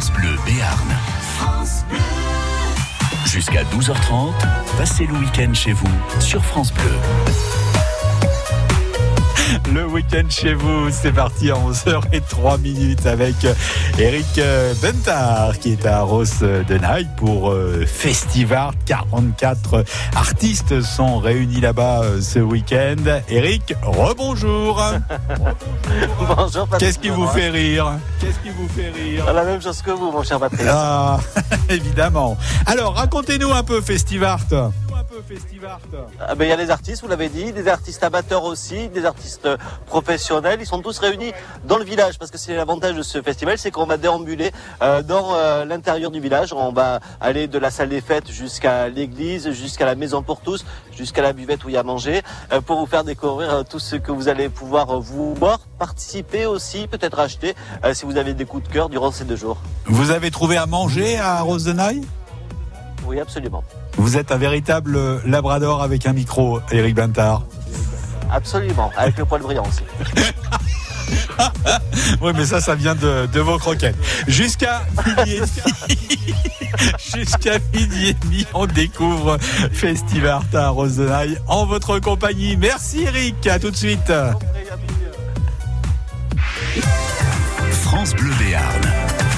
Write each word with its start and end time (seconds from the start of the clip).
France 0.00 0.12
Bleu 0.12 0.34
Béarn. 0.46 0.88
Jusqu'à 3.26 3.64
12h30, 3.64 4.32
passez 4.78 5.04
le 5.04 5.12
week-end 5.12 5.52
chez 5.52 5.74
vous 5.74 5.90
sur 6.20 6.42
France 6.42 6.72
Bleu. 6.72 7.69
Le 9.72 9.86
week-end 9.86 10.28
chez 10.28 10.54
vous, 10.54 10.90
c'est 10.90 11.12
parti 11.12 11.50
à 11.50 11.54
11h03 11.54 12.60
minutes 12.60 13.06
avec 13.06 13.34
Eric 13.98 14.40
Bentard 14.82 15.58
qui 15.58 15.72
est 15.72 15.86
à 15.86 16.02
Rose 16.02 16.40
de 16.40 16.78
Naï 16.78 17.06
pour 17.16 17.50
euh, 17.50 17.84
Festival. 17.86 18.70
44 18.86 19.84
artistes 20.14 20.80
sont 20.82 21.18
réunis 21.18 21.60
là-bas 21.60 22.02
euh, 22.02 22.20
ce 22.20 22.38
week-end. 22.38 23.20
Eric, 23.28 23.74
rebonjour. 23.82 24.82
Bonjour 26.36 26.68
Patrick. 26.68 26.78
Qu'est-ce 26.78 26.98
qui 26.98 27.08
vous 27.08 27.26
fait 27.26 27.50
rire? 27.50 27.92
Qu'est-ce 28.20 28.38
qui 28.38 28.50
vous 28.50 28.68
fait 28.68 28.90
rire? 28.90 29.32
La 29.32 29.44
même 29.44 29.60
chose 29.60 29.82
que 29.82 29.90
vous, 29.90 30.10
mon 30.10 30.22
cher 30.22 30.38
Patrick. 30.38 30.66
Ah, 30.68 31.18
évidemment. 31.68 32.36
Alors, 32.66 32.94
racontez-nous 32.94 33.52
un 33.52 33.62
peu 33.62 33.80
Festivart. 33.80 34.40
Peu 35.20 35.34
Festivart. 35.34 35.80
Ah 36.20 36.34
ben, 36.34 36.44
il 36.44 36.48
y 36.48 36.52
a 36.52 36.56
les 36.56 36.70
artistes, 36.70 37.02
vous 37.02 37.08
l'avez 37.08 37.28
dit, 37.28 37.52
des 37.52 37.68
artistes 37.68 38.02
amateurs 38.02 38.44
aussi, 38.44 38.88
des 38.88 39.04
artistes 39.04 39.48
professionnels. 39.86 40.58
Ils 40.60 40.66
sont 40.66 40.80
tous 40.80 40.98
réunis 40.98 41.32
dans 41.64 41.78
le 41.78 41.84
village 41.84 42.18
parce 42.18 42.30
que 42.30 42.38
c'est 42.38 42.54
l'avantage 42.54 42.94
de 42.94 43.02
ce 43.02 43.20
festival, 43.22 43.58
c'est 43.58 43.70
qu'on 43.70 43.86
va 43.86 43.96
déambuler 43.96 44.52
euh, 44.82 45.02
dans 45.02 45.34
euh, 45.34 45.64
l'intérieur 45.64 46.10
du 46.10 46.20
village. 46.20 46.52
On 46.52 46.72
va 46.72 47.00
aller 47.20 47.48
de 47.48 47.58
la 47.58 47.70
salle 47.70 47.88
des 47.88 48.00
fêtes 48.00 48.30
jusqu'à 48.30 48.88
l'église, 48.88 49.50
jusqu'à 49.50 49.86
la 49.86 49.94
maison 49.94 50.22
pour 50.22 50.40
tous, 50.40 50.64
jusqu'à 50.96 51.22
la 51.22 51.32
buvette 51.32 51.64
où 51.64 51.68
il 51.68 51.72
y 51.72 51.76
a 51.76 51.80
à 51.80 51.82
manger, 51.82 52.22
euh, 52.52 52.60
pour 52.60 52.78
vous 52.78 52.86
faire 52.86 53.04
découvrir 53.04 53.52
euh, 53.52 53.62
tout 53.62 53.78
ce 53.78 53.96
que 53.96 54.12
vous 54.12 54.28
allez 54.28 54.48
pouvoir 54.48 54.90
euh, 54.90 55.00
vous 55.00 55.34
voir, 55.34 55.60
participer 55.78 56.46
aussi, 56.46 56.86
peut-être 56.86 57.18
acheter 57.18 57.54
euh, 57.84 57.94
si 57.94 58.04
vous 58.04 58.16
avez 58.16 58.34
des 58.34 58.44
coups 58.44 58.68
de 58.68 58.72
cœur 58.72 58.88
durant 58.88 59.10
ces 59.10 59.24
deux 59.24 59.36
jours. 59.36 59.58
Vous 59.86 60.10
avez 60.10 60.30
trouvé 60.30 60.56
à 60.56 60.66
manger 60.66 61.18
à 61.18 61.40
Rose 61.40 61.64
de 61.64 61.72
Naï 61.72 62.02
Oui, 63.04 63.20
absolument. 63.20 63.64
Vous 63.96 64.16
êtes 64.16 64.32
un 64.32 64.36
véritable 64.36 65.20
labrador 65.26 65.82
avec 65.82 66.06
un 66.06 66.12
micro, 66.12 66.60
Eric 66.70 66.94
Bentard. 66.94 67.42
Absolument, 68.32 68.90
avec 68.96 69.18
le 69.18 69.24
poil 69.24 69.42
brillant 69.42 69.66
aussi. 69.66 69.82
Oui, 72.20 72.32
mais 72.36 72.44
ça, 72.44 72.60
ça 72.60 72.74
vient 72.74 72.94
de, 72.94 73.26
de 73.26 73.40
vos 73.40 73.58
croquettes. 73.58 73.96
Jusqu'à 74.28 74.82
midi 75.06 75.34
et 75.36 75.40
demi, 75.40 76.34
jusqu'à 77.14 77.58
midi 77.74 78.08
et 78.08 78.14
demi, 78.14 78.46
on 78.54 78.66
découvre 78.66 79.38
Festival 79.72 80.42
à 80.52 80.68
Rose 80.68 80.96
de 80.96 81.08
Naï 81.08 81.38
en 81.48 81.66
votre 81.66 81.98
compagnie. 81.98 82.56
Merci 82.56 83.02
Eric, 83.02 83.46
à 83.46 83.58
tout 83.58 83.70
de 83.70 83.76
suite. 83.76 84.12
France 87.82 88.14
Bleu 88.14 88.32
Béarn. 88.38 89.29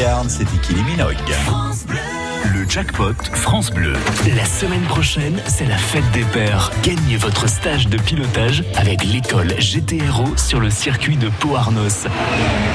Béarn, 0.00 0.30
c'était 0.30 0.56
Kylie 0.62 0.82
Minogue. 0.84 1.18
Le 2.54 2.66
jackpot 2.66 3.12
France 3.34 3.70
Bleu. 3.70 3.92
La 4.34 4.46
semaine 4.46 4.80
prochaine, 4.84 5.42
c'est 5.46 5.66
la 5.66 5.76
fête 5.76 6.10
des 6.12 6.24
pères. 6.24 6.70
Gagnez 6.82 7.18
votre 7.18 7.46
stage 7.46 7.86
de 7.86 7.98
pilotage 7.98 8.64
avec 8.76 9.04
l'école 9.04 9.48
GTRO 9.58 10.38
sur 10.38 10.58
le 10.58 10.70
circuit 10.70 11.18
de 11.18 11.28
Pau-Arnos. 11.28 12.06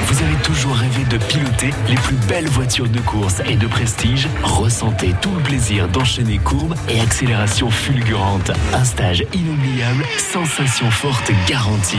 Vous 0.06 0.22
avez 0.22 0.36
toujours 0.44 0.76
rêvé 0.76 1.02
de 1.10 1.18
piloter 1.18 1.70
les 1.88 1.96
plus 1.96 2.14
belles 2.28 2.48
voitures 2.48 2.88
de 2.88 3.00
course 3.00 3.42
et 3.48 3.56
de 3.56 3.66
prestige 3.66 4.28
Ressentez 4.44 5.12
tout 5.20 5.32
le 5.32 5.42
plaisir 5.42 5.88
d'enchaîner 5.88 6.38
courbes 6.38 6.76
et 6.88 7.00
accélération 7.00 7.70
fulgurante. 7.70 8.52
Un 8.72 8.84
stage 8.84 9.24
inoubliable, 9.34 10.04
sensation 10.32 10.88
forte 10.92 11.32
garantie. 11.48 11.98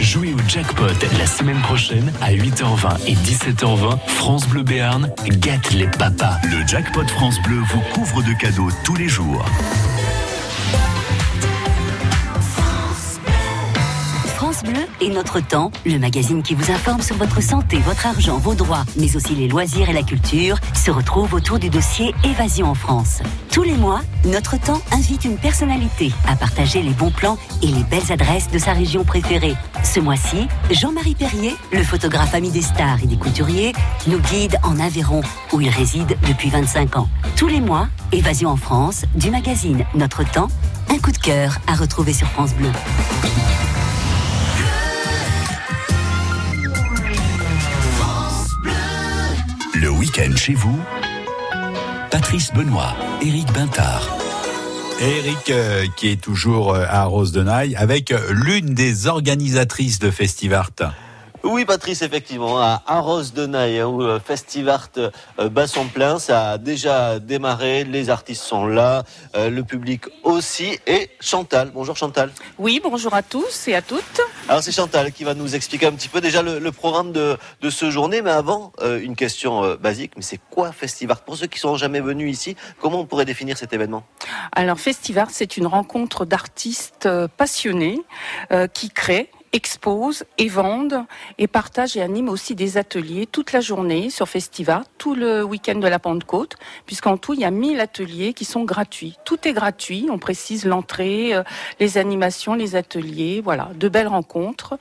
Jouez 0.00 0.34
au 0.34 0.48
jackpot 0.48 0.84
la 1.18 1.26
semaine 1.26 1.60
prochaine 1.60 2.12
à 2.20 2.32
8h20 2.32 3.06
et 3.06 3.14
17h20. 3.14 3.98
France 4.06 4.48
Bleu 4.48 4.62
Béarn 4.62 5.10
gâte 5.26 5.72
les 5.72 5.86
papas. 5.86 6.38
Le 6.44 6.66
jackpot 6.66 7.06
France 7.08 7.40
Bleu 7.42 7.58
vous 7.72 7.80
couvre 7.92 8.22
de 8.22 8.32
cadeaux 8.38 8.70
tous 8.84 8.96
les 8.96 9.08
jours. 9.08 9.44
Et 15.00 15.08
Notre 15.10 15.40
Temps, 15.40 15.70
le 15.86 15.98
magazine 15.98 16.42
qui 16.42 16.54
vous 16.54 16.70
informe 16.70 17.02
sur 17.02 17.16
votre 17.16 17.42
santé, 17.42 17.78
votre 17.78 18.06
argent, 18.06 18.38
vos 18.38 18.54
droits, 18.54 18.84
mais 18.96 19.16
aussi 19.16 19.34
les 19.34 19.48
loisirs 19.48 19.88
et 19.88 19.92
la 19.92 20.02
culture, 20.02 20.56
se 20.74 20.90
retrouve 20.90 21.34
autour 21.34 21.58
du 21.58 21.70
dossier 21.70 22.14
Évasion 22.24 22.68
en 22.68 22.74
France. 22.74 23.20
Tous 23.52 23.62
les 23.62 23.74
mois, 23.74 24.00
Notre 24.24 24.58
Temps 24.58 24.80
invite 24.92 25.24
une 25.24 25.36
personnalité 25.36 26.12
à 26.26 26.36
partager 26.36 26.82
les 26.82 26.90
bons 26.90 27.10
plans 27.10 27.38
et 27.62 27.66
les 27.66 27.82
belles 27.84 28.12
adresses 28.12 28.50
de 28.50 28.58
sa 28.58 28.72
région 28.72 29.04
préférée. 29.04 29.54
Ce 29.84 30.00
mois-ci, 30.00 30.48
Jean-Marie 30.70 31.14
Perrier, 31.14 31.54
le 31.72 31.82
photographe 31.82 32.34
ami 32.34 32.50
des 32.50 32.62
stars 32.62 33.02
et 33.02 33.06
des 33.06 33.16
couturiers, 33.16 33.72
nous 34.06 34.18
guide 34.18 34.58
en 34.62 34.78
Aveyron, 34.78 35.22
où 35.52 35.60
il 35.60 35.70
réside 35.70 36.16
depuis 36.26 36.50
25 36.50 36.96
ans. 36.96 37.08
Tous 37.36 37.48
les 37.48 37.60
mois, 37.60 37.88
Évasion 38.12 38.50
en 38.50 38.56
France, 38.56 39.04
du 39.14 39.30
magazine 39.30 39.84
Notre 39.94 40.24
Temps, 40.30 40.48
un 40.90 40.98
coup 40.98 41.12
de 41.12 41.18
cœur 41.18 41.58
à 41.66 41.74
retrouver 41.74 42.12
sur 42.12 42.28
France 42.28 42.54
Bleu. 42.54 42.70
Chez 50.36 50.54
vous, 50.54 50.78
Patrice 52.10 52.52
Benoît, 52.52 52.96
Éric 53.22 53.52
Bintard. 53.52 54.18
Eric 55.00 55.50
euh, 55.50 55.86
qui 55.96 56.08
est 56.08 56.20
toujours 56.20 56.74
euh, 56.74 56.84
à 56.88 57.04
Rose 57.04 57.30
de 57.30 57.46
avec 57.76 58.10
euh, 58.10 58.18
l'une 58.32 58.74
des 58.74 59.06
organisatrices 59.06 60.00
de 60.00 60.10
Festivart. 60.10 60.72
Oui, 61.44 61.64
Patrice, 61.64 62.02
effectivement, 62.02 62.60
à 62.60 62.82
Arros 62.86 63.22
de 63.22 63.46
Naï, 63.46 63.78
hein, 63.78 63.86
où 63.86 64.00
le 64.00 64.18
Festivart 64.18 64.88
euh, 64.96 65.48
bat 65.48 65.68
son 65.68 65.86
plein, 65.86 66.18
ça 66.18 66.50
a 66.50 66.58
déjà 66.58 67.20
démarré, 67.20 67.84
les 67.84 68.10
artistes 68.10 68.42
sont 68.42 68.66
là, 68.66 69.04
euh, 69.36 69.48
le 69.48 69.62
public 69.62 70.06
aussi, 70.24 70.78
et 70.86 71.10
Chantal. 71.20 71.70
Bonjour 71.72 71.96
Chantal. 71.96 72.32
Oui, 72.58 72.80
bonjour 72.82 73.14
à 73.14 73.22
tous 73.22 73.68
et 73.68 73.74
à 73.76 73.82
toutes. 73.82 74.20
Alors 74.48 74.62
c'est 74.62 74.72
Chantal 74.72 75.12
qui 75.12 75.22
va 75.22 75.34
nous 75.34 75.54
expliquer 75.54 75.86
un 75.86 75.92
petit 75.92 76.08
peu 76.08 76.20
déjà 76.20 76.42
le, 76.42 76.72
programme 76.72 77.12
de, 77.12 77.38
de 77.60 77.70
ce 77.70 77.88
journée, 77.90 78.20
mais 78.20 78.30
avant, 78.30 78.72
euh, 78.80 79.00
une 79.00 79.14
question 79.14 79.76
basique, 79.76 80.12
mais 80.16 80.22
c'est 80.22 80.40
quoi 80.50 80.72
Festivart 80.72 81.22
Pour 81.22 81.36
ceux 81.36 81.46
qui 81.46 81.60
sont 81.60 81.76
jamais 81.76 82.00
venus 82.00 82.32
ici, 82.32 82.56
comment 82.80 83.00
on 83.00 83.06
pourrait 83.06 83.24
définir 83.24 83.56
cet 83.56 83.72
événement? 83.72 84.02
Alors 84.52 84.80
Festivart, 84.80 85.28
c'est 85.30 85.56
une 85.56 85.66
rencontre 85.66 86.24
d'artistes 86.24 87.08
passionnés 87.36 88.00
qui 88.74 88.90
créent 88.90 89.30
exposent 89.52 90.24
et 90.36 90.48
vendent 90.48 91.04
et 91.38 91.46
partagent 91.46 91.96
et 91.96 92.02
animent 92.02 92.28
aussi 92.28 92.54
des 92.54 92.76
ateliers 92.76 93.26
toute 93.26 93.52
la 93.52 93.60
journée 93.60 94.10
sur 94.10 94.28
Festival, 94.28 94.82
tout 94.98 95.14
le 95.14 95.42
week-end 95.42 95.76
de 95.76 95.88
la 95.88 95.98
Pentecôte, 95.98 96.56
puisqu'en 96.86 97.16
tout, 97.16 97.34
il 97.34 97.40
y 97.40 97.44
a 97.44 97.50
1000 97.50 97.80
ateliers 97.80 98.32
qui 98.32 98.44
sont 98.44 98.64
gratuits. 98.64 99.16
Tout 99.24 99.46
est 99.46 99.52
gratuit, 99.52 100.08
on 100.10 100.18
précise 100.18 100.64
l'entrée, 100.64 101.34
euh, 101.34 101.42
les 101.80 101.98
animations, 101.98 102.54
les 102.54 102.76
ateliers, 102.76 103.40
voilà, 103.42 103.70
de 103.74 103.88
belles 103.88 104.08
rencontres. 104.08 104.78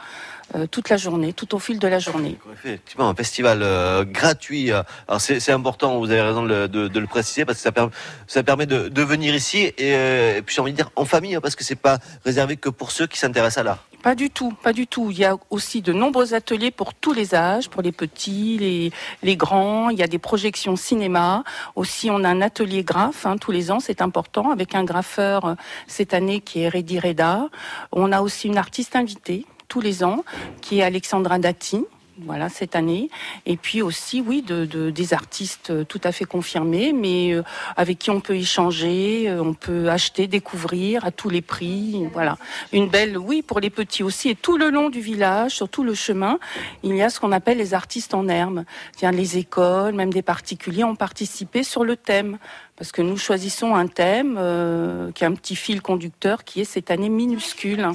Euh, 0.56 0.66
toute 0.66 0.90
la 0.90 0.98
journée, 0.98 1.34
tout 1.34 1.56
au 1.56 1.60
fil 1.60 1.78
de 1.78 1.88
la 1.88 2.00
journée. 2.00 2.38
Effectivement, 2.54 3.10
un 3.10 3.16
festival 3.16 3.60
euh, 3.62 4.06
gratuit. 4.06 4.72
Alors 4.72 5.20
c'est 5.20 5.52
important, 5.52 6.00
vous 6.00 6.10
avez 6.10 6.22
raison 6.22 6.44
de, 6.44 6.68
de, 6.68 7.00
le 7.00 7.08
préciser 7.08 7.44
parce 7.44 7.58
que 7.58 7.64
ça, 7.64 7.72
permet, 7.72 7.92
ça 8.28 8.44
permet 8.44 8.66
de, 8.66 8.88
de 8.88 9.02
venir 9.02 9.36
ici 9.36 9.74
et, 9.78 10.42
puis 10.46 10.56
j'ai 10.56 10.62
envie 10.62 10.72
de 10.72 10.78
dire 10.78 10.90
en 10.96 11.06
famille 11.06 11.36
hein, 11.36 11.42
parce 11.42 11.56
que 11.56 11.64
c'est 11.64 11.76
pas 11.76 12.00
réservé 12.26 12.56
que 12.56 12.70
pour 12.70 12.92
ceux 12.92 13.08
qui 13.08 13.18
s'intéressent 13.18 13.58
à 13.58 13.64
l'art. 13.64 13.84
Pas 14.04 14.16
du 14.16 14.30
tout, 14.30 14.54
pas 14.64 14.74
du 14.74 14.88
tout. 14.88 15.12
Il 15.12 15.18
y 15.18 15.26
a 15.26 15.36
aussi 15.50 15.82
de 15.82 15.92
nombreux 15.92 16.34
ateliers 16.34 16.72
pour 16.72 16.94
tous 16.94 17.14
les 17.14 17.36
âges, 17.36 17.68
pour 17.68 17.82
les 17.82 17.92
petits, 17.92 18.58
les, 18.58 18.92
les 19.24 19.36
grands. 19.36 19.90
Il 19.90 19.98
y 19.98 20.04
a 20.04 20.08
des 20.08 20.20
projections 20.20 20.76
cinéma. 20.76 21.44
Aussi, 21.76 22.10
on 22.10 22.24
a 22.24 22.30
un 22.30 22.42
atelier 22.42 22.84
graphe 22.84 23.26
hein, 23.26 23.38
tous 23.38 23.52
les 23.52 23.72
ans, 23.72 23.80
c'est 23.80 24.02
important, 24.02 24.52
avec 24.52 24.76
un 24.76 24.84
graffeur 24.84 25.46
euh, 25.46 25.56
cette 25.88 26.14
année 26.14 26.40
qui 26.40 26.62
est 26.62 26.70
Reddy 26.70 27.00
Reda. 27.00 27.50
On 27.92 28.12
a 28.12 28.22
aussi 28.22 28.48
une 28.48 28.58
artiste 28.58 28.96
invitée 28.96 29.46
tous 29.68 29.82
les 29.82 30.04
ans 30.04 30.24
qui 30.62 30.80
est 30.80 30.84
Alexandra 30.84 31.40
Dati 31.40 31.86
voilà 32.20 32.50
cette 32.50 32.76
année. 32.76 33.10
Et 33.46 33.58
puis 33.58 33.82
aussi 33.82 34.22
oui 34.22 34.42
de, 34.42 34.66
des 34.90 35.14
artistes 35.14 35.88
tout 35.88 36.02
à 36.04 36.12
fait 36.12 36.26
confirmés 36.26 36.94
mais 36.94 37.34
euh, 37.34 37.44
avec 37.76 38.00
qui 38.00 38.10
on 38.10 38.22
peut 38.22 38.36
échanger 38.36 39.26
euh, 39.28 39.42
on 39.42 39.54
peut 39.54 39.90
acheter 39.90 40.28
découvrir 40.28 41.06
à 41.06 41.12
tous 41.12 41.30
les 41.30 41.42
prix 41.42 42.08
voilà. 42.14 42.38
Une 42.74 42.90
belle 42.90 43.18
oui 43.18 43.42
pour 43.42 43.60
les 43.60 43.70
petits 43.70 44.04
aussi. 44.04 44.30
Et 44.30 44.36
tout 44.36 44.58
le 44.58 44.70
long 44.70 44.90
du 44.90 45.00
village 45.00 45.52
sur 45.52 45.70
tout 45.70 45.84
le 45.84 45.94
chemin 45.94 46.40
il 46.84 46.96
y 46.96 47.02
a 47.02 47.10
ce 47.10 47.20
qu'on 47.20 47.32
appelle 47.32 47.58
les 47.58 47.74
artistes 47.74 48.14
en 48.14 48.28
herbe. 48.28 48.64
Tiens, 48.96 49.12
les 49.12 49.38
écoles 49.38 49.94
même 49.94 50.12
des 50.12 50.22
particuliers 50.22 50.84
ont 50.84 50.96
participé 50.96 51.64
sur 51.64 51.84
le 51.84 51.96
thème. 51.96 52.38
Parce 52.76 52.92
que 52.92 53.02
nous 53.02 53.18
choisissons 53.18 53.76
un 53.76 53.88
thème 53.88 54.36
euh, 54.38 55.12
qui 55.12 55.24
a 55.24 55.28
un 55.28 55.34
petit 55.34 55.56
fil 55.56 55.82
conducteur 55.82 56.44
qui 56.44 56.62
est 56.62 56.66
cette 56.66 56.92
année 56.92 57.10
minuscule 57.10 57.90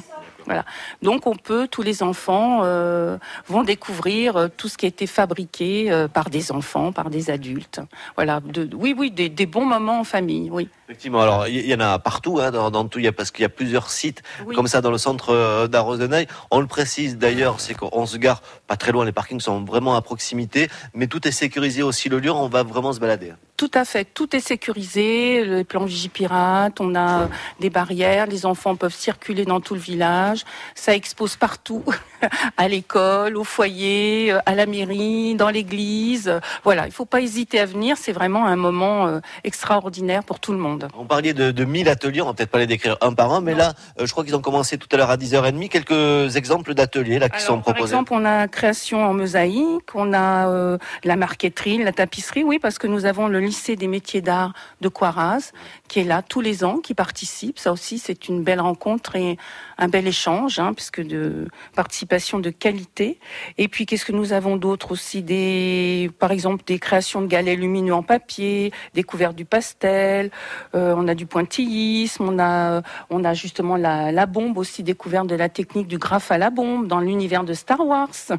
voilà. 0.52 0.66
Donc 1.00 1.26
on 1.26 1.34
peut, 1.34 1.66
tous 1.66 1.81
les 1.81 2.02
enfants 2.02 2.60
euh, 2.62 3.16
vont 3.46 3.62
découvrir 3.62 4.37
euh, 4.37 4.49
tout 4.54 4.69
ce 4.69 4.76
qui 4.76 4.84
a 4.84 4.88
été 4.88 5.06
fabriqué 5.06 5.90
euh, 5.90 6.08
par 6.08 6.28
des 6.28 6.52
enfants, 6.52 6.93
par 6.93 7.08
des 7.08 7.31
adultes. 7.31 7.81
Voilà. 8.16 8.40
De, 8.40 8.69
oui, 8.75 8.94
oui, 8.96 9.10
des, 9.10 9.31
des, 9.31 9.46
bons 9.46 9.64
moments 9.64 10.00
en 10.00 10.04
famille. 10.04 10.50
Oui. 10.50 10.69
Effectivement. 10.88 11.22
Alors 11.22 11.49
il 11.49 11.66
y, 11.66 11.75
en 11.75 11.81
a 11.81 11.99
partout, 11.99 12.38
hein, 12.38 12.50
dans, 12.50 12.70
dans, 12.70 12.87
tout. 12.87 12.99
Il 12.99 13.06
y 13.06 13.08
a 13.08 13.12
parce 13.12 13.31
qu'il 13.31 13.43
y 13.43 13.46
a 13.46 13.49
plusieurs 13.49 13.88
sites 13.88 14.22
comme 14.54 14.66
ça 14.66 14.82
dans 14.82 14.90
le 14.90 14.99
centre 14.99 15.66
d'Arros 15.69 15.96
de 15.96 16.06
Naï. 16.06 16.26
On 16.50 16.60
le 16.60 16.66
précise 16.66 17.16
d'ailleurs, 17.16 17.60
c'est 17.60 17.72
qu'on 17.72 18.04
se 18.04 18.19
gare 18.19 18.43
pas 18.66 18.76
très 18.76 18.93
loin. 18.93 19.06
Les 19.06 19.12
parkings 19.12 19.40
sont 19.40 19.64
vraiment 19.64 19.96
à 19.96 20.02
proximité, 20.02 20.69
mais 20.93 21.06
tout 21.06 21.26
est 21.26 21.32
sécurisé 21.32 21.82
aussi 21.82 22.10
le 22.10 22.19
lieu. 22.19 22.31
On 22.31 22.49
va 22.49 22.62
vraiment 22.62 22.93
se 22.93 23.00
balader. 23.00 23.32
Tout 23.62 23.70
à 23.75 23.84
fait, 23.84 24.04
tout 24.04 24.35
est 24.35 24.40
sécurisé, 24.40 25.44
le 25.44 25.62
plan 25.62 25.85
Vigipirate, 25.85 26.80
on 26.80 26.97
a 26.97 27.28
des 27.61 27.71
barrières, 27.71 28.26
les 28.26 28.44
enfants 28.44 28.75
peuvent 28.75 28.92
circuler 28.92 29.44
dans 29.44 29.61
tout 29.61 29.75
le 29.75 29.80
village, 29.80 30.41
ça 30.75 30.94
expose 30.94 31.37
partout, 31.37 31.84
à 32.56 32.68
l'école, 32.68 33.37
au 33.37 33.44
foyer, 33.44 34.34
à 34.46 34.54
la 34.54 34.66
mairie, 34.66 35.34
dans 35.34 35.50
l'église. 35.50 36.40
Voilà, 36.64 36.84
il 36.84 36.88
ne 36.88 36.94
faut 36.94 37.04
pas 37.04 37.20
hésiter 37.20 37.61
à 37.61 37.66
venir, 37.66 37.96
c'est 37.96 38.12
vraiment 38.12 38.46
un 38.46 38.56
moment 38.56 39.06
euh, 39.06 39.20
extraordinaire 39.44 40.25
pour 40.25 40.40
tout 40.40 40.52
le 40.52 40.58
monde. 40.58 40.88
On 40.96 41.04
parlait 41.04 41.34
de, 41.34 41.50
de 41.50 41.64
1000 41.64 41.88
ateliers, 41.88 42.22
on 42.22 42.26
va 42.26 42.34
peut-être 42.34 42.50
pas 42.50 42.58
les 42.58 42.66
décrire 42.66 42.96
un 43.00 43.12
par 43.12 43.32
un, 43.32 43.40
mais 43.40 43.54
là, 43.54 43.72
euh, 44.00 44.06
je 44.06 44.12
crois 44.12 44.25
qu'ils 44.25 44.37
ont 44.37 44.40
commencé 44.40 44.78
tout 44.78 44.88
à 44.92 44.96
l'heure 44.96 45.11
à 45.11 45.16
10h30. 45.16 45.68
Quelques 45.68 46.37
exemples 46.37 46.75
d'ateliers 46.75 47.18
là 47.18 47.28
qui 47.28 47.40
sont 47.40 47.61
proposés. 47.61 47.78
Par 47.78 47.87
exemple, 47.87 48.12
on 48.14 48.25
a 48.25 48.49
création 48.49 49.04
en 49.04 49.14
mosaïque, 49.14 49.94
on 49.94 50.12
a 50.12 50.49
euh, 50.49 50.78
la 51.04 51.16
marqueterie, 51.16 51.82
la 51.82 51.92
tapisserie, 51.92 52.44
oui, 52.44 52.58
parce 52.58 52.78
que 52.78 52.87
nous 52.87 53.04
avons 53.04 53.28
le 53.28 53.40
lycée 53.40 53.76
des 53.76 53.88
métiers 53.88 54.20
d'art 54.20 54.52
de 54.80 54.88
Coiraz, 54.88 55.52
qui 55.88 56.00
est 56.00 56.04
là 56.04 56.22
tous 56.22 56.40
les 56.40 56.64
ans, 56.64 56.78
qui 56.78 56.94
participe. 56.94 57.58
Ça 57.58 57.72
aussi, 57.72 57.99
c'est 57.99 58.28
une 58.28 58.42
belle 58.42 58.61
rencontre 58.61 59.16
et 59.16 59.37
un 59.78 59.88
bel 59.88 60.06
échange, 60.06 60.22
hein, 60.29 60.73
puisque 60.75 61.00
de 61.00 61.49
participation 61.75 62.38
de 62.38 62.50
qualité. 62.50 63.19
Et 63.59 63.69
puis, 63.69 63.87
qu'est-ce 63.87 64.05
que 64.05 64.12
nous 64.12 64.33
avons 64.33 64.57
d'autre 64.57 64.93
aussi? 64.93 65.23
Des, 65.23 66.11
par 66.19 66.31
exemple, 66.31 66.64
des 66.67 66.79
créations 66.79 67.21
de 67.23 67.26
galets 67.26 67.59
lumineux 67.59 67.95
en 67.95 68.02
papier, 68.02 68.73
découverte 68.95 69.37
du 69.37 69.45
pastel. 69.45 70.31
Euh, 70.75 70.95
on 70.97 71.09
a 71.09 71.14
du 71.14 71.26
pointillisme. 71.26 72.29
On 72.29 72.38
a, 72.38 72.83
on 73.11 73.25
a 73.25 73.35
justement 73.35 73.76
la, 73.76 74.12
la 74.12 74.26
bombe 74.26 74.59
aussi 74.59 74.83
découverte 74.83 75.26
de 75.26 75.35
la 75.35 75.49
technique 75.49 75.88
du 75.88 75.99
graphe 75.99 76.31
à 76.31 76.38
la 76.38 76.50
bombe 76.50 76.87
dans 76.87 77.00
l'univers 77.00 77.45
de 77.45 77.55
Star 77.55 77.85
Wars. 77.87 78.11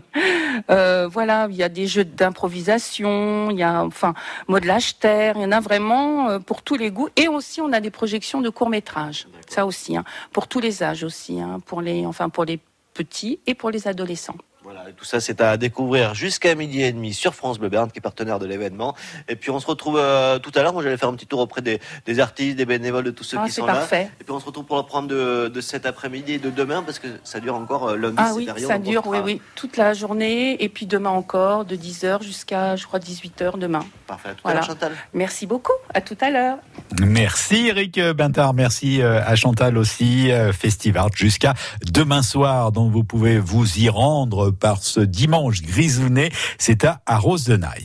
Euh, 0.69 1.07
voilà, 1.11 1.47
il 1.49 1.55
y 1.55 1.63
a 1.63 1.69
des 1.69 1.87
jeux 1.87 2.05
d'improvisation. 2.05 3.49
Il 3.49 3.57
y 3.57 3.63
a, 3.63 3.83
enfin, 3.83 4.13
modelage 4.47 4.99
terre. 4.99 5.33
Il 5.35 5.41
y 5.41 5.45
en 5.45 5.51
a 5.51 5.59
vraiment 5.59 6.29
euh, 6.29 6.39
pour 6.39 6.61
tous 6.61 6.75
les 6.75 6.91
goûts. 6.91 7.09
Et 7.15 7.27
aussi, 7.27 7.59
on 7.59 7.73
a 7.73 7.79
des 7.79 7.89
projections 7.89 8.39
de 8.39 8.49
courts 8.49 8.69
métrages. 8.69 9.27
Ça 9.49 9.65
aussi, 9.65 9.97
hein, 9.97 10.03
pour 10.31 10.47
tous 10.47 10.59
les 10.59 10.83
âges 10.83 11.03
aussi, 11.03 11.41
hein, 11.41 11.59
pour 11.65 11.72
les, 11.81 12.05
enfin 12.05 12.29
pour 12.29 12.45
les 12.45 12.59
petits 12.93 13.39
et 13.47 13.55
pour 13.55 13.69
les 13.71 13.87
adolescents. 13.87 14.35
Voilà, 14.63 14.87
et 14.89 14.93
tout 14.93 15.03
ça 15.03 15.19
c'est 15.19 15.41
à 15.41 15.57
découvrir 15.57 16.13
jusqu'à 16.13 16.55
midi 16.55 16.83
et 16.83 16.93
demi 16.93 17.13
sur 17.13 17.35
France 17.35 17.59
Bleu 17.59 17.67
Berne 17.67 17.91
qui 17.91 17.97
est 17.97 18.01
partenaire 18.01 18.39
de 18.39 18.45
l'événement. 18.45 18.95
Et 19.27 19.35
puis 19.35 19.51
on 19.51 19.59
se 19.59 19.67
retrouve 19.67 19.97
euh, 19.99 20.39
tout 20.39 20.53
à 20.55 20.61
l'heure. 20.63 20.71
Moi 20.71 20.81
j'allais 20.81 20.95
faire 20.95 21.09
un 21.09 21.15
petit 21.15 21.27
tour 21.27 21.41
auprès 21.41 21.61
des, 21.61 21.81
des 22.05 22.19
artistes, 22.21 22.55
des 22.55 22.65
bénévoles, 22.65 23.03
de 23.03 23.11
tous 23.11 23.25
ceux 23.25 23.37
Ah, 23.41 23.45
qui 23.45 23.51
sont 23.51 23.65
parfait. 23.65 24.03
là. 24.03 24.09
Et 24.21 24.23
puis 24.23 24.31
on 24.31 24.39
se 24.39 24.45
retrouve 24.45 24.63
pour 24.63 24.77
le 24.77 24.83
programme 24.83 25.09
de, 25.09 25.49
de 25.53 25.59
cet 25.61 25.85
après-midi 25.85 26.33
et 26.33 26.39
de 26.39 26.49
demain 26.49 26.81
parce 26.81 26.99
que 26.99 27.07
ça 27.25 27.41
dure 27.41 27.55
encore 27.55 27.89
euh, 27.89 27.97
lundi. 27.97 28.15
Ah 28.17 28.31
oui, 28.35 28.47
ça 28.65 28.77
dure, 28.77 29.05
oui, 29.07 29.17
oui, 29.21 29.41
toute 29.55 29.75
la 29.75 29.93
journée. 29.93 30.63
Et 30.63 30.69
puis 30.69 30.85
demain 30.85 31.09
encore, 31.09 31.65
de 31.65 31.75
10h 31.75 32.23
jusqu'à, 32.23 32.77
je 32.77 32.85
crois, 32.87 32.99
18h 32.99 33.57
demain. 33.59 33.83
Parfait. 34.13 34.29
À 34.29 34.33
tout 34.33 34.39
Voilà. 34.43 34.57
à 34.59 34.61
l'heure, 34.61 34.67
Chantal. 34.69 34.91
Merci 35.13 35.45
beaucoup. 35.47 35.73
À 35.93 36.01
tout 36.01 36.17
à 36.21 36.29
l'heure. 36.29 36.57
Merci 37.01 37.67
Eric 37.67 37.99
Bintard, 37.99 38.53
merci 38.53 39.01
euh, 39.01 39.21
à 39.25 39.35
Chantal 39.35 39.77
aussi, 39.77 40.31
euh, 40.31 40.53
Festivart 40.53 41.09
jusqu'à 41.15 41.53
demain 41.91 42.21
soir, 42.21 42.71
donc 42.71 42.91
vous 42.91 43.03
pouvez 43.03 43.39
vous 43.39 43.79
y 43.79 43.89
rendre 43.89 44.51
par 44.51 44.83
ce 44.83 44.99
dimanche 44.99 45.61
grisounet, 45.61 46.29
c'est 46.57 46.85
à 46.85 47.01
Arros 47.05 47.37
de 47.39 47.55
Naï. 47.57 47.83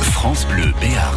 France 0.00 0.46
Bleu 0.46 0.72
Béarn. 0.80 1.16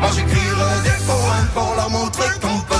Moi 0.00 0.10
j'écrirai 0.14 0.82
des 0.82 1.04
poèmes 1.04 1.50
pour 1.54 1.74
leur 1.76 1.90
montrer 1.90 2.30
qu'on 2.40 2.60
peut 2.60 2.79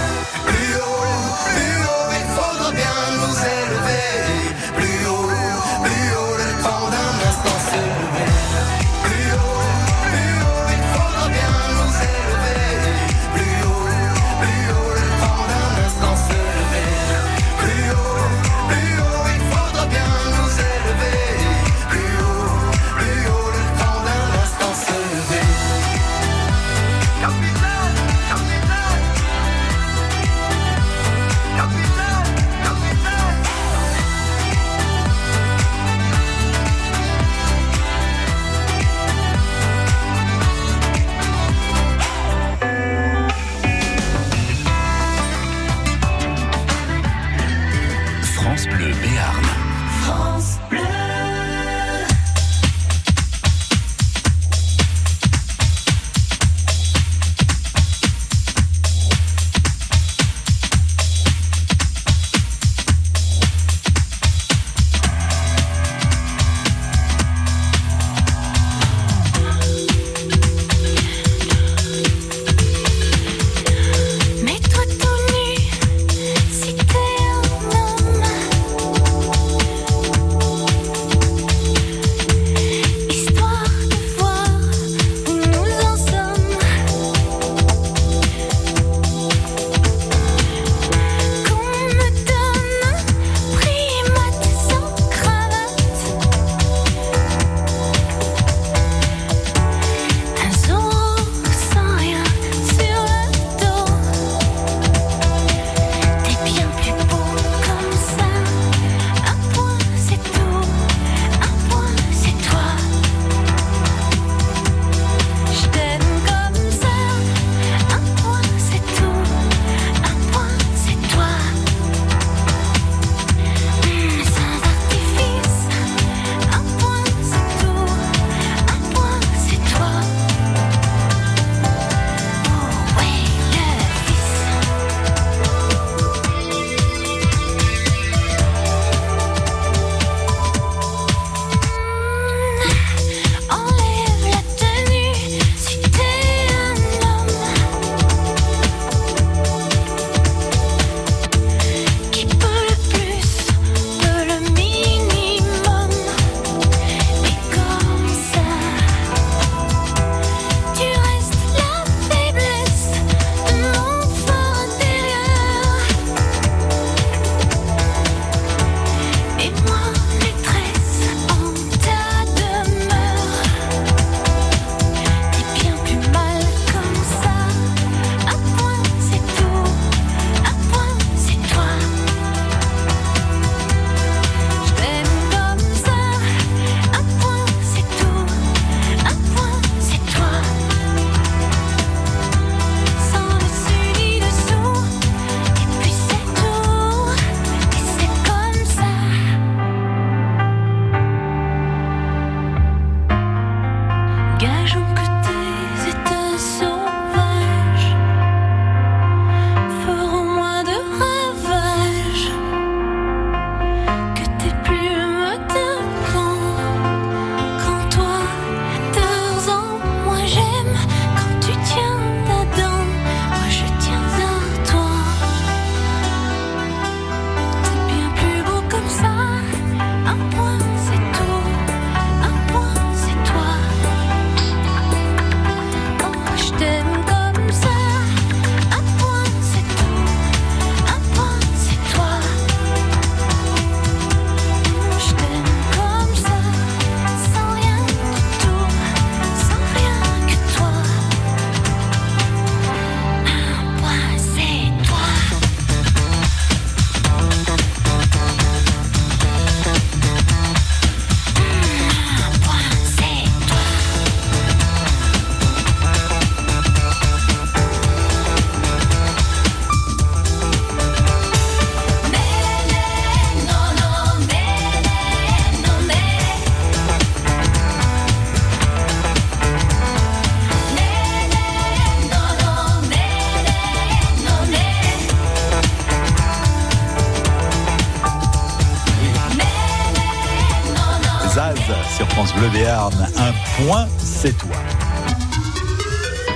C'est 294.21 294.37
toi. 294.37 294.55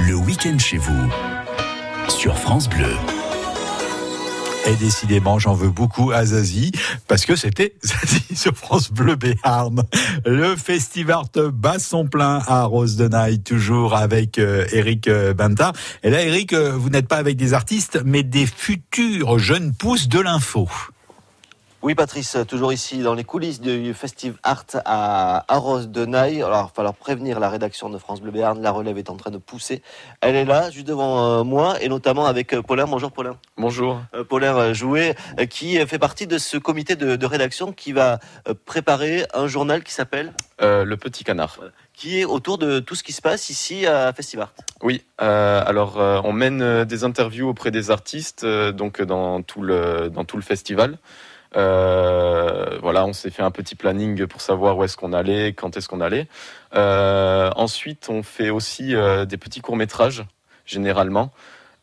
Le 0.08 0.15
week-end 0.15 0.58
chez 0.58 0.78
vous 0.80 1.08
sur 2.10 2.36
France 2.36 2.67
Bleu. 2.67 2.95
Et 4.65 4.76
décidément, 4.78 5.38
j'en 5.38 5.54
veux 5.54 5.69
beaucoup 5.69 6.10
à 6.10 6.26
Zazie, 6.26 6.71
parce 7.08 7.28
que 7.28 7.36
c'était 7.36 7.76
Zazie 7.84 8.36
sur 8.36 8.56
France 8.56 8.91
Bleu 8.91 9.15
Béarn. 9.15 9.84
Le 10.26 10.56
festival 10.56 11.26
bat 11.54 11.78
son 11.78 12.08
plein 12.08 12.41
à 12.48 12.63
Rose 12.63 12.95
de 12.95 13.08
Naï, 13.08 13.39
toujours 13.41 13.95
avec 13.95 14.39
euh, 14.39 14.65
Eric 14.71 15.08
euh, 15.08 15.36
Banta. 15.36 15.71
Et 16.02 16.10
là, 16.10 16.24
Eric, 16.24 16.54
euh, 16.54 16.71
vous 16.71 16.89
n'êtes 16.89 17.08
pas 17.08 17.17
avec 17.17 17.38
des 17.38 17.54
artistes, 17.54 18.02
mais 18.04 18.24
des 18.24 18.48
futurs 18.48 19.38
jeunes 19.38 19.74
pousses 19.74 20.08
de 20.08 20.19
l'info. 20.19 20.67
Oui, 21.86 21.93
Patrice, 21.93 22.36
toujours 22.48 22.74
ici 22.74 23.04
dans 23.04 23.13
les 23.13 23.24
coulisses 23.24 23.62
du 23.62 23.93
Festive 23.93 24.39
Art 24.41 24.65
à 24.86 25.45
Arros 25.54 25.82
de 25.82 26.04
Naï. 26.08 26.41
Alors, 26.41 26.62
il 26.62 26.63
va 26.63 26.71
falloir 26.74 26.95
prévenir 26.95 27.39
la 27.39 27.48
rédaction 27.48 27.91
de 27.91 28.00
France 28.00 28.21
Bleu 28.21 28.32
Béarn. 28.32 28.60
La 28.60 28.71
relève 28.71 28.98
est 28.98 29.12
en 29.12 29.17
train 29.17 29.30
de 29.30 29.38
pousser. 29.38 29.84
Elle 30.19 30.36
est 30.36 30.45
là, 30.45 30.71
juste 30.71 30.88
devant 30.88 31.24
euh, 31.24 31.43
moi, 31.43 31.80
et 31.84 31.88
notamment 31.88 32.26
avec 32.26 32.56
euh, 32.56 32.63
Paulin. 32.63 32.86
Bonjour, 32.88 33.12
Paulin. 33.12 33.38
Bonjour. 33.56 34.02
Euh, 34.15 34.24
Paulin 34.24 34.74
Jouet, 34.74 35.15
qui 35.52 35.78
fait 35.86 36.00
partie 36.00 36.26
de 36.26 36.39
ce 36.39 36.58
comité 36.58 36.95
de, 36.95 37.17
de 37.17 37.26
rédaction 37.28 37.71
qui 37.71 37.91
va 37.91 38.19
préparer 38.65 39.28
un 39.36 39.45
journal 39.45 39.84
qui 39.84 39.93
s'appelle 39.93 40.34
euh, 40.63 40.86
Le 40.86 40.98
Petit 40.98 41.24
Canard. 41.24 41.54
Voilà. 41.58 41.71
Qui 41.93 42.19
est 42.19 42.26
autour 42.26 42.58
de 42.58 42.80
tout 42.80 42.95
ce 42.95 43.04
qui 43.04 43.13
se 43.13 43.21
passe 43.21 43.52
ici 43.52 43.86
à 43.86 44.12
Festivart. 44.12 44.54
Oui, 44.82 45.04
euh, 45.21 45.63
alors 45.63 46.02
euh, 46.02 46.19
on 46.24 46.34
mène 46.34 46.84
des 46.84 47.04
interviews 47.04 47.48
auprès 47.48 47.69
des 47.69 47.91
artistes, 47.91 48.43
donc 48.43 49.04
dans 49.04 49.43
tout 49.43 49.62
le, 49.62 50.10
dans 50.10 50.26
tout 50.26 50.38
le 50.38 50.41
festival. 50.41 50.98
Euh, 51.56 52.78
voilà, 52.82 53.06
on 53.06 53.13
s'est 53.13 53.30
fait 53.30 53.44
un 53.44 53.52
petit 53.52 53.76
planning 53.76 54.28
pour 54.28 54.41
savoir 54.41 54.78
où 54.78 54.84
est-ce 54.84 54.98
qu'on 54.98 55.13
allait, 55.13 55.54
quand 55.54 55.78
est-ce 55.78 55.88
qu'on 55.88 56.02
allait. 56.02 56.28
Euh, 56.76 57.50
ensuite, 57.56 58.10
on 58.10 58.24
fait 58.24 58.50
aussi 58.50 58.96
euh, 58.96 59.26
des 59.26 59.38
petits 59.38 59.62
courts 59.62 59.78
métrages, 59.78 60.26
généralement. 60.65 61.32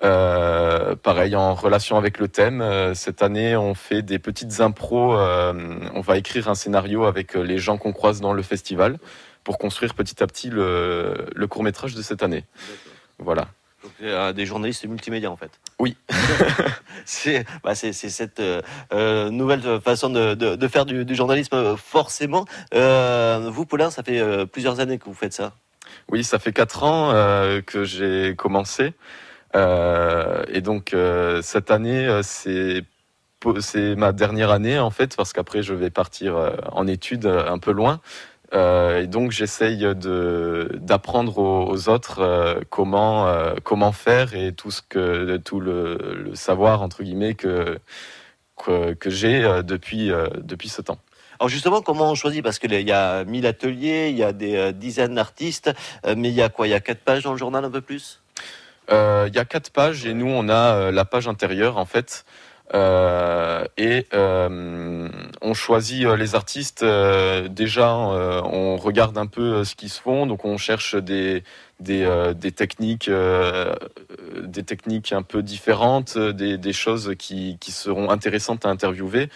pareil, 0.01 1.37
en 1.37 1.55
relation 1.55 1.97
avec 1.97 2.19
le 2.19 2.29
thème. 2.29 2.63
cette 2.95 3.23
année, 3.23 3.57
on 3.57 3.75
fait 3.75 4.03
des 4.03 4.19
petites 4.19 4.61
impros. 4.61 5.15
on 5.15 6.01
va 6.01 6.19
écrire 6.19 6.49
un 6.49 6.55
scénario 6.55 7.05
avec 7.05 7.35
les 7.35 7.59
gens 7.59 7.79
qu'on 7.79 7.93
croise 7.93 8.21
dans 8.21 8.33
le 8.33 8.43
festival 8.43 8.99
pour 9.45 9.59
construire 9.59 9.95
petit 9.95 10.23
à 10.23 10.27
petit 10.27 10.51
le, 10.51 11.27
le 11.35 11.47
court 11.47 11.63
métrage 11.63 11.95
de 11.95 12.03
cette 12.03 12.23
année. 12.23 12.45
Voilà. 13.19 13.49
Donc, 13.83 13.93
euh, 14.03 14.33
des 14.33 14.47
journalistes 14.47 14.87
multimédia 14.87 15.31
en 15.31 15.37
fait. 15.37 15.51
Oui. 15.79 15.97
c'est 17.05 17.45
bah, 17.65 17.75
cette 17.75 18.41
euh, 18.41 19.31
nouvelle 19.31 19.81
façon 19.81 20.11
de, 20.11 20.35
de, 20.35 20.55
de 20.55 20.69
faire 20.69 20.87
du, 20.87 21.05
du, 21.05 21.15
journalisme 21.15 21.77
forcément. 21.77 22.45
Euh, 22.75 23.49
vous, 23.51 23.67
Paulin, 23.67 23.91
ça 23.91 24.03
fait 24.03 24.21
euh, 24.21 24.47
plusieurs 24.47 24.81
années 24.81 24.99
que 24.99 25.07
vous 25.07 25.15
faites 25.15 25.33
ça. 25.33 25.53
Oui, 26.11 26.23
ça 26.23 26.39
fait 26.39 26.53
quatre 26.53 26.85
ans 26.85 27.11
euh, 27.13 27.61
que 27.61 27.85
j'ai 27.85 28.35
commencé. 28.37 28.95
et 29.55 30.61
donc 30.61 30.97
cette 31.43 31.71
année, 31.71 32.21
c'est 32.23 32.85
c'est 33.59 33.97
ma 33.97 34.13
dernière 34.13 34.53
année 34.53 34.79
en 34.79 34.91
fait 34.91 35.17
parce 35.17 35.33
qu'après 35.33 35.65
je 35.65 35.75
vais 35.75 35.91
partir 35.91 36.37
en 36.71 36.87
études 36.87 37.27
un 37.27 37.59
peu 37.59 37.73
loin. 37.73 38.01
Euh, 38.55 39.03
et 39.03 39.07
donc 39.07 39.31
j'essaye 39.31 39.79
de 39.79 40.71
d'apprendre 40.75 41.39
aux, 41.39 41.71
aux, 41.71 41.89
autres 41.89 42.21
euh, 42.21 42.61
comment 42.69 43.27
euh, 43.27 43.55
comment 43.65 43.93
faire 43.93 44.35
et 44.35 44.53
tout 44.53 44.71
ce 44.71 44.83
que 44.87 45.39
tout 45.39 45.59
le, 45.59 45.97
le 46.23 46.35
savoir 46.35 46.83
entre 46.83 47.03
guillemets 47.03 47.35
que 47.35 47.79
que, 48.63 48.93
que 48.93 49.09
j'ai 49.09 49.41
depuis 49.65 50.11
depuis 50.37 50.69
ce 50.69 50.83
temps. 50.83 50.99
Alors 51.41 51.49
justement, 51.49 51.81
comment 51.81 52.11
on 52.11 52.15
choisit? 52.15 52.45
Parce 52.45 52.61
qu'il 52.61 52.73
y 52.73 52.93
a 52.93 53.25
1000 53.25 53.47
ateliers, 53.47 54.11
il 54.11 54.17
y 54.17 54.23
a 54.23 54.33
des 54.33 54.73
dizaines 54.73 55.17
d'artistes, 55.17 55.73
mais 56.07 56.29
il 56.29 56.35
y 56.35 56.43
a 56.43 56.49
quoi? 56.49 56.69
Il 56.69 56.71
y 56.71 56.75
a 56.75 56.81
quatre 56.81 57.01
pages 57.01 57.25
dans 57.25 57.33
le 57.33 57.39
journal, 57.39 57.65
un 57.65 57.71
peu 57.71 57.81
plus? 57.81 58.21
Il 58.91 59.33
y 59.35 59.39
a 59.39 59.45
quatre 59.45 59.71
pages 59.71 60.07
et 60.07 60.15
nous 60.15 60.29
on 60.29 60.49
a 60.49 60.93
la 60.93 61.05
page 61.05 61.27
intérieure 61.27 61.79
en 61.79 61.87
fait. 61.87 62.25
Euh, 62.75 63.65
et 63.77 64.07
euh, 64.15 65.09
on 65.43 65.55
choisit 65.55 66.07
euh, 66.07 66.17
les 66.17 66.35
artistes. 66.35 66.85
déjà, 67.51 67.95
on 67.95 68.77
regarde 68.77 69.19
un 69.19 69.27
peu 69.27 69.65
ce 69.65 69.75
qui 69.75 69.89
se 69.89 70.01
font, 70.01 70.27
donc 70.27 70.45
on 70.45 70.57
cherche 70.57 70.95
des 70.95 71.43
des, 71.81 72.07
des 72.37 72.53
techniques, 72.53 73.11
des 73.11 74.63
techniques 74.63 75.13
un 75.13 75.23
peu 75.23 75.43
différentes, 75.43 76.17
des, 76.17 76.57
des 76.57 76.73
choses 76.73 77.15
qui, 77.19 77.59
qui 77.61 77.73
seront 77.73 78.09
intéressantes 78.11 78.65
à 78.67 78.69
interviewer. 78.69 79.29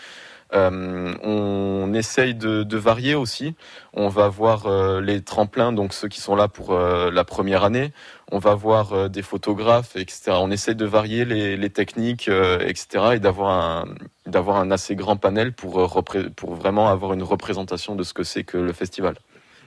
Euh, 0.52 1.14
on 1.22 1.92
essaye 1.92 2.34
de, 2.34 2.62
de, 2.62 2.76
varier 2.76 3.14
aussi. 3.14 3.54
On 3.92 4.08
va 4.08 4.28
voir 4.28 4.66
euh, 4.66 5.00
les 5.00 5.22
tremplins, 5.22 5.72
donc 5.72 5.92
ceux 5.92 6.08
qui 6.08 6.20
sont 6.20 6.36
là 6.36 6.48
pour 6.48 6.72
euh, 6.72 7.10
la 7.10 7.24
première 7.24 7.64
année. 7.64 7.92
On 8.30 8.38
va 8.38 8.54
voir 8.54 9.08
des 9.08 9.22
photographes, 9.22 9.96
etc. 9.96 10.32
On 10.32 10.50
essaye 10.50 10.74
de 10.74 10.84
varier 10.84 11.24
les, 11.24 11.56
les 11.56 11.70
techniques, 11.70 12.28
etc. 12.28 13.14
et 13.14 13.20
d'avoir 13.20 13.50
un, 13.50 13.84
d'avoir 14.26 14.56
un 14.56 14.72
assez 14.72 14.96
grand 14.96 15.16
panel 15.16 15.52
pour, 15.52 16.02
pour 16.34 16.54
vraiment 16.54 16.88
avoir 16.88 17.12
une 17.12 17.22
représentation 17.22 17.94
de 17.94 18.02
ce 18.02 18.12
que 18.12 18.24
c'est 18.24 18.42
que 18.42 18.58
le 18.58 18.72
festival. 18.72 19.14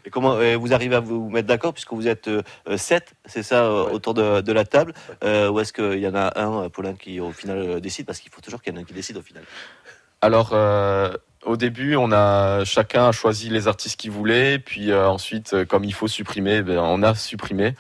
Et 0.06 0.10
comment 0.10 0.38
vous 0.58 0.74
arrivez 0.74 0.96
à 0.96 1.00
vous 1.00 1.30
mettre 1.30 1.48
d'accord 1.48 1.74
puisque 1.74 1.94
vous 1.94 2.08
êtes 2.08 2.28
euh, 2.28 2.42
sept, 2.78 3.14
c'est 3.26 3.44
ça, 3.44 3.72
ouais. 3.72 3.92
autour 3.92 4.14
de, 4.14 4.42
de, 4.42 4.52
la 4.52 4.66
table 4.66 4.94
euh, 5.24 5.50
Ou 5.50 5.60
est-ce 5.60 5.74
qu'il 5.74 6.00
y 6.00 6.08
en 6.08 6.16
a 6.16 6.40
un, 6.40 6.70
Paulin, 6.70 6.96
qui 6.96 7.20
au 7.20 7.32
final 7.32 7.82
décide 7.82 8.06
Parce 8.06 8.20
qu'il 8.20 8.32
faut 8.32 8.42
toujours 8.42 8.62
qu'il 8.62 8.74
y 8.74 8.76
en 8.76 8.80
ait 8.80 8.84
un 8.84 8.86
qui 8.86 8.94
décide 8.94 9.18
au 9.18 9.22
final? 9.22 9.44
Alors, 10.22 10.52
euh, 10.54 11.12
au 11.46 11.56
début, 11.56 11.96
on 11.96 12.12
a 12.12 12.66
chacun 12.66 13.08
a 13.08 13.12
choisi 13.12 13.50
les 13.50 13.68
artistes 13.68 14.00
qu'il 14.00 14.12
voulait, 14.12 14.60
puis 14.60 14.92
euh, 14.92 15.08
ensuite, 15.08 15.54
euh, 15.54 15.66
comme 15.66 15.84
il 15.84 15.94
faut 15.94 16.08
supprimer, 16.08 16.62
ben, 16.62 16.80
on 16.80 17.02
a 17.02 17.16
supprimé 17.16 17.76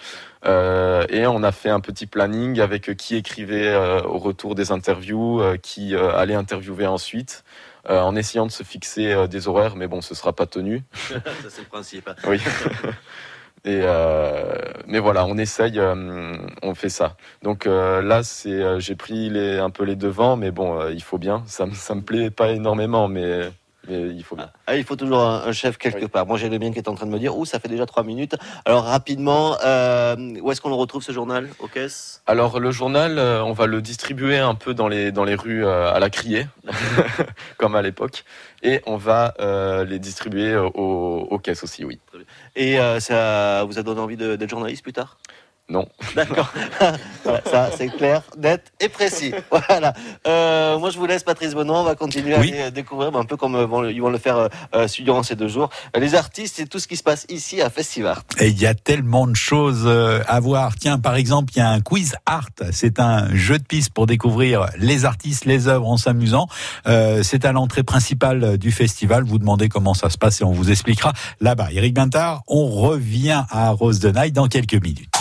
euh, 0.46 1.06
et 1.10 1.28
on 1.28 1.44
a 1.44 1.52
fait 1.52 1.70
un 1.70 1.82
petit 1.82 2.06
planning 2.06 2.62
avec 2.62 2.96
qui 2.96 3.16
écrivait 3.16 3.76
au 4.06 4.18
retour 4.18 4.56
des 4.56 4.72
interviews, 4.72 5.42
qui 5.62 5.96
allait 5.96 6.36
interviewer 6.36 6.88
ensuite. 6.88 7.44
en 7.88 8.16
essayant 8.16 8.46
de 8.46 8.52
se 8.52 8.64
fixer 8.64 9.28
des 9.28 9.48
horaires, 9.50 9.76
mais 9.76 9.88
bon, 9.88 10.02
ce 10.02 10.16
sera 10.16 10.32
pas 10.32 10.46
tenu. 10.46 10.84
Ça, 10.94 11.20
c'est 11.50 11.62
le 11.62 11.68
principe. 11.68 12.10
oui. 12.26 12.40
Et 13.66 13.82
euh, 13.84 14.56
mais 14.88 15.00
voilà, 15.00 15.26
on 15.26 15.38
essaye, 15.38 15.80
euh, 15.80 16.38
on 16.64 16.76
fait 16.76 16.90
ça. 16.90 17.18
Donc 17.44 17.68
euh, 17.68 18.02
là, 18.02 18.24
c'est, 18.24 18.80
j'ai 18.80 18.96
pris 18.96 19.30
les, 19.30 19.58
un 19.58 19.70
peu 19.70 19.84
les 19.84 19.96
devants, 19.96 20.38
mais 20.38 20.52
bon, 20.52 20.88
il 20.90 21.04
faut 21.04 21.18
bien. 21.18 21.44
Ça, 21.46 21.66
ça 21.74 21.96
me 21.96 22.02
plaît 22.02 22.30
pas 22.30 22.52
énormément, 22.52 23.08
mais 23.08 23.52
mais 23.88 24.10
il 24.10 24.24
faut 24.24 24.36
bien. 24.36 24.52
Ah, 24.68 24.76
il 24.76 24.84
faut 24.84 24.96
toujours 24.96 25.22
un, 25.22 25.42
un 25.48 25.52
chef 25.52 25.78
quelque 25.78 26.02
oui. 26.02 26.08
part. 26.08 26.26
Moi, 26.26 26.38
j'ai 26.38 26.48
le 26.48 26.60
mien 26.60 26.72
qui 26.72 26.78
est 26.78 26.88
en 26.88 26.96
train 26.96 27.08
de 27.08 27.12
me 27.12 27.18
dire, 27.18 27.36
ouh, 27.36 27.46
ça 27.46 27.60
fait 27.60 27.70
déjà 27.70 27.88
trois 27.88 28.04
minutes. 28.04 28.36
Alors 28.66 28.84
rapidement, 28.84 29.54
où 29.54 30.52
est-ce 30.52 30.62
qu'on 30.62 30.70
le 30.70 30.76
retrouve 30.76 31.02
ce 31.02 31.12
journal 31.12 31.50
Aux 31.60 31.68
caisses? 31.68 32.22
Alors 32.28 32.60
le 32.60 32.72
journal, 32.72 33.20
on 33.20 33.52
va 33.52 33.66
le 33.66 33.82
distribuer 33.82 34.38
un 34.38 34.56
peu 34.56 34.74
dans 34.74 34.88
les 34.88 35.12
dans 35.12 35.26
les 35.26 35.36
rues 35.36 35.68
à 35.68 36.00
la 36.00 36.10
criée, 36.10 36.48
comme 37.58 37.76
à 37.76 37.82
l'époque, 37.82 38.24
et 38.64 38.82
on 38.86 38.98
va 38.98 39.34
euh, 39.40 39.86
les 39.86 40.00
distribuer 40.00 40.56
aux, 40.56 40.68
aux, 41.30 41.40
caisses 41.40 41.64
aussi, 41.64 41.86
oui. 41.86 42.00
Et 42.56 42.78
ça 43.00 43.64
vous 43.66 43.80
a 43.80 43.84
donné 43.84 44.02
envie 44.02 44.18
d'être 44.18 44.50
journaliste 44.50 44.84
plus 44.84 44.94
tard? 44.94 45.18
Non. 45.70 45.88
D'accord. 46.16 46.52
voilà, 47.24 47.42
ça, 47.46 47.70
c'est 47.78 47.90
clair, 47.90 48.24
net 48.38 48.72
et 48.80 48.90
précis. 48.90 49.34
Voilà. 49.52 49.94
Euh, 50.28 50.80
moi, 50.80 50.90
je 50.90 50.98
vous 50.98 51.06
laisse, 51.06 51.24
Patrice 51.24 51.54
Benoît. 51.54 51.82
On 51.82 51.84
va 51.84 51.96
continuer 51.96 52.36
oui. 52.38 52.58
à 52.58 52.72
découvrir, 52.72 53.16
un 53.16 53.26
peu 53.26 53.36
comme 53.38 53.56
euh, 53.56 53.92
ils 53.92 54.02
vont 54.02 54.10
le 54.10 54.18
faire 54.18 54.50
euh, 54.76 54.88
durant 55.00 55.24
ces 55.24 55.36
deux 55.36 55.48
jours, 55.48 55.70
les 55.98 56.16
artistes 56.16 56.60
et 56.60 56.66
tout 56.66 56.80
ce 56.80 56.88
qui 56.88 56.98
se 56.98 57.04
passe 57.04 57.26
ici 57.30 57.62
à 57.62 57.70
Festival. 57.70 58.18
Et 58.40 58.48
il 58.48 58.60
y 58.60 58.66
a 58.66 58.74
tellement 58.74 59.28
de 59.28 59.36
choses 59.36 59.84
euh, 59.86 60.22
à 60.28 60.40
voir. 60.40 60.76
Tiens, 60.76 61.00
par 61.00 61.16
exemple, 61.16 61.54
il 61.56 61.60
y 61.60 61.62
a 61.62 61.70
un 61.70 61.82
quiz 61.82 62.16
art. 62.26 62.50
C'est 62.72 63.00
un 63.00 63.34
jeu 63.36 63.58
de 63.58 63.64
piste 63.64 63.92
pour 63.92 64.08
découvrir 64.08 64.68
les 64.78 65.06
artistes, 65.06 65.46
les 65.46 65.68
œuvres 65.68 65.88
en 65.88 65.98
s'amusant. 65.98 66.48
Euh, 66.88 67.22
c'est 67.24 67.46
à 67.46 67.52
l'entrée 67.52 67.84
principale 67.84 68.58
du 68.58 68.72
festival. 68.72 69.24
Vous 69.24 69.40
demandez 69.40 69.70
comment 69.70 69.94
ça 69.94 70.10
se 70.10 70.18
passe 70.18 70.42
et 70.42 70.44
on 70.44 70.52
vous 70.52 70.72
expliquera 70.72 71.14
là-bas. 71.42 71.70
Eric 71.72 71.94
Bintard, 71.94 72.42
on 72.48 72.68
revient 72.68 73.44
à 73.50 73.70
Rose 73.72 74.00
de 74.00 74.10
Naï 74.10 74.32
dans 74.32 74.48
quelques 74.48 74.82
minutes. 74.82 75.19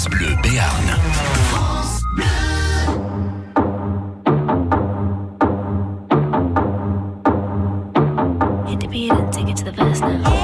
France 0.00 0.16
Bleu 0.16 0.34
Béarn. 0.42 0.86
Hit 8.66 8.80
the 8.80 8.88
beat 8.88 9.12
and 9.12 9.32
take 9.32 9.48
it 9.48 9.56
to 9.58 9.64
the 9.64 9.72
verse 9.72 10.00
now. 10.00 10.39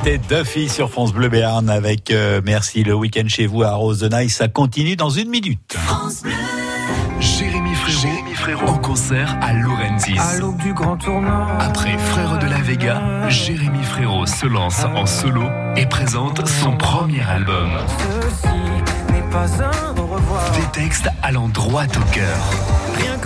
C'était 0.00 0.18
Duffy 0.18 0.68
sur 0.68 0.90
France 0.90 1.12
Bleu 1.12 1.28
Béarn 1.28 1.68
avec 1.68 2.12
euh, 2.12 2.40
Merci 2.44 2.84
le 2.84 2.94
week-end 2.94 3.26
chez 3.26 3.46
vous 3.46 3.64
à 3.64 3.72
Rose 3.72 3.98
de 3.98 4.08
Naï. 4.08 4.28
Ça 4.30 4.46
continue 4.46 4.94
dans 4.94 5.10
une 5.10 5.28
minute. 5.28 5.76
Jérémy 7.18 7.74
Frérot, 7.74 8.00
Jérémy 8.00 8.34
Frérot 8.34 8.68
en 8.68 8.78
concert 8.78 9.36
à 9.42 9.52
Lorenzis. 9.54 10.16
À 10.16 10.38
l'aube 10.38 10.62
du 10.62 10.72
grand 10.72 10.96
tournant. 10.96 11.46
Après 11.58 11.98
Frères 11.98 12.38
de 12.38 12.46
la 12.46 12.58
Vega, 12.58 13.28
Jérémy 13.28 13.82
Frérot 13.82 14.26
se 14.26 14.46
lance 14.46 14.84
en 14.84 15.04
solo 15.04 15.42
et 15.76 15.86
présente 15.86 16.46
son 16.46 16.76
premier 16.76 17.22
album. 17.22 17.70
Ceci 17.98 18.54
n'est 19.12 19.30
pas 19.32 19.48
un 19.64 19.98
au 20.00 20.06
revoir. 20.06 20.52
Des 20.52 20.80
textes 20.80 21.08
allant 21.22 21.48
droit 21.48 21.84
au 21.86 22.14
cœur. 22.14 22.38
Rien 22.94 23.18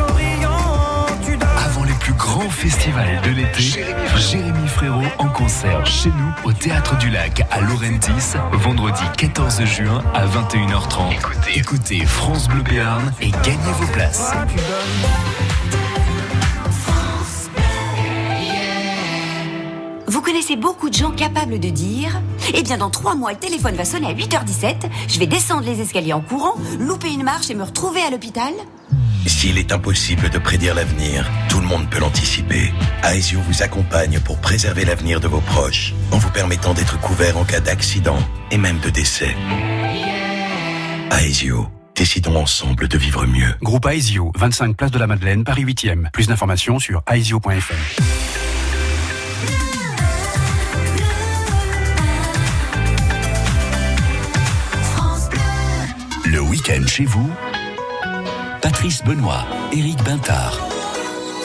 Grands 2.33 2.49
festivals 2.49 3.21
de 3.27 3.31
l'été, 3.33 3.85
Jérémy 4.17 4.67
Frérot 4.67 5.05
en 5.19 5.29
concert 5.29 5.85
chez 5.85 6.09
nous 6.09 6.49
au 6.49 6.53
Théâtre 6.55 6.97
du 6.97 7.11
Lac 7.11 7.43
à 7.51 7.61
Laurentis, 7.61 8.39
vendredi 8.53 9.03
14 9.19 9.63
juin 9.65 10.03
à 10.15 10.25
21h30. 10.25 11.13
Écoutez, 11.55 12.07
France 12.07 12.49
Bleu 12.49 12.63
Béarn 12.63 13.13
et 13.21 13.31
gagnez 13.31 13.73
vos 13.79 13.87
places. 13.93 14.33
Vous 20.07 20.23
connaissez 20.23 20.57
beaucoup 20.57 20.89
de 20.89 20.95
gens 20.95 21.11
capables 21.11 21.61
de 21.61 21.69
dire 21.69 22.19
Eh 22.55 22.63
bien, 22.63 22.79
dans 22.79 22.89
trois 22.89 23.15
mois, 23.15 23.33
le 23.33 23.39
téléphone 23.39 23.75
va 23.75 23.85
sonner 23.85 24.07
à 24.07 24.15
8h17, 24.15 24.77
je 25.07 25.19
vais 25.19 25.27
descendre 25.27 25.65
les 25.67 25.83
escaliers 25.83 26.15
en 26.15 26.23
courant, 26.23 26.55
louper 26.79 27.13
une 27.13 27.25
marche 27.25 27.51
et 27.51 27.55
me 27.55 27.65
retrouver 27.65 28.01
à 28.01 28.11
l'hôpital 28.11 28.55
S'il 29.27 29.59
est 29.59 29.73
impossible 29.73 30.31
de 30.31 30.39
prédire 30.39 30.75
l'avenir, 30.75 31.31
tout 31.49 31.61
le 31.61 31.67
monde 31.67 31.89
peut 31.89 31.99
l'anticiper. 32.01 32.73
Aesio 33.05 33.41
vous 33.41 33.63
accompagne 33.63 34.21
pour 34.21 34.41
préserver 34.41 34.85
l'avenir 34.85 35.21
de 35.21 35.29
vos 35.29 35.41
proches, 35.41 35.95
en 36.11 36.19
vous 36.19 36.31
permettant 36.31 36.75
d'être 36.75 37.01
couvert 37.01 37.39
en 37.39 37.45
cas 37.45 37.61
d'accident 37.61 38.19
et 38.51 38.59
même 38.59 38.79
de 38.81 38.91
décès. 38.91 39.35
Aesio, 41.21 41.69
décidons 41.95 42.37
ensemble 42.37 42.89
de 42.89 42.99
vivre 42.99 43.27
mieux. 43.27 43.55
Groupe 43.63 43.87
Aesio, 43.87 44.33
25 44.37 44.77
place 44.77 44.91
de 44.91 44.99
la 44.99 45.07
Madeleine, 45.07 45.45
Paris 45.45 45.65
8e. 45.65 46.11
Plus 46.11 46.27
d'informations 46.27 46.79
sur 46.79 47.03
aesio.fr. 47.11 47.75
Le 56.25 56.41
week-end 56.41 56.87
chez 56.87 57.05
vous, 57.05 57.31
Patrice 58.63 59.03
Benoît, 59.03 59.45
Éric 59.73 60.01
Bintard. 60.05 60.57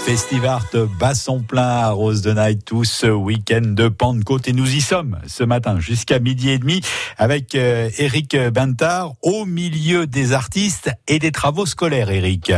Festivart 0.05 0.67
Basson 0.99 1.41
plein 1.41 1.67
à 1.67 1.89
Rose 1.89 2.21
de 2.21 2.31
Naï 2.31 2.59
tout 2.59 2.83
ce 2.83 3.07
week-end 3.07 3.63
de 3.63 3.87
Pentecôte 3.87 4.47
et 4.47 4.53
nous 4.53 4.75
y 4.75 4.81
sommes 4.81 5.17
ce 5.25 5.43
matin 5.43 5.79
jusqu'à 5.79 6.19
midi 6.19 6.51
et 6.51 6.59
demi 6.59 6.81
avec 7.17 7.55
euh, 7.55 7.89
Éric 7.97 8.37
Bintard 8.37 9.13
au 9.23 9.45
milieu 9.45 10.05
des 10.05 10.33
artistes 10.33 10.91
et 11.07 11.17
des 11.17 11.31
travaux 11.31 11.65
scolaires 11.65 12.11
Éric. 12.11 12.53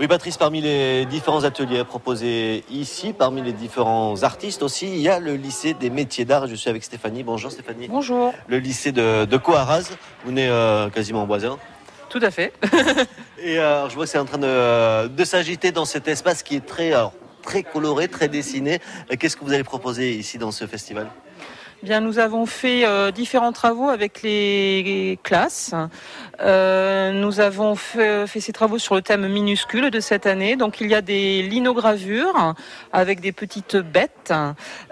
Oui, 0.00 0.08
Patrice, 0.08 0.38
parmi 0.38 0.62
les 0.62 1.04
différents 1.04 1.44
ateliers 1.44 1.84
proposés 1.84 2.64
ici, 2.70 3.12
parmi 3.12 3.42
les 3.42 3.52
différents 3.52 4.22
artistes 4.22 4.62
aussi, 4.62 4.86
il 4.86 5.00
y 5.00 5.08
a 5.08 5.18
le 5.18 5.34
lycée 5.34 5.74
des 5.74 5.90
métiers 5.90 6.24
d'art. 6.24 6.46
Je 6.46 6.54
suis 6.54 6.70
avec 6.70 6.82
Stéphanie. 6.82 7.24
Bonjour 7.24 7.50
Stéphanie. 7.50 7.88
Bonjour. 7.88 8.32
Le 8.46 8.58
lycée 8.58 8.92
de, 8.92 9.26
de 9.26 9.36
Coaraz. 9.36 9.90
Vous 10.22 10.30
venez 10.30 10.48
euh, 10.48 10.88
quasiment 10.88 11.22
en 11.22 11.26
voisin. 11.26 11.58
Tout 12.08 12.20
à 12.22 12.30
fait. 12.30 12.52
Et 13.38 13.58
euh, 13.58 13.88
je 13.88 13.94
vois 13.94 14.04
que 14.04 14.10
c'est 14.10 14.18
en 14.18 14.24
train 14.24 14.38
de, 14.38 15.08
de 15.08 15.24
s'agiter 15.24 15.72
dans 15.72 15.84
cet 15.84 16.08
espace 16.08 16.42
qui 16.42 16.56
est 16.56 16.66
très, 16.66 16.92
alors, 16.92 17.12
très 17.42 17.62
coloré, 17.62 18.08
très 18.08 18.28
dessiné. 18.28 18.80
Euh, 19.10 19.16
Qu'est-ce 19.18 19.36
que 19.36 19.44
vous 19.44 19.52
allez 19.52 19.64
proposer 19.64 20.14
ici 20.14 20.38
dans 20.38 20.50
ce 20.50 20.66
festival? 20.66 21.08
Bien, 21.82 22.00
nous 22.00 22.18
avons 22.18 22.44
fait 22.44 22.84
euh, 22.84 23.12
différents 23.12 23.52
travaux 23.52 23.88
avec 23.88 24.22
les 24.22 25.18
classes. 25.22 25.74
Euh, 26.40 27.10
nous 27.12 27.40
avons 27.40 27.74
fait, 27.74 28.26
fait 28.26 28.40
ces 28.40 28.52
travaux 28.52 28.78
sur 28.78 28.94
le 28.94 29.02
thème 29.02 29.26
minuscule 29.26 29.90
de 29.90 30.00
cette 30.00 30.26
année. 30.26 30.56
Donc, 30.56 30.80
il 30.80 30.88
y 30.88 30.94
a 30.94 31.00
des 31.00 31.42
linogravures 31.42 32.54
avec 32.92 33.20
des 33.20 33.32
petites 33.32 33.76
bêtes. 33.76 34.32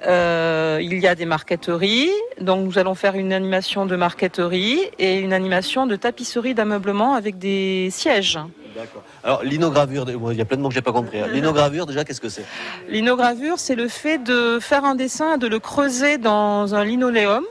Euh, 0.04 0.78
il 0.82 0.98
y 0.98 1.06
a 1.06 1.14
des 1.14 1.26
marqueteries. 1.26 2.10
Donc, 2.40 2.64
nous 2.64 2.78
allons 2.78 2.94
faire 2.94 3.14
une 3.14 3.32
animation 3.32 3.86
de 3.86 3.96
marqueterie 3.96 4.80
et 4.98 5.18
une 5.20 5.32
animation 5.32 5.86
de 5.86 5.96
tapisserie 5.96 6.54
d'ameublement 6.54 7.14
avec 7.14 7.38
des 7.38 7.88
sièges. 7.90 8.38
D'accord. 8.74 9.02
Alors, 9.24 9.42
l'inogravure, 9.42 10.04
il 10.32 10.36
y 10.36 10.40
a 10.40 10.44
plein 10.44 10.58
de 10.58 10.62
mots 10.62 10.68
que 10.68 10.74
j'ai 10.74 10.82
pas 10.82 10.92
compris. 10.92 11.18
hein. 11.18 11.28
L'inogravure, 11.32 11.86
déjà, 11.86 12.04
qu'est-ce 12.04 12.20
que 12.20 12.28
c'est? 12.28 12.44
L'inogravure, 12.90 13.58
c'est 13.58 13.74
le 13.74 13.88
fait 13.88 14.18
de 14.18 14.58
faire 14.60 14.84
un 14.84 14.94
dessin, 14.94 15.38
de 15.38 15.46
le 15.46 15.58
creuser 15.58 16.18
dans 16.18 16.74
un 16.74 16.84
linoléum 16.84 17.44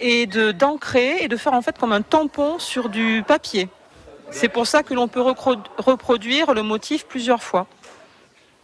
et 0.00 0.26
de 0.26 0.52
d'ancrer 0.52 1.18
et 1.20 1.28
de 1.28 1.36
faire 1.36 1.52
en 1.52 1.62
fait 1.62 1.78
comme 1.78 1.92
un 1.92 2.02
tampon 2.02 2.58
sur 2.58 2.88
du 2.88 3.24
papier. 3.26 3.68
C'est 4.30 4.48
pour 4.48 4.66
ça 4.66 4.82
que 4.82 4.94
l'on 4.94 5.06
peut 5.06 5.22
reproduire 5.22 6.54
le 6.54 6.62
motif 6.62 7.06
plusieurs 7.06 7.42
fois. 7.42 7.66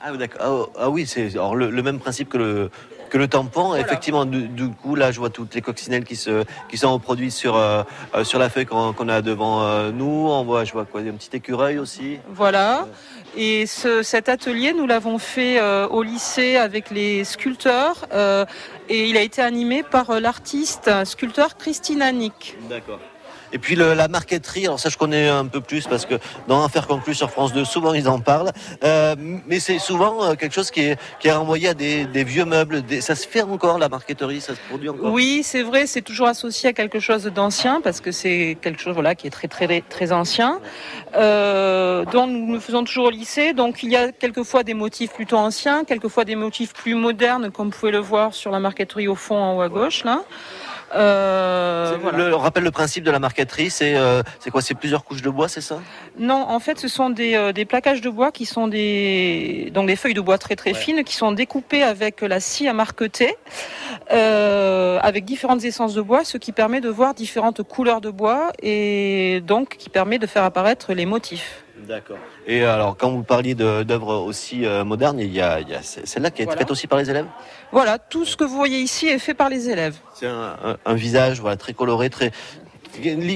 Ah, 0.02 0.08
oui, 0.12 0.18
d'accord. 0.18 0.70
Ah, 0.74 0.84
ah 0.84 0.90
oui, 0.90 1.06
c'est 1.06 1.28
le, 1.34 1.70
le 1.70 1.82
même 1.82 1.98
principe 2.00 2.30
que 2.30 2.38
le, 2.38 2.70
que 3.10 3.18
le 3.18 3.28
tampon. 3.28 3.74
Effectivement, 3.74 4.24
du, 4.24 4.48
du 4.48 4.68
coup, 4.70 4.94
là, 4.94 5.12
je 5.12 5.18
vois 5.18 5.28
toutes 5.28 5.54
les 5.54 5.60
coccinelles 5.60 6.04
qui, 6.04 6.16
se, 6.16 6.44
qui 6.70 6.78
sont 6.78 6.92
reproduites 6.94 7.32
sur, 7.32 7.56
euh, 7.56 7.82
euh, 8.14 8.24
sur 8.24 8.38
la 8.38 8.48
feuille 8.48 8.64
qu'on 8.64 8.94
qu'on 8.94 9.08
a 9.08 9.20
devant 9.20 9.62
euh, 9.62 9.90
nous. 9.92 10.28
On 10.28 10.42
voit, 10.44 10.64
je 10.64 10.72
vois 10.72 10.86
quoi, 10.86 11.02
un 11.02 11.12
petit 11.12 11.36
écureuil 11.36 11.78
aussi. 11.78 12.18
Voilà. 12.28 12.86
Et 13.36 13.66
ce- 13.66 14.02
cet 14.02 14.28
atelier, 14.28 14.72
nous 14.72 14.86
l'avons 14.86 15.18
fait 15.18 15.60
euh, 15.60 15.86
au 15.88 16.02
lycée 16.02 16.56
avec 16.56 16.90
les 16.90 17.24
sculpteurs 17.24 18.06
euh, 18.12 18.44
et 18.88 19.08
il 19.08 19.16
a 19.16 19.22
été 19.22 19.40
animé 19.40 19.82
par 19.82 20.10
euh, 20.10 20.20
l'artiste 20.20 20.90
sculpteur 21.04 21.56
Christine 21.56 22.02
Annick. 22.02 22.56
D'accord. 22.68 22.98
Et 23.52 23.58
puis 23.58 23.74
le- 23.74 23.94
la 23.94 24.08
marqueterie, 24.08 24.66
alors 24.66 24.78
ça 24.78 24.88
je 24.88 24.96
connais 24.96 25.28
un 25.28 25.46
peu 25.46 25.60
plus 25.60 25.86
parce 25.86 26.06
que 26.06 26.14
dans 26.48 26.64
Affaires 26.64 26.86
conclues 26.86 27.14
sur 27.14 27.30
France 27.30 27.52
2, 27.52 27.64
souvent 27.64 27.92
ils 27.94 28.08
en 28.08 28.20
parlent. 28.20 28.52
Euh, 28.84 29.14
mais 29.46 29.60
c'est 29.60 29.78
souvent 29.78 30.24
euh, 30.24 30.34
quelque 30.34 30.52
chose 30.54 30.70
qui 30.70 30.80
est, 30.82 30.98
qui 31.18 31.28
est 31.28 31.32
renvoyé 31.32 31.68
à 31.68 31.74
des, 31.74 32.04
des 32.04 32.24
vieux 32.24 32.44
meubles. 32.44 32.82
Ça 33.00 33.14
se 33.14 33.26
fait 33.26 33.42
encore 33.42 33.78
la 33.78 33.88
marqueterie, 33.88 34.40
ça 34.40 34.54
se 34.54 34.60
produit 34.68 34.88
encore? 34.88 35.12
Oui, 35.12 35.42
c'est 35.44 35.62
vrai, 35.62 35.86
c'est 35.86 36.02
toujours 36.02 36.28
associé 36.28 36.68
à 36.70 36.72
quelque 36.72 37.00
chose 37.00 37.24
d'ancien 37.24 37.80
parce 37.80 38.00
que 38.00 38.12
c'est 38.12 38.56
quelque 38.60 38.80
chose 38.80 38.94
voilà 38.94 39.14
qui 39.14 39.26
est 39.26 39.30
très 39.30 39.48
très 39.48 39.82
très 39.88 40.12
ancien. 40.12 40.60
Euh, 41.16 42.04
donc 42.04 42.30
nous 42.30 42.52
le 42.54 42.60
faisons 42.60 42.84
toujours 42.84 43.06
au 43.06 43.10
lycée. 43.10 43.52
Donc 43.52 43.82
il 43.82 43.90
y 43.90 43.96
a 43.96 44.12
quelquefois 44.12 44.62
des 44.62 44.74
motifs 44.74 45.12
plutôt 45.12 45.36
anciens, 45.36 45.84
quelquefois 45.84 46.24
des 46.24 46.36
motifs 46.36 46.72
plus 46.72 46.94
modernes, 46.94 47.50
comme 47.50 47.70
vous 47.70 47.78
pouvez 47.78 47.92
le 47.92 47.98
voir 47.98 48.32
sur 48.34 48.50
la 48.50 48.60
marqueterie 48.60 49.08
au 49.08 49.14
fond 49.14 49.36
en 49.36 49.56
haut 49.56 49.60
à 49.62 49.68
gauche 49.68 50.04
là. 50.04 50.22
Euh, 50.94 51.92
C'est- 51.92 51.98
voilà. 51.98 52.18
le- 52.18 52.34
on 52.34 52.38
rappelle 52.38 52.64
le 52.64 52.70
principe 52.70 53.04
de 53.04 53.10
la 53.10 53.18
marqueterie, 53.18 53.70
c'est 53.70 53.94
euh, 53.96 54.22
c'est 54.40 54.50
quoi 54.50 54.60
C'est 54.62 54.74
plusieurs 54.74 55.04
couches 55.04 55.22
de 55.22 55.30
bois, 55.30 55.48
c'est 55.48 55.60
ça? 55.60 55.80
Non, 56.18 56.44
en 56.48 56.58
fait, 56.60 56.78
ce 56.78 56.88
sont 56.88 57.10
des, 57.10 57.34
euh, 57.34 57.52
des 57.52 57.64
plaquages 57.64 58.00
de 58.00 58.10
bois 58.10 58.32
qui 58.32 58.46
sont 58.46 58.66
des 58.68 59.70
donc 59.72 59.86
des 59.86 59.96
feuilles 59.96 60.14
de 60.14 60.20
bois 60.20 60.38
très 60.38 60.56
très 60.56 60.74
fines 60.74 61.04
qui 61.04 61.14
sont 61.14 61.32
découpées 61.32 61.82
avec 61.82 62.20
la 62.22 62.40
scie 62.40 62.68
à 62.68 62.72
marqueter, 62.72 63.34
avec 64.10 65.24
différentes 65.24 65.64
essences 65.64 65.94
de 65.94 66.02
bois, 66.02 66.24
ce 66.24 66.38
qui 66.38 66.52
permet 66.52 66.80
de 66.80 66.88
voir 66.88 67.14
différentes 67.14 67.62
couleurs 67.62 68.00
de 68.00 68.10
bois 68.10 68.52
et 68.62 69.40
donc 69.46 69.76
qui 69.78 69.88
permet 69.90 70.18
de 70.18 70.26
faire 70.26 70.44
apparaître 70.44 70.92
les 70.92 71.06
motifs. 71.06 71.64
D'accord. 71.90 72.18
Et 72.46 72.62
alors, 72.62 72.96
quand 72.96 73.10
vous 73.10 73.24
parliez 73.24 73.56
d'œuvres 73.56 74.14
aussi 74.14 74.64
euh, 74.64 74.84
modernes, 74.84 75.18
il 75.18 75.32
y 75.34 75.40
a, 75.40 75.58
celle-là 75.82 76.30
qui 76.30 76.42
est 76.42 76.44
Voilà. 76.44 76.60
faite 76.60 76.70
aussi 76.70 76.86
par 76.86 77.00
les 77.00 77.10
élèves? 77.10 77.26
Voilà, 77.72 77.98
tout 77.98 78.24
ce 78.24 78.36
que 78.36 78.44
vous 78.44 78.54
voyez 78.54 78.78
ici 78.78 79.08
est 79.08 79.18
fait 79.18 79.34
par 79.34 79.48
les 79.48 79.68
élèves. 79.68 79.96
C'est 80.14 80.28
un, 80.28 80.56
un- 80.64 80.76
un 80.86 80.94
visage 80.94 81.40
voilà, 81.40 81.56
très 81.56 81.72
coloré, 81.74 82.08
très, 82.08 82.30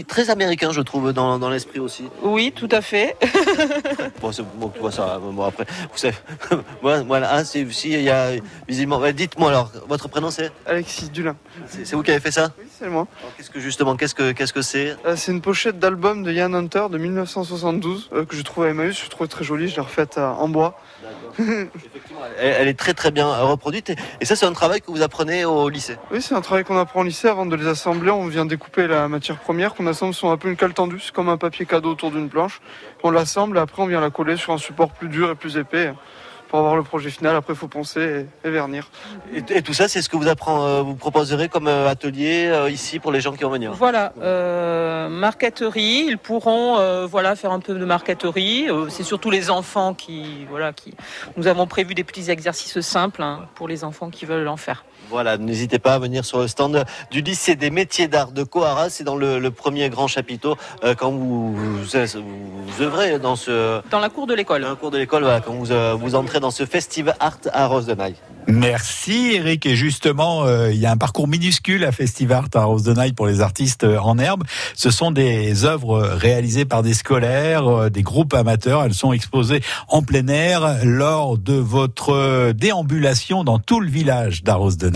très 0.06 0.30
américain, 0.30 0.70
je 0.70 0.80
trouve, 0.82 1.12
dans, 1.12 1.40
dans 1.40 1.50
l'esprit 1.50 1.80
aussi. 1.80 2.04
Oui, 2.22 2.52
tout 2.54 2.68
à 2.70 2.80
fait. 2.80 3.16
Bon, 4.20 4.30
c'est- 4.30 4.44
bon, 4.54 4.68
tu 4.68 4.78
vois 4.78 4.92
ça, 4.92 5.18
bon, 5.20 5.42
après, 5.42 5.66
vous 5.92 5.98
savez, 5.98 6.14
voilà, 6.82 7.34
hein, 7.34 7.42
si, 7.44 7.66
il 7.84 8.02
y 8.02 8.10
a 8.10 8.30
visiblement, 8.68 9.00
dites-moi 9.10 9.48
alors, 9.50 9.72
votre 9.88 10.08
prénom 10.08 10.30
c'est? 10.30 10.52
Alexis 10.64 11.10
Dulin. 11.10 11.36
C'est 11.66 11.84
c'est 11.84 11.96
vous 11.96 12.02
qui 12.04 12.12
avez 12.12 12.20
fait 12.20 12.30
ça? 12.30 12.52
Oui, 12.58 12.63
c'est 12.78 12.88
moi. 12.88 13.06
Qu'est-ce 13.36 13.50
que 13.50 13.60
justement, 13.60 13.96
qu'est-ce 13.96 14.14
que, 14.14 14.32
qu'est-ce 14.32 14.52
que 14.52 14.62
c'est? 14.62 14.96
Euh, 15.06 15.16
c'est 15.16 15.32
une 15.32 15.40
pochette 15.40 15.78
d'album 15.78 16.22
de 16.22 16.32
Yann 16.32 16.54
Hunter 16.54 16.86
de 16.90 16.98
1972 16.98 18.10
euh, 18.12 18.24
que 18.24 18.36
je 18.36 18.42
trouve 18.42 18.64
à 18.64 18.68
Emmaüs. 18.68 19.02
Je 19.02 19.08
trouve 19.08 19.28
très 19.28 19.44
jolie. 19.44 19.68
Je 19.68 19.76
l'ai 19.76 19.82
refaite 19.82 20.18
euh, 20.18 20.26
en 20.26 20.48
bois. 20.48 20.78
elle, 21.38 21.68
elle 22.38 22.68
est 22.68 22.78
très 22.78 22.94
très 22.94 23.10
bien 23.10 23.26
reproduite, 23.26 23.90
et, 23.90 23.96
et 24.20 24.24
ça 24.24 24.36
c'est 24.36 24.46
un 24.46 24.52
travail 24.52 24.80
que 24.80 24.90
vous 24.90 25.02
apprenez 25.02 25.44
au 25.44 25.68
lycée? 25.68 25.96
Oui, 26.10 26.22
c'est 26.22 26.34
un 26.34 26.40
travail 26.40 26.64
qu'on 26.64 26.78
apprend 26.78 27.00
au 27.00 27.04
lycée. 27.04 27.28
Avant 27.28 27.46
de 27.46 27.56
les 27.56 27.66
assembler, 27.66 28.10
on 28.10 28.26
vient 28.26 28.46
découper 28.46 28.86
la 28.86 29.08
matière 29.08 29.38
première 29.38 29.74
qu'on 29.74 29.86
assemble 29.86 30.14
sur 30.14 30.30
un 30.30 30.36
peu 30.36 30.48
une 30.48 30.56
cale 30.56 30.74
tendue. 30.74 31.00
C'est 31.00 31.12
comme 31.12 31.28
un 31.28 31.36
papier 31.36 31.66
cadeau 31.66 31.90
autour 31.90 32.10
d'une 32.10 32.28
planche. 32.28 32.60
On 33.02 33.10
l'assemble 33.10 33.58
et 33.58 33.60
après 33.60 33.82
on 33.82 33.86
vient 33.86 34.00
la 34.00 34.10
coller 34.10 34.36
sur 34.36 34.52
un 34.52 34.58
support 34.58 34.90
plus 34.90 35.08
dur 35.08 35.30
et 35.30 35.34
plus 35.34 35.56
épais 35.56 35.92
pour 36.54 36.60
avoir 36.60 36.76
le 36.76 36.84
projet 36.84 37.10
final. 37.10 37.34
Après, 37.34 37.52
il 37.52 37.56
faut 37.56 37.66
poncer 37.66 38.26
et, 38.44 38.46
et 38.46 38.50
vernir. 38.52 38.88
Et, 39.34 39.42
et 39.56 39.62
tout 39.62 39.74
ça, 39.74 39.88
c'est 39.88 40.00
ce 40.02 40.08
que 40.08 40.16
vous, 40.16 40.28
apprend, 40.28 40.64
euh, 40.64 40.82
vous 40.82 40.94
proposerez 40.94 41.48
comme 41.48 41.66
euh, 41.66 41.88
atelier 41.88 42.46
euh, 42.46 42.70
ici 42.70 43.00
pour 43.00 43.10
les 43.10 43.20
gens 43.20 43.32
qui 43.32 43.42
vont 43.42 43.50
venir? 43.50 43.72
Voilà, 43.72 44.12
euh, 44.22 45.08
marqueterie, 45.08 46.06
ils 46.06 46.16
pourront 46.16 46.78
euh, 46.78 47.06
voilà 47.06 47.34
faire 47.34 47.50
un 47.50 47.58
peu 47.58 47.74
de 47.74 47.84
marqueterie. 47.84 48.70
Euh, 48.70 48.88
c'est 48.88 49.02
surtout 49.02 49.32
les 49.32 49.50
enfants 49.50 49.94
qui 49.94 50.46
voilà 50.48 50.72
qui. 50.72 50.94
Nous 51.36 51.48
avons 51.48 51.66
prévu 51.66 51.92
des 51.92 52.04
petits 52.04 52.30
exercices 52.30 52.80
simples 52.82 53.24
hein, 53.24 53.48
pour 53.56 53.66
les 53.66 53.82
enfants 53.82 54.10
qui 54.10 54.24
veulent 54.24 54.46
en 54.46 54.56
faire. 54.56 54.84
Voilà, 55.10 55.36
n'hésitez 55.38 55.78
pas 55.78 55.94
à 55.94 55.98
venir 55.98 56.24
sur 56.24 56.38
le 56.40 56.48
stand 56.48 56.84
du 57.10 57.20
lycée 57.20 57.56
des 57.56 57.70
métiers 57.70 58.08
d'art 58.08 58.32
de 58.32 58.42
Coara. 58.42 58.90
C'est 58.90 59.04
dans 59.04 59.16
le, 59.16 59.38
le 59.38 59.50
premier 59.50 59.88
grand 59.90 60.06
chapiteau 60.06 60.56
euh, 60.82 60.94
quand 60.94 61.10
vous, 61.10 61.54
vous, 61.54 61.76
vous 61.82 62.82
œuvrez 62.82 63.18
dans 63.18 63.36
ce 63.36 63.80
Dans 63.90 64.00
la 64.00 64.08
cour 64.08 64.26
de 64.26 64.34
l'école. 64.34 64.62
dans 64.62 64.70
la 64.70 64.76
cour 64.76 64.90
de 64.90 64.98
l'école. 64.98 65.22
Voilà, 65.22 65.40
quand 65.40 65.52
vous, 65.52 65.72
euh, 65.72 65.94
vous 65.98 66.14
entrez 66.14 66.40
dans 66.40 66.50
ce 66.50 66.66
festival 66.66 67.14
art 67.20 67.38
à 67.52 67.66
Rosedenaille. 67.66 68.16
Merci 68.46 69.32
Eric. 69.34 69.64
Et 69.66 69.76
justement, 69.76 70.44
euh, 70.44 70.70
il 70.70 70.78
y 70.78 70.86
a 70.86 70.90
un 70.90 70.96
parcours 70.96 71.28
minuscule 71.28 71.84
à 71.84 71.92
Festivart 71.92 72.48
à 72.54 72.64
Rose 72.64 72.82
de 72.82 72.94
pour 73.12 73.26
les 73.26 73.40
artistes 73.40 73.84
euh, 73.84 73.98
en 73.98 74.18
herbe. 74.18 74.44
Ce 74.74 74.90
sont 74.90 75.10
des 75.10 75.64
œuvres 75.64 76.00
réalisées 76.00 76.64
par 76.64 76.82
des 76.82 76.94
scolaires, 76.94 77.66
euh, 77.66 77.90
des 77.90 78.02
groupes 78.02 78.34
amateurs. 78.34 78.82
Elles 78.84 78.94
sont 78.94 79.12
exposées 79.12 79.62
en 79.88 80.02
plein 80.02 80.26
air 80.28 80.78
lors 80.84 81.38
de 81.38 81.54
votre 81.54 82.10
euh, 82.10 82.52
déambulation 82.52 83.44
dans 83.44 83.58
tout 83.58 83.80
le 83.80 83.88
village 83.88 84.42
d'Arros 84.42 84.72
de 84.72 84.88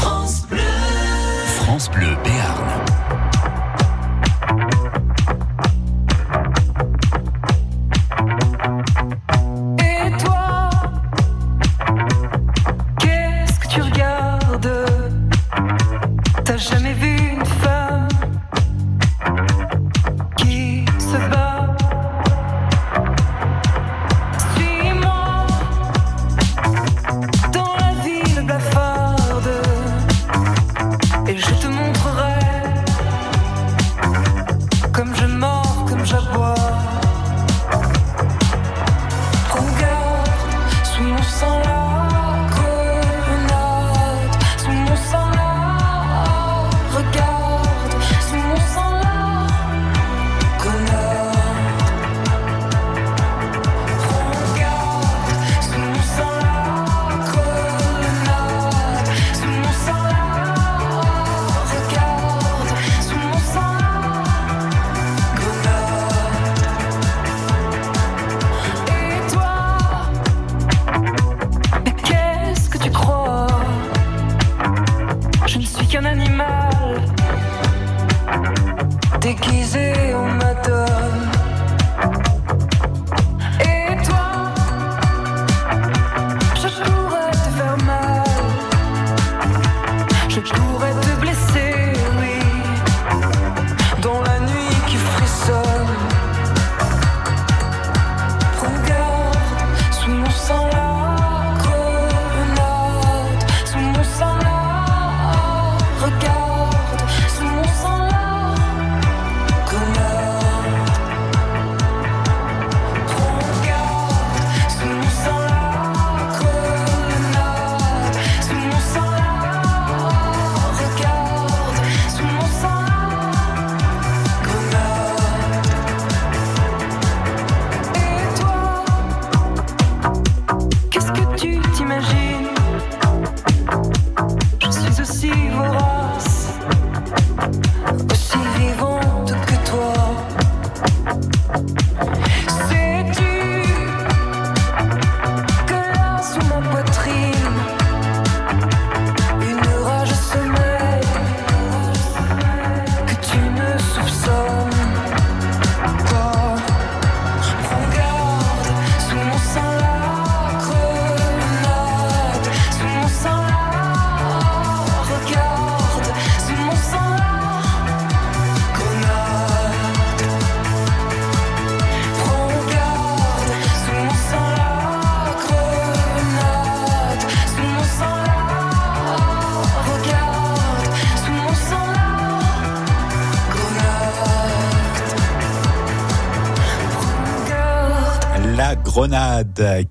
France 0.00 0.46
Bleu. 0.48 0.58
France 1.58 1.90
Bleu. 1.90 2.39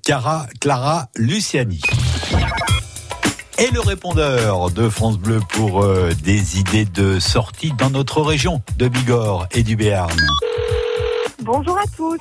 Cara, 0.06 0.46
Clara 0.60 1.08
Luciani. 1.16 1.82
Et 3.58 3.72
le 3.72 3.80
répondeur 3.80 4.72
de 4.72 4.90
France 4.90 5.18
Bleu 5.18 5.40
pour 5.50 5.84
euh, 5.84 6.12
des 6.24 6.60
idées 6.60 6.86
de 6.86 7.20
sortie 7.20 7.74
dans 7.74 7.90
notre 7.90 8.22
région 8.22 8.62
de 8.78 8.88
Bigorre 8.88 9.48
et 9.52 9.64
du 9.64 9.76
Béarn. 9.76 10.16
Bonjour 11.42 11.78
à 11.78 11.84
tous. 11.96 12.18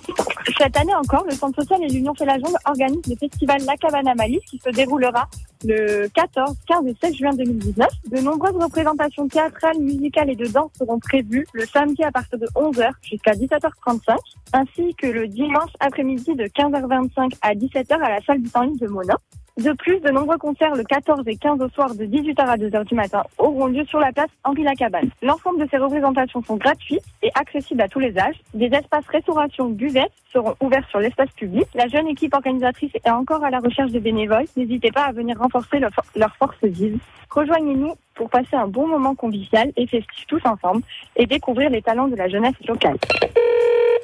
Cette 0.58 0.76
année 0.76 0.94
encore, 0.94 1.24
le 1.28 1.34
Centre 1.34 1.60
social 1.60 1.82
et 1.82 1.88
l'Union 1.88 2.14
fait 2.14 2.24
la 2.24 2.38
jambe 2.38 2.56
organisent 2.64 3.06
le 3.08 3.16
festival 3.16 3.60
La 3.66 3.76
Cabane 3.76 4.08
à 4.08 4.14
Malice 4.14 4.40
qui 4.48 4.58
se 4.58 4.70
déroulera 4.70 5.28
le 5.64 6.08
14, 6.14 6.56
15 6.66 6.86
et 6.86 6.96
16 7.02 7.16
juin 7.16 7.34
2019. 7.34 7.88
De 8.10 8.20
nombreuses 8.20 8.56
représentations 8.56 9.28
théâtrales, 9.28 9.78
musicales 9.80 10.30
et 10.30 10.34
de 10.34 10.46
danse 10.46 10.70
seront 10.78 10.98
prévues 10.98 11.46
le 11.52 11.66
samedi 11.66 12.02
à 12.02 12.10
partir 12.10 12.38
de 12.38 12.46
11h 12.54 12.90
jusqu'à 13.02 13.32
17h35, 13.32 14.16
ainsi 14.54 14.94
que 14.94 15.08
le 15.08 15.28
dimanche 15.28 15.72
après-midi 15.78 16.34
de 16.34 16.44
15h25 16.44 17.34
à 17.42 17.54
17h 17.54 17.92
à 18.00 18.08
la 18.08 18.20
salle 18.22 18.40
du 18.40 18.48
temps 18.48 18.66
de 18.66 18.86
Mona. 18.86 19.14
De 19.58 19.72
plus, 19.72 19.98
de 19.98 20.10
nombreux 20.10 20.38
concerts 20.38 20.76
le 20.76 20.84
14 20.84 21.26
et 21.26 21.34
15 21.34 21.60
au 21.60 21.68
soir 21.70 21.92
de 21.92 22.04
18h 22.04 22.46
à 22.46 22.56
2h 22.56 22.84
du 22.84 22.94
matin 22.94 23.24
auront 23.38 23.66
lieu 23.66 23.84
sur 23.86 23.98
la 23.98 24.12
place 24.12 24.30
Henri 24.44 24.62
Lacabane. 24.62 25.10
L'ensemble 25.20 25.58
de 25.58 25.68
ces 25.68 25.78
représentations 25.78 26.40
sont 26.44 26.54
gratuites 26.54 27.02
et 27.24 27.30
accessibles 27.34 27.82
à 27.82 27.88
tous 27.88 27.98
les 27.98 28.16
âges. 28.16 28.36
Des 28.54 28.66
espaces 28.66 29.08
restauration 29.08 29.68
buvettes 29.68 30.12
seront 30.32 30.54
ouverts 30.60 30.88
sur 30.90 31.00
l'espace 31.00 31.30
public. 31.32 31.66
La 31.74 31.88
jeune 31.88 32.06
équipe 32.06 32.34
organisatrice 32.34 32.92
est 32.94 33.10
encore 33.10 33.42
à 33.42 33.50
la 33.50 33.58
recherche 33.58 33.90
de 33.90 33.98
bénévoles. 33.98 34.46
N'hésitez 34.56 34.92
pas 34.92 35.06
à 35.06 35.12
venir 35.12 35.36
renforcer 35.36 35.80
leur, 35.80 35.90
leur 36.14 36.36
force 36.36 36.62
vive. 36.62 37.00
Rejoignez-nous 37.28 37.94
pour 38.14 38.30
passer 38.30 38.54
un 38.54 38.68
bon 38.68 38.86
moment 38.86 39.16
convivial 39.16 39.72
et 39.76 39.88
festif 39.88 40.24
tous 40.28 40.40
ensemble 40.44 40.82
et 41.16 41.26
découvrir 41.26 41.68
les 41.70 41.82
talents 41.82 42.06
de 42.06 42.14
la 42.14 42.28
jeunesse 42.28 42.54
locale. 42.64 42.96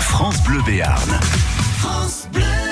France 0.00 0.42
Bleu 0.44 0.62
Béarn. 0.66 1.20
France 1.78 2.28
Bleu. 2.32 2.63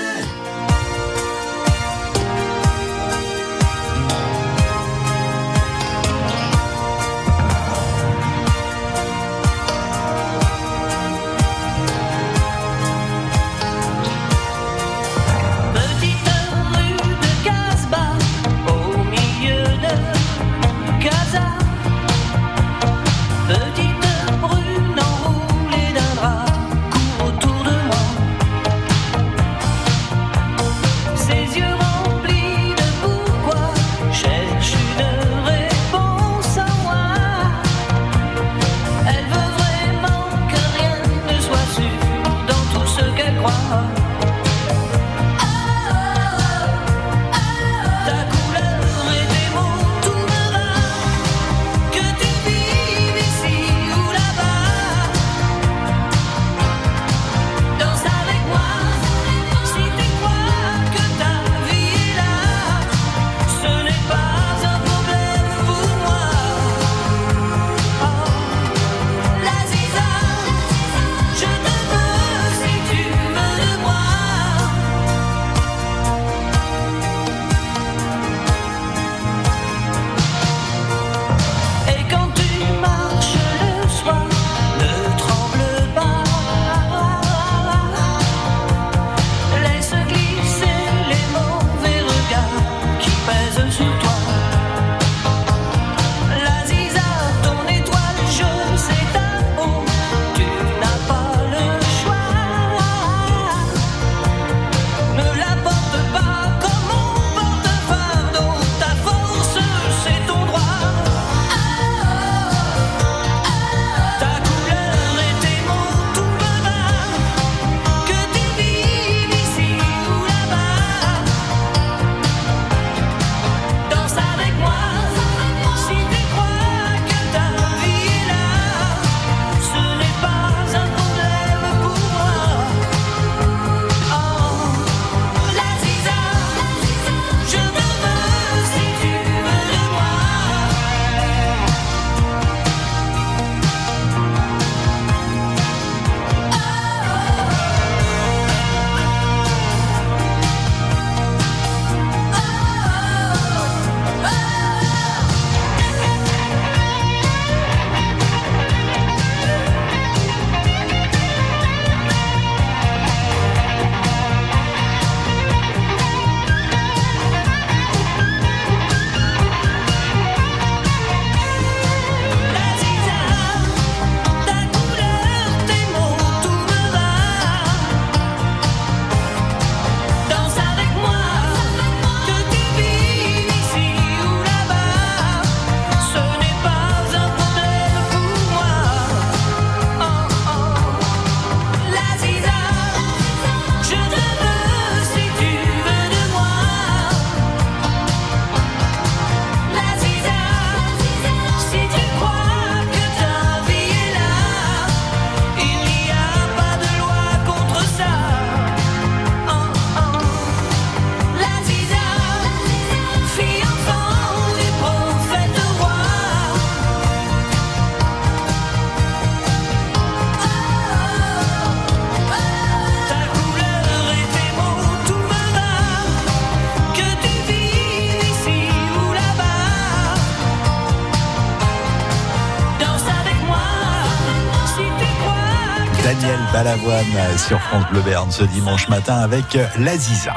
Balavoine 236.53 237.07
sur 237.39 237.59
France 237.61 237.85
Bleu 237.91 238.03
Berne 238.03 238.31
ce 238.31 238.45
dimanche 238.45 238.89
matin 238.89 239.15
avec 239.17 239.59
l'Aziza. 239.79 240.35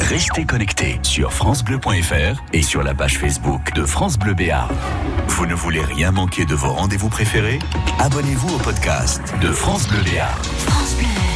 Restez 0.00 0.44
connectés 0.44 0.98
sur 1.02 1.32
francebleu.fr 1.32 2.42
et 2.52 2.62
sur 2.62 2.82
la 2.82 2.92
page 2.92 3.18
Facebook 3.18 3.72
de 3.74 3.84
France 3.84 4.18
Bleu 4.18 4.34
Béarn. 4.34 4.68
Vous 5.28 5.46
ne 5.46 5.54
voulez 5.54 5.82
rien 5.82 6.10
manquer 6.10 6.44
de 6.46 6.54
vos 6.54 6.72
rendez-vous 6.72 7.08
préférés? 7.08 7.60
Abonnez-vous 8.00 8.56
au 8.56 8.58
podcast 8.58 9.22
de 9.40 9.52
France 9.52 9.86
Bleu 9.86 10.02
Béarn. 10.02 10.40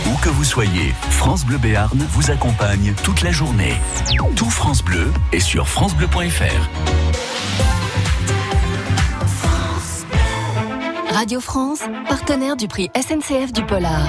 Où 0.07 0.17
que 0.17 0.29
vous 0.29 0.45
soyez, 0.45 0.93
France 1.11 1.45
Bleu 1.45 1.59
Béarn 1.59 1.97
vous 2.11 2.33
accompagne 2.33 2.95
toute 3.05 3.23
la 3.23 3.31
journée. 3.31 3.75
Tout 4.35 4.51
France 4.51 4.83
Bleu 4.83 5.13
est 5.33 5.41
sur 5.41 5.69
francebleu.fr. 5.69 7.04
Radio 11.15 11.39
France, 11.39 11.79
partenaire 12.09 12.57
du 12.57 12.67
prix 12.67 12.91
SNCF 12.97 13.53
du 13.53 13.65
Polar. 13.65 14.03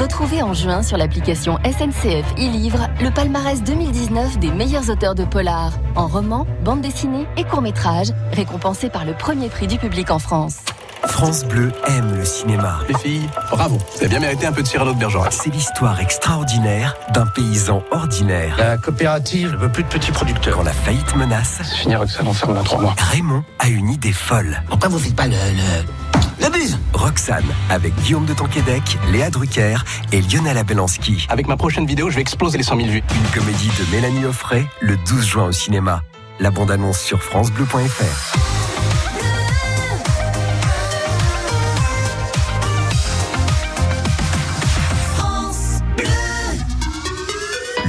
Retrouvez 0.00 0.42
en 0.42 0.54
juin 0.54 0.84
sur 0.84 0.96
l'application 0.96 1.58
SNCF 1.64 2.24
e-Livre 2.38 2.86
le 3.02 3.10
palmarès 3.10 3.60
2019 3.64 4.38
des 4.38 4.52
meilleurs 4.52 4.88
auteurs 4.90 5.16
de 5.16 5.24
polar, 5.24 5.72
en 5.96 6.06
roman, 6.06 6.46
bande 6.64 6.82
dessinée 6.82 7.26
et 7.36 7.42
court-métrage, 7.42 8.12
récompensés 8.32 8.90
par 8.90 9.04
le 9.04 9.12
premier 9.12 9.48
prix 9.48 9.66
du 9.66 9.76
public 9.76 10.12
en 10.12 10.20
France. 10.20 10.58
France 11.04 11.44
Bleu 11.44 11.72
aime 11.88 12.14
le 12.14 12.24
cinéma. 12.24 12.78
Les 12.88 12.94
filles, 12.94 13.28
bravo. 13.50 13.78
Vous 13.78 13.98
avez 13.98 14.08
bien 14.08 14.20
mérité 14.20 14.46
un 14.46 14.52
peu 14.52 14.62
de 14.62 14.68
Cyrano 14.68 14.94
de 14.94 14.98
Bergerac. 15.00 15.32
C'est 15.32 15.50
l'histoire 15.50 15.98
extraordinaire 15.98 16.94
d'un 17.12 17.26
paysan 17.26 17.82
ordinaire. 17.90 18.54
La 18.56 18.76
coopérative 18.76 19.50
ne 19.50 19.56
veut 19.56 19.72
plus 19.72 19.82
de 19.82 19.88
petits 19.88 20.12
producteurs. 20.12 20.58
Quand 20.58 20.62
la 20.62 20.72
faillite 20.72 21.16
menace, 21.16 21.58
C'est 21.64 21.76
fini 21.76 21.94
avec 21.94 22.08
ça, 22.08 22.22
dans 22.22 22.32
trois 22.32 22.80
mois. 22.80 22.94
Raymond 22.96 23.42
a 23.58 23.68
une 23.68 23.88
idée 23.88 24.12
folle. 24.12 24.62
Pourquoi 24.68 24.88
vous 24.90 25.00
faites 25.00 25.16
pas 25.16 25.26
le... 25.26 25.32
le... 25.32 25.99
Le 26.40 26.48
buzz 26.48 26.78
Roxane, 26.94 27.44
avec 27.68 27.94
Guillaume 27.96 28.24
de 28.24 28.32
Tonquédec, 28.32 28.82
Léa 29.12 29.30
Drucker 29.30 29.76
et 30.12 30.22
Lionel 30.22 30.56
Abelanski. 30.56 31.26
Avec 31.28 31.46
ma 31.46 31.56
prochaine 31.56 31.86
vidéo, 31.86 32.08
je 32.08 32.16
vais 32.16 32.22
exploser 32.22 32.56
les 32.56 32.64
100 32.64 32.76
000 32.76 32.88
vues. 32.88 33.02
Une 33.14 33.40
comédie 33.40 33.68
de 33.68 33.94
Mélanie 33.94 34.24
Offray, 34.24 34.66
le 34.80 34.96
12 34.96 35.26
juin 35.26 35.44
au 35.46 35.52
cinéma. 35.52 36.02
La 36.38 36.50
bande-annonce 36.50 37.00
sur 37.00 37.22
francebleu.fr. 37.22 38.36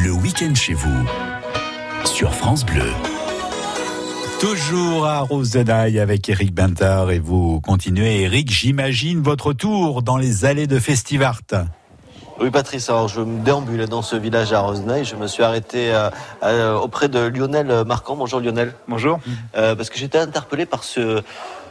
Le 0.03 0.11
week-end 0.11 0.53
chez 0.55 0.73
vous 0.73 1.05
sur 2.05 2.33
France 2.33 2.65
Bleu. 2.65 2.91
Toujours 4.41 5.05
à 5.05 5.19
Rose 5.19 5.51
de 5.51 5.61
Naï 5.61 5.99
avec 5.99 6.27
Eric 6.27 6.51
Bintard 6.51 7.11
et 7.11 7.19
vous 7.19 7.61
continuez. 7.61 8.21
Eric, 8.23 8.49
j'imagine 8.51 9.21
votre 9.21 9.53
tour 9.53 10.01
dans 10.01 10.17
les 10.17 10.45
allées 10.45 10.65
de 10.65 10.79
Festivart. 10.79 11.41
Oui, 12.39 12.49
Patrice, 12.49 12.89
alors 12.89 13.07
je 13.07 13.21
me 13.21 13.43
déambule 13.45 13.85
dans 13.85 14.01
ce 14.01 14.15
village 14.15 14.51
à 14.51 14.61
Rosenay. 14.61 15.03
Je 15.05 15.15
me 15.15 15.27
suis 15.27 15.43
arrêté 15.43 15.93
euh, 15.93 16.09
euh, 16.41 16.75
auprès 16.75 17.07
de 17.07 17.19
Lionel 17.19 17.83
Marquand. 17.85 18.15
Bonjour 18.15 18.39
Lionel. 18.39 18.73
Bonjour. 18.87 19.19
Euh, 19.55 19.75
parce 19.75 19.91
que 19.91 19.99
j'étais 19.99 20.17
interpellé 20.17 20.65
par 20.65 20.83
ce, 20.83 21.21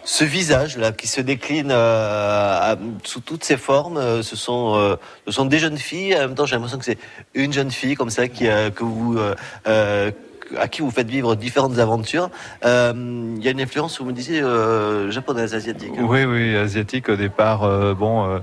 ce 0.05 0.23
visage 0.23 0.77
là 0.79 0.93
qui 0.93 1.09
se 1.09 1.21
décline 1.21 1.73
euh, 1.73 2.75
à- 2.75 2.77
sous 3.03 3.19
toutes 3.19 3.43
ses 3.43 3.57
formes. 3.57 3.97
Euh, 3.97 4.23
Ce 4.23 4.37
sont, 4.37 4.77
euh, 4.77 4.95
ce 5.27 5.33
sont 5.33 5.45
des 5.47 5.59
jeunes 5.59 5.77
filles. 5.79 6.15
En 6.15 6.21
même 6.21 6.35
temps, 6.37 6.47
j'ai 6.47 6.55
l'impression 6.55 6.79
que 6.79 6.85
c'est 6.85 6.99
une 7.35 7.53
jeune 7.53 7.73
fille 7.73 7.97
comme 7.97 8.11
ça 8.11 8.29
qui, 8.29 8.47
euh, 8.47 8.71
que 8.71 8.85
vous, 8.85 9.19
euh, 9.19 9.35
euh, 9.67 10.13
à 10.59 10.69
qui 10.69 10.83
vous 10.83 10.91
faites 10.91 11.09
vivre 11.09 11.35
différentes 11.35 11.79
aventures. 11.79 12.31
Euh, 12.65 12.93
Il 13.37 13.43
y 13.43 13.49
a 13.49 13.51
une 13.51 13.61
influence, 13.61 14.01
vous 14.01 14.07
me 14.07 14.13
disiez, 14.13 14.43
euh, 14.43 15.11
japonaise, 15.11 15.55
asiatique. 15.55 15.93
Oui, 15.99 16.25
oui, 16.25 16.57
asiatique 16.57 17.09
au 17.09 17.17
départ. 17.17 17.65
euh, 17.65 17.95
bon, 17.95 18.41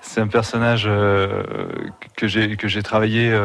c'est 0.00 0.20
un 0.20 0.28
personnage 0.28 0.88
que 2.16 2.26
j'ai 2.26 2.82
travaillé 2.82 3.36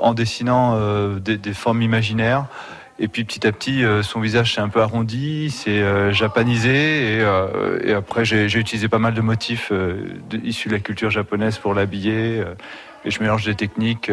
en 0.00 0.14
dessinant 0.14 0.78
des, 1.18 1.54
formes 1.54 1.82
imaginaires. 1.82 2.46
Et 3.02 3.08
puis 3.08 3.24
petit 3.24 3.46
à 3.46 3.52
petit, 3.52 3.82
son 4.02 4.20
visage 4.20 4.54
s'est 4.54 4.60
un 4.60 4.68
peu 4.68 4.80
arrondi, 4.80 5.50
c'est 5.50 6.12
japanisé. 6.12 7.18
Et, 7.84 7.92
après, 7.92 8.24
j'ai 8.24 8.58
utilisé 8.58 8.88
pas 8.88 8.98
mal 8.98 9.14
de 9.14 9.20
motifs 9.20 9.72
issus 10.42 10.68
de 10.68 10.74
la 10.74 10.80
culture 10.80 11.10
japonaise 11.10 11.58
pour 11.58 11.74
l'habiller. 11.74 12.42
et 13.04 13.10
je 13.10 13.20
mélange 13.20 13.44
des 13.44 13.54
techniques 13.54 14.10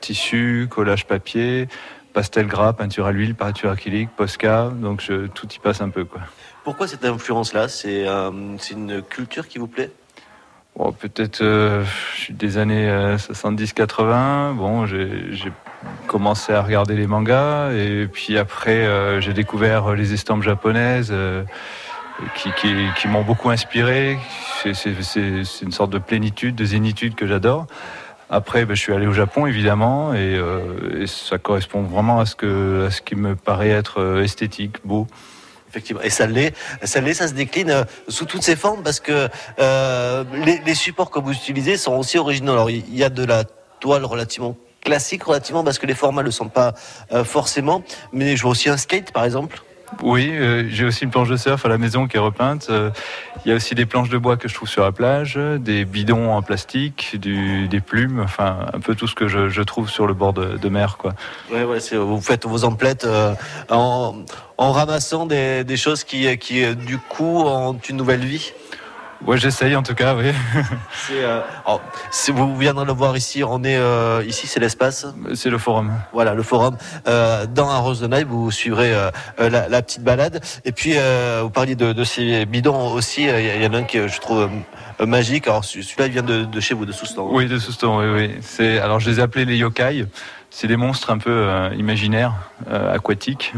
tissu, 0.00 0.66
collage 0.70 1.06
papier, 1.06 1.68
pastel 2.12 2.46
gras, 2.46 2.72
peinture 2.72 3.06
à 3.06 3.12
l'huile, 3.12 3.34
peinture 3.34 3.70
acrylique, 3.70 4.10
Posca. 4.16 4.70
Donc 4.74 5.00
je, 5.00 5.26
tout 5.26 5.48
y 5.52 5.58
passe 5.58 5.80
un 5.80 5.90
peu, 5.90 6.04
quoi. 6.04 6.20
Pourquoi 6.64 6.86
cette 6.88 7.04
influence-là? 7.04 7.68
C'est 7.68 8.06
euh, 8.06 8.30
c'est 8.58 8.74
une 8.74 9.02
culture 9.02 9.48
qui 9.48 9.58
vous 9.58 9.68
plaît? 9.68 9.90
Bon, 10.76 10.92
peut-être 10.92 11.40
euh, 11.42 11.84
je 12.14 12.20
suis 12.20 12.34
des 12.34 12.56
années 12.56 12.88
euh, 12.88 13.16
70-80. 13.16 14.54
Bon, 14.54 14.86
j'ai 14.86 15.52
commencé 16.06 16.52
à 16.52 16.62
regarder 16.62 16.94
les 16.94 17.06
mangas 17.06 17.72
et 17.72 18.06
puis 18.06 18.38
après 18.38 18.86
euh, 18.86 19.20
j'ai 19.20 19.32
découvert 19.32 19.94
les 19.94 20.12
estampes 20.12 20.42
japonaises 20.42 21.08
euh, 21.10 21.42
qui, 22.36 22.52
qui, 22.52 22.74
qui 22.96 23.08
m'ont 23.08 23.22
beaucoup 23.22 23.50
inspiré. 23.50 24.18
C'est 24.62 25.62
une 25.62 25.72
sorte 25.72 25.90
de 25.90 25.98
plénitude, 25.98 26.54
de 26.54 26.64
zénitude 26.64 27.14
que 27.16 27.26
j'adore. 27.26 27.66
Après, 28.30 28.66
ben, 28.66 28.74
je 28.74 28.80
suis 28.82 28.92
allé 28.92 29.06
au 29.06 29.12
Japon 29.12 29.46
évidemment 29.46 30.12
et, 30.12 30.34
euh, 30.36 31.02
et 31.02 31.06
ça 31.06 31.38
correspond 31.38 31.82
vraiment 31.82 32.20
à 32.20 32.26
ce 32.26 32.34
que 32.34 32.86
à 32.86 32.90
ce 32.90 33.00
qui 33.00 33.14
me 33.14 33.34
paraît 33.34 33.70
être 33.70 34.00
euh, 34.00 34.22
esthétique, 34.22 34.76
beau. 34.84 35.06
Effectivement. 35.70 36.02
Et 36.02 36.10
ça 36.10 36.26
l'est, 36.26 36.54
ça 36.82 37.00
l'est, 37.00 37.14
ça 37.14 37.28
se 37.28 37.34
décline 37.34 37.70
euh, 37.70 37.84
sous 38.08 38.24
toutes 38.24 38.42
ses 38.42 38.56
formes 38.56 38.82
parce 38.82 39.00
que 39.00 39.28
euh, 39.58 40.24
les, 40.44 40.60
les 40.64 40.74
supports 40.74 41.10
que 41.10 41.18
vous 41.18 41.32
utilisez 41.32 41.76
sont 41.76 41.94
aussi 41.94 42.18
originaux. 42.18 42.52
Alors 42.52 42.70
il 42.70 42.94
y 42.94 43.04
a 43.04 43.10
de 43.10 43.24
la 43.24 43.44
toile 43.80 44.04
relativement 44.04 44.56
classique, 44.82 45.24
relativement 45.24 45.64
parce 45.64 45.78
que 45.78 45.86
les 45.86 45.94
formats 45.94 46.22
ne 46.22 46.26
le 46.26 46.32
sont 46.32 46.48
pas 46.48 46.74
euh, 47.12 47.24
forcément. 47.24 47.82
Mais 48.12 48.36
je 48.36 48.42
vois 48.42 48.52
aussi 48.52 48.68
un 48.68 48.76
skate 48.76 49.12
par 49.12 49.24
exemple. 49.24 49.62
Oui, 50.02 50.30
euh, 50.32 50.68
j'ai 50.68 50.84
aussi 50.84 51.04
une 51.04 51.10
planche 51.10 51.28
de 51.28 51.36
surf 51.36 51.64
à 51.64 51.68
la 51.68 51.78
maison 51.78 52.06
qui 52.06 52.16
est 52.16 52.20
repeinte. 52.20 52.68
Euh, 52.70 52.90
Il 53.44 53.48
y 53.48 53.52
a 53.52 53.56
aussi 53.56 53.74
des 53.74 53.86
planches 53.86 54.08
de 54.08 54.18
bois 54.18 54.36
que 54.36 54.48
je 54.48 54.54
trouve 54.54 54.68
sur 54.68 54.82
la 54.82 54.92
plage, 54.92 55.36
des 55.36 55.84
bidons 55.84 56.32
en 56.32 56.42
plastique, 56.42 57.16
des 57.18 57.80
plumes, 57.80 58.20
enfin 58.20 58.66
un 58.72 58.80
peu 58.80 58.94
tout 58.94 59.06
ce 59.06 59.14
que 59.14 59.28
je, 59.28 59.62
trouve 59.62 59.88
sur 59.88 60.06
le 60.06 60.14
bord 60.14 60.32
de, 60.32 60.68
mer, 60.68 60.96
quoi. 60.98 61.14
Ouais, 61.52 61.64
vous 61.64 62.20
faites 62.20 62.46
vos 62.46 62.64
emplettes 62.64 63.04
euh, 63.04 63.34
en, 63.70 64.24
ramassant 64.58 65.26
des, 65.26 65.64
des 65.64 65.76
choses 65.76 66.04
qui, 66.04 66.36
qui 66.38 66.74
du 66.74 66.98
coup 66.98 67.42
ont 67.44 67.78
une 67.88 67.96
nouvelle 67.96 68.24
vie? 68.24 68.52
Ouais, 69.26 69.36
j'essaye 69.36 69.74
en 69.74 69.82
tout 69.82 69.94
cas, 69.94 70.14
oui. 70.14 70.32
Euh, 71.10 71.40
alors, 71.64 71.80
vous 72.34 72.56
viendrez 72.56 72.84
le 72.84 72.92
voir 72.92 73.16
ici, 73.16 73.42
on 73.42 73.64
est 73.64 73.76
euh, 73.76 74.22
ici, 74.26 74.46
c'est 74.46 74.60
l'espace. 74.60 75.06
C'est 75.34 75.48
le 75.48 75.56
forum. 75.58 75.92
Voilà, 76.12 76.34
le 76.34 76.42
forum. 76.42 76.76
Euh, 77.06 77.46
dans 77.46 77.70
un 77.70 77.78
rose 77.78 78.00
de 78.00 78.24
vous 78.24 78.50
suivrez 78.50 78.92
euh, 78.94 79.10
la, 79.38 79.68
la 79.68 79.82
petite 79.82 80.02
balade. 80.02 80.40
Et 80.64 80.72
puis, 80.72 80.94
vous 81.40 81.50
parliez 81.50 81.76
de, 81.76 81.92
de 81.92 82.04
ces 82.04 82.44
bidons 82.44 82.92
aussi. 82.92 83.24
Il 83.24 83.62
y 83.62 83.66
en 83.66 83.72
a 83.72 83.78
un 83.78 83.82
que 83.84 84.06
je 84.06 84.20
trouve 84.20 84.50
magique. 85.00 85.48
Alors, 85.48 85.64
celui-là, 85.64 86.06
il 86.06 86.12
vient 86.12 86.22
de, 86.22 86.44
de 86.44 86.60
chez 86.60 86.74
vous, 86.74 86.84
de 86.84 86.92
Soustan. 86.92 87.26
Oui, 87.30 87.46
de 87.46 87.58
Souston, 87.58 87.98
oui, 88.00 88.06
oui. 88.14 88.34
C'est, 88.42 88.78
alors 88.78 89.00
je 89.00 89.10
les 89.10 89.18
ai 89.18 89.22
appelés 89.22 89.46
les 89.46 89.56
yokai. 89.56 90.06
C'est 90.50 90.66
des 90.66 90.76
monstres 90.76 91.10
un 91.10 91.18
peu 91.18 91.48
imaginaires, 91.76 92.34
aquatiques. 92.70 93.54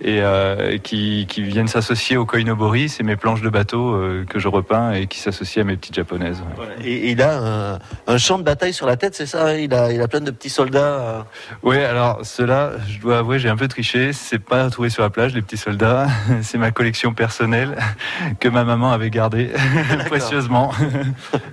Et 0.00 0.20
euh, 0.20 0.76
qui, 0.78 1.26
qui 1.28 1.42
viennent 1.42 1.68
s'associer 1.68 2.16
au 2.16 2.26
koinobori, 2.26 2.88
c'est 2.88 3.02
mes 3.02 3.16
planches 3.16 3.40
de 3.40 3.48
bateau 3.48 3.94
euh, 3.94 4.24
que 4.28 4.38
je 4.38 4.48
repeins 4.48 4.92
et 4.92 5.06
qui 5.06 5.18
s'associent 5.18 5.62
à 5.62 5.64
mes 5.64 5.76
petites 5.76 5.94
japonaises. 5.94 6.42
Voilà. 6.56 6.72
Et, 6.84 6.92
et 6.92 7.10
il 7.12 7.22
a 7.22 7.38
un, 7.38 7.78
un 8.06 8.18
champ 8.18 8.38
de 8.38 8.42
bataille 8.42 8.72
sur 8.74 8.86
la 8.86 8.96
tête, 8.96 9.14
c'est 9.14 9.26
ça 9.26 9.46
hein? 9.46 9.54
Il, 9.54 9.72
a, 9.72 9.92
il 9.92 10.00
a 10.02 10.08
plein 10.08 10.20
de 10.20 10.30
petits 10.30 10.50
soldats. 10.50 10.78
euh. 11.00 11.22
Oui, 11.62 11.78
alors 11.78 12.18
ceux-là, 12.22 12.72
je 12.88 12.98
dois 13.00 13.18
avouer, 13.18 13.38
j'ai 13.38 13.48
un 13.48 13.56
peu 13.56 13.68
triché. 13.68 14.12
C'est 14.12 14.38
pas 14.38 14.68
trouvé 14.68 14.90
sur 14.90 15.02
la 15.02 15.10
plage, 15.10 15.34
les 15.34 15.42
petits 15.42 15.56
soldats. 15.56 16.06
C'est 16.42 16.58
ma 16.58 16.70
collection 16.70 17.14
personnelle 17.14 17.76
que 18.40 18.48
ma 18.48 18.64
maman 18.64 18.90
avait 18.92 19.10
gardée 19.10 19.50
précieusement. 20.08 20.72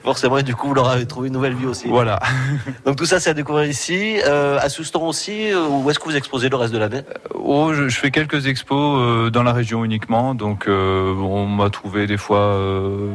Forcément, 0.03 0.37
et 0.39 0.43
du 0.43 0.55
coup, 0.55 0.67
vous 0.69 0.73
leur 0.73 0.89
avez 0.89 1.05
trouvé 1.05 1.27
une 1.27 1.33
nouvelle 1.33 1.55
vie 1.55 1.67
aussi. 1.67 1.87
Voilà. 1.87 2.19
Donc 2.85 2.95
tout 2.95 3.05
ça, 3.05 3.19
c'est 3.19 3.29
à 3.29 3.33
découvrir 3.33 3.69
ici, 3.69 4.19
euh, 4.25 4.57
à 4.59 4.67
Soustan 4.69 5.03
aussi. 5.07 5.51
Où 5.53 5.89
est-ce 5.89 5.99
que 5.99 6.05
vous 6.05 6.15
exposez 6.15 6.49
le 6.49 6.55
reste 6.57 6.73
de 6.73 6.79
l'année? 6.79 7.01
Oh, 7.35 7.71
je, 7.73 7.87
je 7.87 7.97
fais 7.99 8.11
quelques 8.11 8.30
expos 8.33 8.99
euh, 8.99 9.29
dans 9.29 9.43
la 9.43 9.53
région 9.53 9.83
uniquement, 9.83 10.35
donc 10.35 10.67
euh, 10.67 11.13
on 11.13 11.45
m'a 11.45 11.69
trouvé 11.69 12.07
des 12.07 12.17
fois 12.17 12.39
euh, 12.39 13.09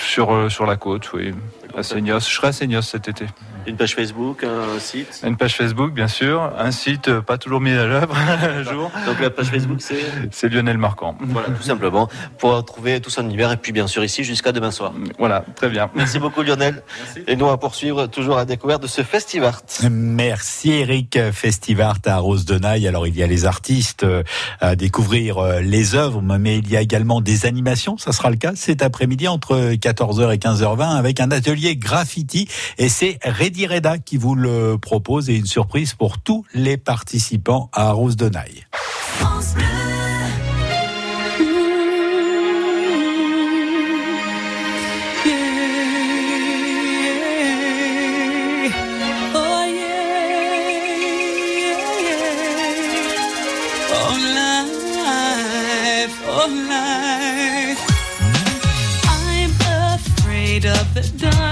sur 0.00 0.50
sur 0.50 0.66
la 0.66 0.76
côte, 0.76 1.12
oui. 1.12 1.32
À 1.76 1.82
Seignos, 1.82 2.20
je 2.20 2.34
serai 2.34 2.48
à 2.48 2.52
Seignos 2.52 2.82
cet 2.82 3.08
été. 3.08 3.26
Une 3.66 3.76
page 3.76 3.94
Facebook, 3.94 4.44
un 4.44 4.78
site 4.80 5.22
Une 5.24 5.36
page 5.36 5.54
Facebook, 5.54 5.92
bien 5.94 6.08
sûr. 6.08 6.52
Un 6.58 6.72
site 6.72 7.08
euh, 7.08 7.20
pas 7.20 7.38
toujours 7.38 7.60
mis 7.60 7.70
à 7.70 7.86
l'œuvre 7.86 8.14
un 8.42 8.62
jour. 8.64 8.90
Donc 9.06 9.20
la 9.20 9.30
page 9.30 9.46
Facebook, 9.46 9.80
c'est 9.80 10.00
C'est 10.32 10.48
Lionel 10.48 10.78
Marquand. 10.78 11.16
Voilà, 11.20 11.48
tout 11.48 11.62
simplement, 11.62 12.08
pour 12.38 12.64
trouver 12.64 13.00
tout 13.00 13.10
son 13.10 13.24
univers 13.24 13.52
et 13.52 13.56
puis 13.56 13.72
bien 13.72 13.86
sûr 13.86 14.02
ici 14.02 14.24
jusqu'à 14.24 14.52
demain 14.52 14.72
soir. 14.72 14.92
Voilà, 15.18 15.44
très 15.54 15.68
bien. 15.68 15.90
Merci 15.94 16.18
beaucoup 16.18 16.42
Lionel. 16.42 16.82
Et 17.26 17.36
nous 17.36 17.44
on 17.44 17.48
va 17.48 17.56
poursuivre 17.56 18.06
toujours 18.06 18.36
à 18.38 18.44
découverte 18.44 18.82
de 18.82 18.88
ce 18.88 19.02
Festivart. 19.02 19.62
Merci 19.90 20.72
Eric 20.72 21.18
Festivart 21.32 21.98
à 22.06 22.18
Rose 22.18 22.44
de 22.44 22.58
Naï. 22.58 22.88
Alors 22.88 23.06
il 23.06 23.16
y 23.16 23.22
a 23.22 23.26
les 23.26 23.44
artistes 23.44 24.02
euh, 24.02 24.24
à 24.60 24.74
découvrir 24.74 25.38
euh, 25.38 25.60
les 25.60 25.94
œuvres, 25.94 26.20
mais 26.20 26.58
il 26.58 26.68
y 26.68 26.76
a 26.76 26.80
également 26.80 27.20
des 27.20 27.46
animations. 27.46 27.96
Ça 27.96 28.12
sera 28.12 28.30
le 28.30 28.36
cas 28.36 28.52
cet 28.56 28.82
après-midi 28.82 29.28
entre 29.28 29.72
14h 29.74 30.34
et 30.34 30.38
15h20 30.38 30.96
avec 30.96 31.20
un 31.20 31.30
atelier 31.30 31.61
graffiti 31.70 32.48
et 32.78 32.88
c'est 32.88 33.18
Reddy 33.22 33.66
Reda 33.66 33.98
qui 33.98 34.16
vous 34.16 34.34
le 34.34 34.76
propose 34.78 35.30
et 35.30 35.36
une 35.36 35.46
surprise 35.46 35.94
pour 35.94 36.18
tous 36.18 36.44
les 36.54 36.76
participants 36.76 37.70
à 37.72 37.92
Rose 37.92 38.16
de. 38.16 38.30
Oh 38.32 39.40
oh 56.28 56.48
oh 56.48 56.72
of 60.64 60.94
the 60.94 61.02
dark, 61.18 61.51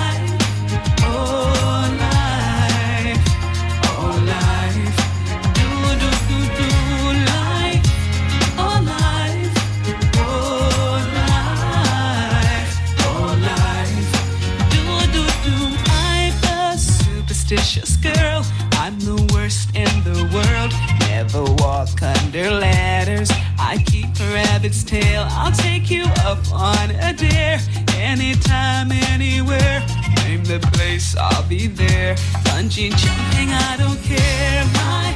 Never 21.81 21.93
walk 21.93 22.03
under 22.03 22.51
ladders. 22.51 23.31
I 23.57 23.83
keep 23.87 24.05
a 24.19 24.33
rabbit's 24.33 24.83
tail. 24.83 25.25
I'll 25.29 25.51
take 25.51 25.89
you 25.89 26.03
up 26.25 26.37
on 26.53 26.91
a 26.91 27.11
dare. 27.13 27.59
Anytime, 27.95 28.91
anywhere. 28.91 29.83
Name 30.17 30.43
the 30.43 30.59
place, 30.73 31.15
I'll 31.17 31.47
be 31.47 31.65
there. 31.67 32.15
Bungee 32.45 32.91
jumping, 32.91 33.49
I 33.49 33.77
don't 33.77 33.99
care. 34.03 34.63
My 34.77 35.15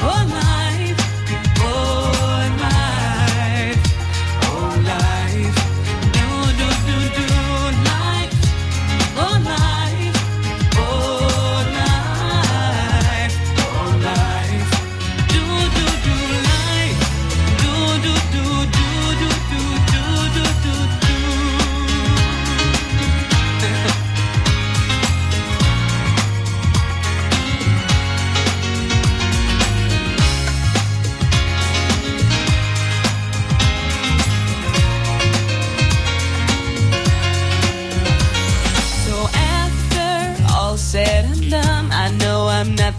oh 0.00 0.16
whole 0.16 0.28
life, 0.28 0.95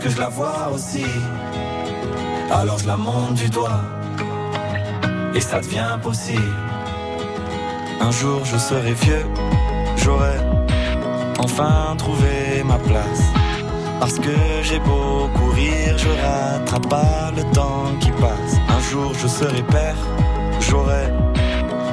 que 0.00 0.08
je 0.08 0.18
la 0.18 0.28
vois 0.28 0.70
aussi. 0.74 1.04
Alors 2.50 2.78
je 2.78 2.86
la 2.86 2.96
monte 2.96 3.34
du 3.34 3.48
doigt, 3.50 3.82
et 5.34 5.40
ça 5.40 5.60
devient 5.60 5.98
possible. 6.02 6.54
Un 8.00 8.10
jour 8.10 8.44
je 8.44 8.56
serai 8.56 8.92
vieux, 8.94 9.26
j'aurai 9.96 10.36
enfin 11.38 11.94
trouvé 11.98 12.62
ma 12.64 12.78
place. 12.78 13.22
Parce 14.00 14.18
que 14.18 14.36
j'ai 14.62 14.78
beau 14.80 15.28
courir, 15.38 15.98
je 15.98 16.08
rattrape 16.08 16.88
pas 16.88 17.30
le 17.36 17.42
temps 17.52 17.92
qui 18.00 18.10
passe. 18.12 18.54
Un 18.68 18.80
jour 18.90 19.12
je 19.14 19.28
serai 19.28 19.62
père, 19.62 20.00
j'aurai 20.60 21.06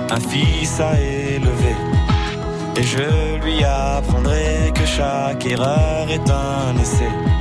un 0.09 0.19
fils 0.19 0.79
à 0.79 0.99
élever. 0.99 1.75
Et 2.77 2.83
je 2.83 3.43
lui 3.43 3.63
apprendrai 3.63 4.71
que 4.73 4.85
chaque 4.85 5.45
erreur 5.45 6.09
est 6.09 6.29
un 6.29 6.77
essai. 6.79 7.09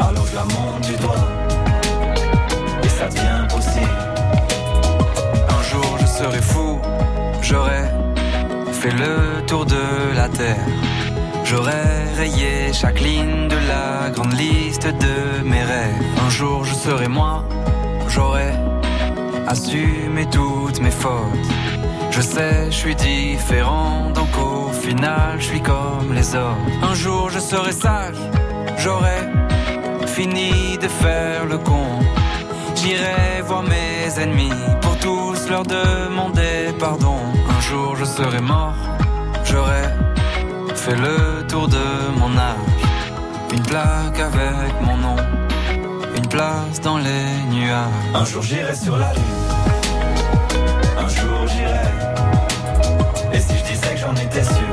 Alors 0.00 0.26
je 0.26 0.86
du 0.86 0.96
doigt, 0.96 1.28
et 2.82 2.88
ça 2.88 3.08
devient 3.08 3.46
possible. 3.48 3.98
Un 5.48 5.62
jour 5.70 5.98
je 6.00 6.06
serai 6.06 6.40
fou, 6.40 6.80
j'aurai 7.42 7.84
fait 8.72 8.92
le 8.92 9.44
tour 9.46 9.64
de 9.66 10.14
la 10.16 10.28
terre. 10.28 10.66
J'aurais 11.44 12.12
rayé 12.16 12.72
chaque 12.72 13.00
ligne 13.00 13.48
de 13.48 13.56
la 13.66 14.10
grande 14.10 14.34
liste 14.34 14.86
de 14.86 15.42
mes 15.44 15.62
rêves. 15.62 16.04
Un 16.26 16.30
jour 16.30 16.64
je 16.64 16.74
serai 16.74 17.08
moi, 17.08 17.44
j'aurais 18.08 18.54
assumé 19.46 20.26
toutes 20.30 20.80
mes 20.80 20.90
fautes. 20.90 21.48
Je 22.10 22.20
sais, 22.20 22.66
je 22.70 22.76
suis 22.76 22.94
différent, 22.94 24.12
au 24.20 24.24
final 24.78 25.36
je 25.38 25.44
suis 25.44 25.60
comme 25.62 26.12
les 26.14 26.34
autres. 26.34 26.56
Un 26.82 26.94
jour 26.94 27.30
je 27.30 27.38
serai 27.38 27.72
sage, 27.72 28.16
j'aurais 28.78 29.28
fini 30.06 30.78
de 30.78 30.88
faire 30.88 31.44
le 31.46 31.58
con. 31.58 31.86
J'irai 32.74 33.42
voir 33.46 33.62
mes 33.62 34.22
ennemis 34.22 34.52
pour 34.80 34.96
tous 34.98 35.48
leur 35.50 35.64
demander 35.64 36.72
pardon. 36.78 37.18
Un 37.56 37.60
jour 37.60 37.96
je 37.96 38.04
serai 38.04 38.40
mort, 38.40 38.74
j'aurai 39.44 39.84
fait 40.74 40.96
le 40.96 41.46
tour 41.48 41.68
de 41.68 41.86
mon 42.18 42.32
âge. 42.38 42.56
Une 43.52 43.62
plaque 43.62 44.20
avec 44.20 44.72
mon 44.86 44.96
nom, 44.96 45.16
une 46.16 46.28
place 46.28 46.80
dans 46.82 46.98
les 46.98 47.26
nuages. 47.50 48.14
Un 48.14 48.24
jour 48.24 48.42
j'irai 48.42 48.74
sur 48.74 48.96
la 48.96 49.12
lune, 49.14 49.48
un 51.04 51.08
jour 51.08 51.46
j'irai. 51.46 51.88
Et 53.34 53.40
si 53.40 53.54
je 53.58 53.64
disais 53.72 53.92
que 53.94 54.00
j'en 54.00 54.14
étais 54.14 54.44
sûr, 54.44 54.67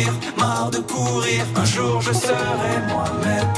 de 0.00 0.06
courir, 0.06 0.12
marre 0.38 0.70
de 0.70 0.78
courir. 0.78 1.44
Un 1.56 1.64
jour 1.64 2.00
je 2.00 2.12
serai 2.12 2.78
moi-même, 2.88 3.48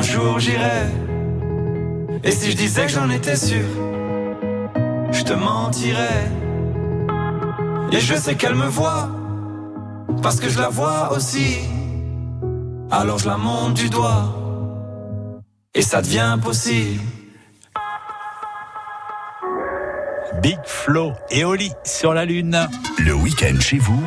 un 0.00 0.02
jour 0.02 0.38
j'irai. 0.38 0.86
Et 2.24 2.30
si 2.30 2.50
je 2.50 2.56
disais 2.56 2.86
que 2.86 2.92
j'en 2.92 3.10
étais 3.10 3.36
sûr, 3.36 3.66
je 5.12 5.22
te 5.22 5.34
mentirais. 5.34 6.24
Et 7.92 8.00
je 8.00 8.14
sais 8.14 8.34
qu'elle 8.34 8.54
me 8.54 8.66
voit, 8.66 9.08
parce 10.22 10.40
que 10.40 10.48
je 10.48 10.58
la 10.58 10.68
vois 10.68 11.12
aussi. 11.12 11.58
Alors 12.90 13.18
je 13.18 13.26
la 13.28 13.36
monte 13.36 13.74
du 13.74 13.90
doigt, 13.90 14.24
et 15.74 15.82
ça 15.82 16.00
devient 16.00 16.38
possible. 16.42 17.00
Big 20.42 20.60
Flo 20.64 21.12
et 21.30 21.44
Oli 21.44 21.72
sur 21.84 22.14
la 22.14 22.24
Lune. 22.24 22.58
Le 22.98 23.12
week-end 23.12 23.60
chez 23.60 23.78
vous, 23.78 24.02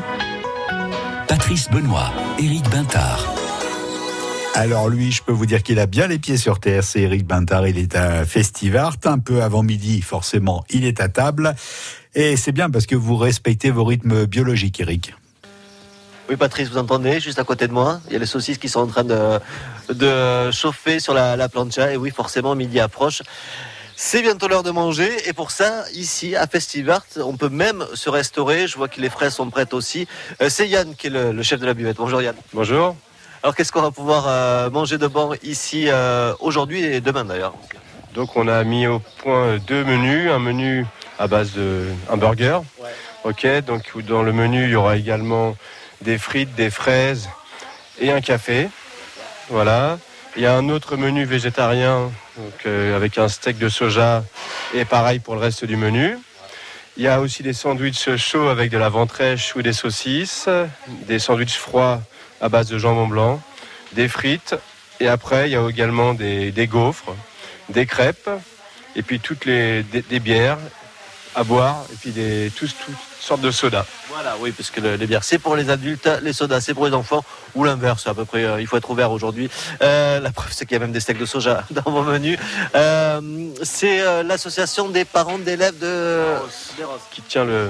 Patrice 1.27 1.69
Benoît, 1.69 2.11
Éric 2.39 2.67
Bintard. 2.71 3.32
Alors 4.55 4.87
lui, 4.87 5.11
je 5.11 5.23
peux 5.23 5.31
vous 5.31 5.47
dire 5.47 5.63
qu'il 5.63 5.79
a 5.79 5.87
bien 5.87 6.07
les 6.07 6.19
pieds 6.19 6.37
sur 6.37 6.59
terre. 6.59 6.83
C'est 6.83 7.01
Eric 7.01 7.25
Bintard, 7.25 7.67
il 7.67 7.77
est 7.79 7.95
à 7.95 8.23
Festivart. 8.23 8.95
Un 9.05 9.17
peu 9.17 9.41
avant 9.41 9.63
midi, 9.63 10.01
forcément, 10.01 10.63
il 10.69 10.85
est 10.85 11.01
à 11.01 11.09
table. 11.09 11.55
Et 12.13 12.37
c'est 12.37 12.51
bien 12.51 12.69
parce 12.69 12.85
que 12.85 12.95
vous 12.95 13.17
respectez 13.17 13.71
vos 13.71 13.83
rythmes 13.83 14.25
biologiques, 14.25 14.79
Eric. 14.79 15.15
Oui, 16.29 16.35
Patrice, 16.37 16.69
vous 16.69 16.77
entendez 16.77 17.19
Juste 17.19 17.39
à 17.39 17.43
côté 17.43 17.67
de 17.67 17.73
moi, 17.73 17.99
il 18.07 18.13
y 18.13 18.15
a 18.15 18.19
les 18.19 18.27
saucisses 18.27 18.59
qui 18.59 18.69
sont 18.69 18.81
en 18.81 18.87
train 18.87 19.03
de, 19.03 19.39
de 19.91 20.51
chauffer 20.51 20.99
sur 20.99 21.15
la, 21.15 21.35
la 21.35 21.49
plancha. 21.49 21.91
Et 21.91 21.97
oui, 21.97 22.11
forcément, 22.11 22.53
midi 22.55 22.79
approche. 22.79 23.23
C'est 23.95 24.21
bientôt 24.21 24.47
l'heure 24.47 24.63
de 24.63 24.71
manger. 24.71 25.11
Et 25.27 25.33
pour 25.33 25.49
ça, 25.49 25.83
ici, 25.95 26.35
à 26.35 26.45
Festivart, 26.45 27.03
on 27.17 27.35
peut 27.37 27.49
même 27.49 27.83
se 27.95 28.09
restaurer. 28.09 28.67
Je 28.67 28.77
vois 28.77 28.87
que 28.87 29.01
les 29.01 29.09
fraises 29.09 29.33
sont 29.33 29.49
prêtes 29.49 29.73
aussi. 29.73 30.07
Euh, 30.41 30.49
C'est 30.49 30.67
Yann 30.69 30.93
qui 30.95 31.07
est 31.07 31.09
le, 31.09 31.31
le 31.31 31.43
chef 31.43 31.59
de 31.59 31.65
la 31.65 31.73
buvette. 31.73 31.97
Bonjour 31.97 32.21
Yann. 32.21 32.35
Bonjour. 32.53 32.95
Alors, 33.43 33.57
qu'est-ce 33.57 33.73
qu'on 33.73 33.81
va 33.81 33.91
pouvoir 33.91 34.23
euh, 34.25 34.69
manger 34.69 34.97
de 34.97 35.05
bon 35.05 35.35
ici 35.43 35.87
euh, 35.89 36.33
aujourd'hui 36.39 36.81
et 36.81 37.01
demain 37.01 37.25
d'ailleurs 37.25 37.53
Donc 38.13 38.37
on 38.37 38.47
a 38.47 38.63
mis 38.63 38.87
au 38.87 38.99
point 39.17 39.57
deux 39.57 39.83
menus, 39.83 40.31
un 40.31 40.39
menu 40.39 40.85
à 41.19 41.27
base 41.27 41.51
de 41.51 41.87
un 42.09 42.15
burger. 42.15 42.59
Ok, 43.25 43.45
donc 43.67 44.01
dans 44.07 44.23
le 44.23 44.31
menu 44.31 44.63
il 44.63 44.69
y 44.69 44.75
aura 44.75 44.95
également 44.95 45.57
des 46.01 46.17
frites, 46.17 46.55
des 46.55 46.69
fraises 46.69 47.27
et 47.99 48.13
un 48.13 48.21
café. 48.21 48.69
Voilà. 49.49 49.99
Il 50.37 50.41
y 50.41 50.45
a 50.45 50.55
un 50.55 50.69
autre 50.69 50.95
menu 50.95 51.25
végétarien 51.25 52.11
donc, 52.37 52.53
euh, 52.65 52.95
avec 52.95 53.17
un 53.17 53.27
steak 53.27 53.57
de 53.57 53.67
soja 53.67 54.23
et 54.73 54.85
pareil 54.85 55.19
pour 55.19 55.35
le 55.35 55.41
reste 55.41 55.65
du 55.65 55.75
menu. 55.75 56.17
Il 56.95 57.03
y 57.03 57.09
a 57.09 57.19
aussi 57.19 57.43
des 57.43 57.51
sandwichs 57.51 58.15
chauds 58.15 58.47
avec 58.47 58.71
de 58.71 58.77
la 58.77 58.87
ventrèche 58.87 59.53
ou 59.57 59.61
des 59.61 59.73
saucisses, 59.73 60.47
des 60.87 61.19
sandwichs 61.19 61.57
froids 61.57 62.01
à 62.43 62.49
base 62.49 62.67
de 62.67 62.77
jambon 62.77 63.07
blanc, 63.07 63.41
des 63.93 64.07
frites 64.07 64.55
et 64.99 65.07
après 65.07 65.49
il 65.49 65.53
y 65.53 65.55
a 65.55 65.67
également 65.67 66.13
des, 66.13 66.51
des 66.51 66.67
gaufres, 66.67 67.15
des 67.69 67.85
crêpes 67.87 68.29
et 68.95 69.01
puis 69.01 69.19
toutes 69.19 69.45
les 69.45 69.81
des, 69.83 70.01
des 70.03 70.19
bières 70.19 70.59
à 71.35 71.43
boire 71.43 71.77
et 71.91 71.95
puis 71.95 72.11
des 72.11 72.51
tous 72.55 72.75
toutes 72.85 72.95
sortes 73.19 73.41
de 73.41 73.49
sodas. 73.49 73.85
Voilà, 74.09 74.35
oui, 74.41 74.51
parce 74.51 74.69
que 74.69 74.81
le- 74.81 74.95
les 74.97 75.07
bières, 75.07 75.23
c'est 75.23 75.39
pour 75.39 75.55
les 75.55 75.69
adultes, 75.71 76.07
les 76.21 76.33
sodas, 76.33 76.59
c'est 76.61 76.73
pour 76.75 76.85
les 76.85 76.93
enfants, 76.93 77.23
ou 77.55 77.63
l'inverse, 77.63 78.05
à 78.05 78.13
peu 78.13 78.25
près. 78.25 78.43
euh, 78.43 78.61
il 78.61 78.67
faut 78.67 78.77
être 78.77 78.89
ouvert 78.91 79.11
aujourd'hui. 79.11 79.49
Euh, 79.81 80.19
la 80.19 80.31
preuve, 80.31 80.51
c'est 80.51 80.65
qu'il 80.67 80.75
y 80.75 80.75
a 80.75 80.79
même 80.79 80.91
des 80.91 80.99
steaks 80.99 81.17
de 81.17 81.25
soja 81.25 81.63
dans 81.71 81.89
vos 81.89 82.03
menus. 82.03 82.37
Euh, 82.75 83.21
c'est 83.63 84.23
l'association 84.23 84.89
des 84.89 85.05
parents 85.05 85.39
d'élèves 85.39 85.79
de. 85.79 86.25
qui 87.11 87.21
tient 87.23 87.45
le 87.45 87.69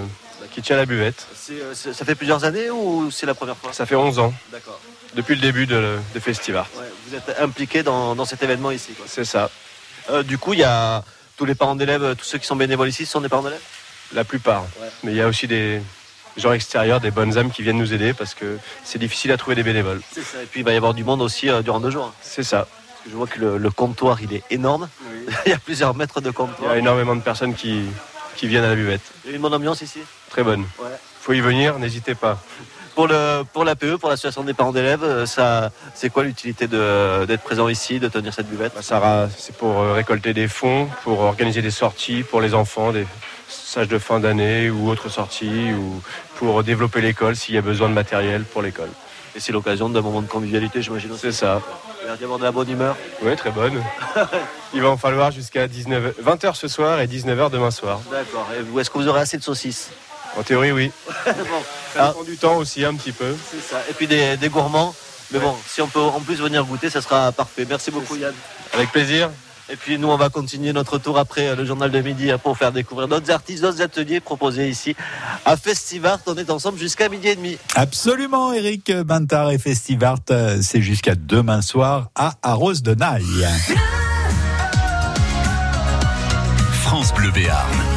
qui 0.52 0.62
tient 0.62 0.76
la 0.76 0.86
buvette. 0.86 1.28
Euh, 1.52 1.74
ça 1.74 2.06
fait 2.06 2.16
plusieurs 2.16 2.44
années 2.44 2.70
ou 2.70 3.10
c'est 3.12 3.26
la 3.26 3.34
première 3.34 3.58
fois? 3.58 3.74
Ça 3.74 3.86
fait 3.86 3.96
11 3.96 4.20
ans. 4.20 4.34
D'accord. 4.52 4.80
Depuis 5.16 5.36
le 5.36 5.42
début 5.42 5.66
de, 5.68 5.98
de 6.14 6.20
Festivart. 6.20 6.68
Ouais, 6.78 6.84
vous 7.08 7.16
êtes 7.16 7.40
impliqué 7.40 7.84
dans, 7.84 8.16
dans 8.16 8.26
cet 8.26 8.42
événement 8.44 8.72
ici. 8.72 8.94
quoi. 8.94 9.06
C'est 9.08 9.26
ça. 9.26 9.50
Euh, 10.10 10.24
du 10.24 10.38
coup, 10.38 10.54
il 10.54 10.60
y 10.60 10.64
a 10.64 11.04
tous 11.38 11.46
les 11.46 11.56
parents 11.56 11.76
d'élèves, 11.76 12.16
tous 12.18 12.26
ceux 12.26 12.38
qui 12.38 12.46
sont 12.48 12.56
bénévoles 12.56 12.90
ici, 12.90 13.06
sont 13.06 13.22
des 13.22 13.30
parents 13.30 13.44
d'élèves? 13.44 13.62
La 14.14 14.24
plupart. 14.24 14.66
Mais 15.04 15.12
il 15.12 15.18
y 15.18 15.22
a 15.22 15.28
aussi 15.28 15.48
des 15.48 15.82
gens 16.38 16.52
extérieurs, 16.54 17.00
des 17.00 17.12
bonnes 17.12 17.38
âmes 17.38 17.52
qui 17.52 17.62
viennent 17.64 17.78
nous 17.78 17.94
aider 17.94 18.14
parce 18.14 18.34
que 18.34 18.58
c'est 18.84 19.00
difficile 19.00 19.32
à 19.32 19.38
trouver 19.38 19.56
des 19.56 19.64
bénévoles. 19.64 20.02
C'est 20.12 20.24
ça. 20.24 20.42
Et 20.42 20.46
puis 20.46 20.62
il 20.62 20.64
va 20.64 20.74
y 20.74 20.78
avoir 20.78 20.94
du 20.94 21.04
monde 21.04 21.22
aussi 21.22 21.50
euh, 21.50 21.62
durant 21.62 21.80
deux 21.80 21.92
jours. 21.92 22.12
C'est 22.22 22.44
ça. 22.44 22.68
Parce 22.68 23.04
que 23.06 23.10
je 23.12 23.16
vois 23.16 23.28
que 23.28 23.40
le, 23.40 23.58
le 23.58 23.72
comptoir, 23.72 24.22
il 24.22 24.34
est 24.34 24.44
énorme. 24.50 24.90
il 25.46 25.50
y 25.50 25.54
a 25.54 25.58
plusieurs 25.60 25.94
mètres 25.96 26.22
de 26.22 26.30
Il 26.30 26.32
y 26.32 26.34
comptoir. 26.34 26.72
a 26.72 26.78
énormément 26.78 27.16
de 27.16 27.22
personnes 27.22 27.54
qui, 27.56 27.84
qui 28.36 28.48
viennent 28.48 28.64
à 28.64 28.70
la 28.70 28.76
buvette. 28.76 29.02
Il 29.26 29.30
y 29.32 29.34
a 29.34 29.36
une 29.36 29.42
bonne 29.42 29.54
ambiance 29.54 29.82
ici? 29.82 30.00
Très 30.34 30.44
bonne. 30.44 30.66
Ouais. 30.80 30.90
Faut 31.22 31.34
y 31.34 31.40
venir, 31.42 31.80
n'hésitez 31.80 32.16
pas. 32.16 32.38
Pour 32.96 33.08
le 33.08 33.44
pour 33.54 33.64
l'APE, 33.64 33.96
pour 33.98 34.10
l'association 34.10 34.44
des 34.44 34.54
parents 34.54 34.72
d'élèves, 34.72 35.04
euh, 35.04 35.26
ça 35.26 35.72
c'est 35.96 36.10
quoi 36.12 36.24
l'utilité 36.24 36.68
d'être 36.68 37.42
présent 37.42 37.68
ici, 37.68 38.00
de 38.00 38.08
tenir 38.08 38.34
cette 38.34 38.50
buvette? 38.50 38.74
Bah, 38.76 38.82
ça 38.84 39.00
ra- 39.00 39.30
c'est 39.36 39.56
pour 39.56 39.80
euh, 39.80 39.94
récolter 39.94 40.34
des 40.34 40.48
fonds, 40.48 40.88
pour 41.04 41.22
organiser 41.22 41.62
des 41.62 41.72
sorties 41.72 42.24
pour 42.24 42.42
les 42.42 42.54
enfants, 42.54 42.92
des 42.92 43.06
vernissage 43.48 43.88
de 43.88 43.98
fin 44.00 44.20
d'année 44.20 44.70
ou 44.70 44.90
autre 44.90 45.10
sortie 45.10 45.72
ou 45.74 46.02
pour 46.36 46.64
développer 46.64 47.02
l'école 47.02 47.36
s'il 47.36 47.56
y 47.56 47.58
a 47.58 47.62
besoin 47.62 47.90
de 47.90 47.94
matériel 47.94 48.44
pour 48.44 48.62
l'école. 48.62 48.90
Et 49.36 49.40
c'est 49.40 49.52
l'occasion 49.52 49.90
d'un 49.90 50.02
moment 50.02 50.22
de 50.22 50.28
convivialité, 50.28 50.82
j'imagine 50.84 51.12
aussi. 51.12 51.22
C'est 51.22 51.32
ça. 51.32 51.60
Il 52.04 52.08
va 52.08 52.16
y 52.20 52.24
avoir 52.24 52.38
de 52.38 52.44
la 52.44 52.52
bonne 52.52 52.70
humeur. 52.70 52.96
Oui, 53.24 53.36
très 53.36 53.50
bonne. 53.52 53.82
Il 54.76 54.82
va 54.84 54.90
en 54.90 54.98
falloir 54.98 55.32
jusqu'à 55.32 55.68
19 55.68 56.20
20h 56.24 56.54
ce 56.56 56.68
soir 56.68 57.00
et 57.02 57.08
19h 57.08 57.50
demain 57.50 57.72
soir. 57.72 58.00
D'accord. 58.12 58.48
Et 58.54 58.80
est-ce 58.80 58.90
que 58.92 58.98
vous 59.00 59.08
aurez 59.08 59.22
assez 59.22 59.38
de 59.38 59.44
saucisses? 59.44 59.90
En 60.38 60.44
théorie, 60.44 60.72
oui. 60.72 60.92
Bon. 61.26 61.64
Ça 61.94 62.08
dépend 62.08 62.24
du 62.24 62.38
temps 62.38 62.58
aussi 62.58 62.84
un 62.84 62.96
petit 62.96 63.12
peu. 63.12 63.36
C'est 63.52 63.62
ça. 63.62 63.82
Et 63.90 63.94
puis 63.94 64.08
des, 64.08 64.38
des 64.38 64.50
gourmands. 64.50 64.96
Mais 65.32 65.40
bon, 65.40 65.56
si 65.68 65.82
on 65.82 65.88
peut 65.88 66.00
en 66.00 66.20
plus 66.20 66.36
venir 66.36 66.66
goûter, 66.66 66.90
ça 66.90 67.02
sera 67.02 67.32
parfait. 67.32 67.66
Merci 67.68 67.92
beaucoup 67.92 68.16
Yann. 68.16 68.34
Avec 68.74 68.92
plaisir. 68.92 69.30
Et 69.70 69.76
puis 69.76 69.98
nous, 69.98 70.10
on 70.10 70.18
va 70.18 70.30
continuer 70.30 70.74
notre 70.74 70.98
tour 70.98 71.18
après 71.18 71.48
euh, 71.48 71.56
le 71.56 71.66
journal 71.66 71.90
de 71.90 72.02
midi 72.02 72.30
hein, 72.30 72.38
pour 72.38 72.58
faire 72.58 72.72
découvrir 72.72 73.08
d'autres 73.08 73.32
artistes, 73.32 73.62
d'autres 73.62 73.82
ateliers 73.82 74.20
proposés 74.20 74.68
ici 74.70 74.96
à 75.46 75.56
Festivart. 75.56 76.20
On 76.28 76.36
est 76.36 76.50
ensemble 76.50 76.78
jusqu'à 76.78 77.10
midi 77.10 77.30
et 77.30 77.36
demi. 77.36 77.58
Absolument, 77.76 78.54
Eric 78.54 78.92
Bintard 78.92 79.52
et 79.52 79.58
Festivart, 79.58 80.20
euh, 80.32 80.60
c'est 80.62 80.82
jusqu'à 80.82 81.16
demain 81.16 81.62
soir 81.62 82.10
à 82.16 82.34
Arros 82.44 82.74
de 82.74 82.94
Naï. 82.94 83.24
France 86.84 87.14
Bleu 87.14 87.32
Béarn. 87.32 87.93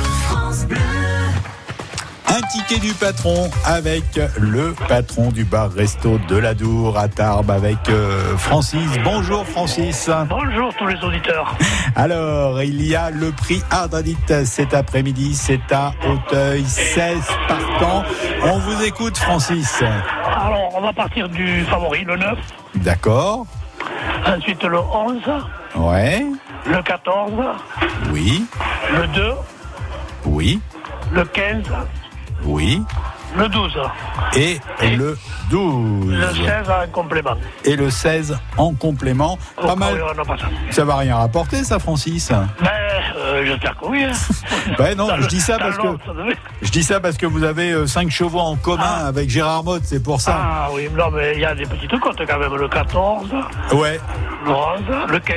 Ticket 2.50 2.78
du 2.78 2.92
patron 2.94 3.50
avec 3.64 4.04
le 4.38 4.72
patron 4.88 5.30
du 5.30 5.44
bar 5.44 5.70
resto 5.72 6.18
de 6.28 6.36
la 6.36 6.54
Dour 6.54 6.96
à 6.96 7.08
Tarbes 7.08 7.50
avec 7.50 7.76
euh, 7.88 8.36
Francis. 8.36 8.88
Bonjour 9.02 9.44
Francis. 9.46 10.08
Bonjour 10.28 10.72
tous 10.78 10.86
les 10.86 11.02
auditeurs. 11.02 11.56
Alors, 11.96 12.62
il 12.62 12.82
y 12.86 12.94
a 12.94 13.10
le 13.10 13.32
prix 13.32 13.62
Ardadite 13.70 14.44
cet 14.44 14.74
après-midi, 14.74 15.34
c'est 15.34 15.72
à 15.72 15.92
Auteuil, 16.08 16.64
16 16.64 17.18
partants. 17.48 18.04
On 18.44 18.58
vous 18.58 18.82
écoute 18.84 19.16
Francis. 19.16 19.82
Alors, 19.82 20.72
on 20.76 20.80
va 20.82 20.92
partir 20.92 21.28
du 21.28 21.62
favori, 21.64 22.04
le 22.04 22.16
9. 22.16 22.38
D'accord. 22.76 23.46
Ensuite, 24.26 24.62
le 24.62 24.78
11, 24.78 25.20
Ouais. 25.74 26.24
le 26.66 26.82
14, 26.82 27.32
Oui. 28.12 28.44
le 28.94 29.06
2, 29.08 29.32
Oui. 30.26 30.60
le 31.12 31.24
15, 31.24 31.62
Oui. 32.44 32.82
le 33.36 33.48
12. 33.48 33.78
Et 34.36 34.58
le 34.96 35.18
12. 35.50 36.10
Le 36.12 36.26
16 36.34 36.70
en 36.70 36.88
complément. 36.92 37.34
Et 37.64 37.76
le 37.76 37.90
16 37.90 38.38
en 38.56 38.74
complément. 38.74 39.38
Pas 39.60 39.74
mal. 39.76 39.98
pas 40.26 40.36
ça. 40.38 40.46
Ça 40.70 40.84
va 40.84 40.96
rien 40.96 41.16
rapporter 41.16 41.64
ça 41.64 41.78
Francis 41.78 42.30
Ben, 42.30 42.44
euh, 43.16 43.44
j'espère 43.46 43.76
que 43.78 43.86
oui. 43.86 44.04
hein. 44.04 44.12
Non, 44.96 45.08
Dans 45.08 45.20
je 45.20 45.26
dis 45.28 45.40
ça 45.40 45.58
parce 45.58 45.76
que 45.76 46.12
devait. 46.12 46.36
je 46.62 46.70
dis 46.70 46.82
ça 46.82 47.00
parce 47.00 47.16
que 47.16 47.26
vous 47.26 47.42
avez 47.44 47.86
5 47.86 48.10
chevaux 48.10 48.38
en 48.40 48.56
commun 48.56 49.04
avec 49.06 49.28
Gérard 49.30 49.64
Motte, 49.64 49.82
c'est 49.84 50.02
pour 50.02 50.20
ça. 50.20 50.38
Ah 50.38 50.68
oui, 50.72 50.88
non, 50.96 51.10
mais 51.12 51.34
il 51.34 51.40
y 51.40 51.44
a 51.44 51.54
des 51.54 51.66
petites 51.66 51.98
côtes 52.00 52.20
quand 52.26 52.38
même. 52.38 52.54
Le 52.56 52.68
14, 52.68 53.28
Ouais, 53.72 54.00
le 54.46 54.52
11, 54.52 55.10
le 55.10 55.18
15. 55.18 55.36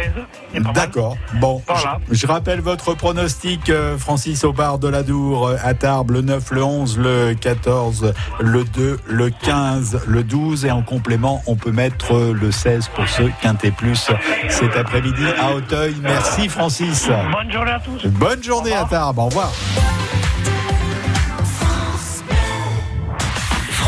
il 0.54 0.58
est 0.58 0.62
pas 0.62 0.66
mal. 0.68 0.74
d'accord. 0.74 1.18
Bon, 1.36 1.62
Voilà. 1.68 2.00
je, 2.10 2.16
je 2.16 2.28
rappelle 2.28 2.62
votre 2.62 2.94
pronostic, 2.94 3.70
euh, 3.70 3.98
Francis 3.98 4.44
au 4.44 4.54
bar 4.54 4.80
de 4.80 4.88
la 4.88 5.04
Dour 5.04 5.48
euh, 5.48 5.58
à 5.64 5.74
Tarbes, 5.74 6.12
le 6.12 6.22
9, 6.22 6.52
le 6.52 6.64
11, 6.64 6.98
le 7.00 7.34
14, 7.34 8.14
le 8.40 8.64
2, 8.64 9.00
le 9.08 9.30
15, 9.30 10.02
le 10.08 10.24
12 10.24 10.66
et 10.66 10.72
en 10.72 10.82
complément, 10.82 11.42
on 11.48 11.56
peut 11.56 11.72
mettre 11.72 12.14
euh, 12.16 12.34
le 12.34 12.52
16 12.52 12.90
pour 12.96 13.08
ceux 13.08 13.32
quintet 13.42 13.72
plus 13.72 14.10
cet 14.50 14.76
après-midi 14.78 15.24
à 15.40 15.54
Auteuil. 15.54 15.96
Merci 16.02 16.50
Francis. 16.50 17.08
Bonne 17.32 17.52
journée 17.52 17.72
à 17.72 17.80
tous. 17.80 18.06
Bonne 18.08 18.44
journée 18.44 18.74
à 18.74 18.86
Tarbes, 18.86 19.20
au 19.20 19.26
revoir. 19.26 19.52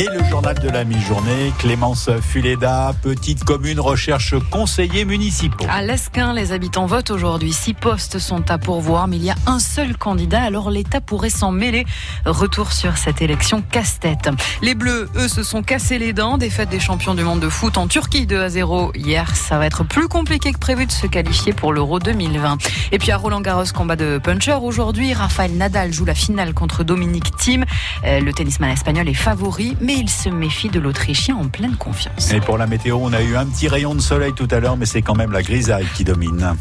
Et 0.00 0.06
le 0.06 0.24
journal 0.24 0.58
de 0.58 0.70
la 0.70 0.84
mi-journée, 0.84 1.52
Clémence 1.58 2.08
Fuleda, 2.22 2.94
petite 3.02 3.44
commune 3.44 3.78
recherche 3.78 4.34
conseillers 4.50 5.04
municipaux. 5.04 5.66
À 5.68 5.82
l'Esquin, 5.82 6.32
les 6.32 6.52
habitants 6.52 6.86
votent 6.86 7.10
aujourd'hui. 7.10 7.52
Six 7.52 7.74
postes 7.74 8.18
sont 8.18 8.50
à 8.50 8.56
pourvoir, 8.56 9.08
mais 9.08 9.16
il 9.16 9.24
y 9.24 9.30
a 9.30 9.34
un 9.46 9.58
seul 9.58 9.98
candidat, 9.98 10.40
alors 10.40 10.70
l'État 10.70 11.02
pourrait 11.02 11.28
s'en 11.28 11.52
mêler. 11.52 11.84
Retour 12.24 12.72
sur 12.72 12.96
cette 12.96 13.20
élection 13.20 13.60
casse-tête. 13.60 14.30
Les 14.62 14.74
Bleus, 14.74 15.10
eux, 15.16 15.28
se 15.28 15.42
sont 15.42 15.62
cassés 15.62 15.98
les 15.98 16.14
dents. 16.14 16.38
Défaite 16.38 16.70
des 16.70 16.80
champions 16.80 17.14
du 17.14 17.22
monde 17.22 17.40
de 17.40 17.50
foot 17.50 17.76
en 17.76 17.86
Turquie 17.86 18.24
2 18.24 18.40
à 18.40 18.48
0 18.48 18.92
hier. 18.94 19.36
Ça 19.36 19.58
va 19.58 19.66
être 19.66 19.84
plus 19.84 20.08
compliqué 20.08 20.52
que 20.52 20.58
prévu 20.58 20.86
de 20.86 20.92
se 20.92 21.08
qualifier 21.08 21.52
pour 21.52 21.74
l'Euro 21.74 21.98
2020. 21.98 22.56
Et 22.92 22.98
puis 22.98 23.10
à 23.10 23.18
Roland-Garros, 23.18 23.64
combat 23.74 23.96
de 23.96 24.16
puncher 24.16 24.56
aujourd'hui. 24.62 25.12
Rafael 25.12 25.52
Nadal 25.58 25.92
joue 25.92 26.06
la 26.06 26.14
finale 26.14 26.54
contre 26.54 26.84
Dominique 26.84 27.36
Thiem. 27.36 27.66
Euh, 28.06 28.20
le 28.20 28.32
tennisman 28.32 28.70
espagnol 28.70 29.06
est 29.06 29.12
favori, 29.12 29.76
il 29.94 30.08
se 30.08 30.28
méfie 30.28 30.68
de 30.68 30.80
l'Autrichien 30.80 31.36
en 31.36 31.48
pleine 31.48 31.76
confiance. 31.76 32.32
Et 32.32 32.40
pour 32.40 32.58
la 32.58 32.66
météo, 32.66 32.98
on 33.00 33.12
a 33.12 33.22
eu 33.22 33.36
un 33.36 33.46
petit 33.46 33.68
rayon 33.68 33.94
de 33.94 34.00
soleil 34.00 34.32
tout 34.32 34.48
à 34.50 34.60
l'heure, 34.60 34.76
mais 34.76 34.86
c'est 34.86 35.02
quand 35.02 35.14
même 35.14 35.32
la 35.32 35.42
grisaille 35.42 35.86
qui 35.94 36.04
domine. 36.04 36.54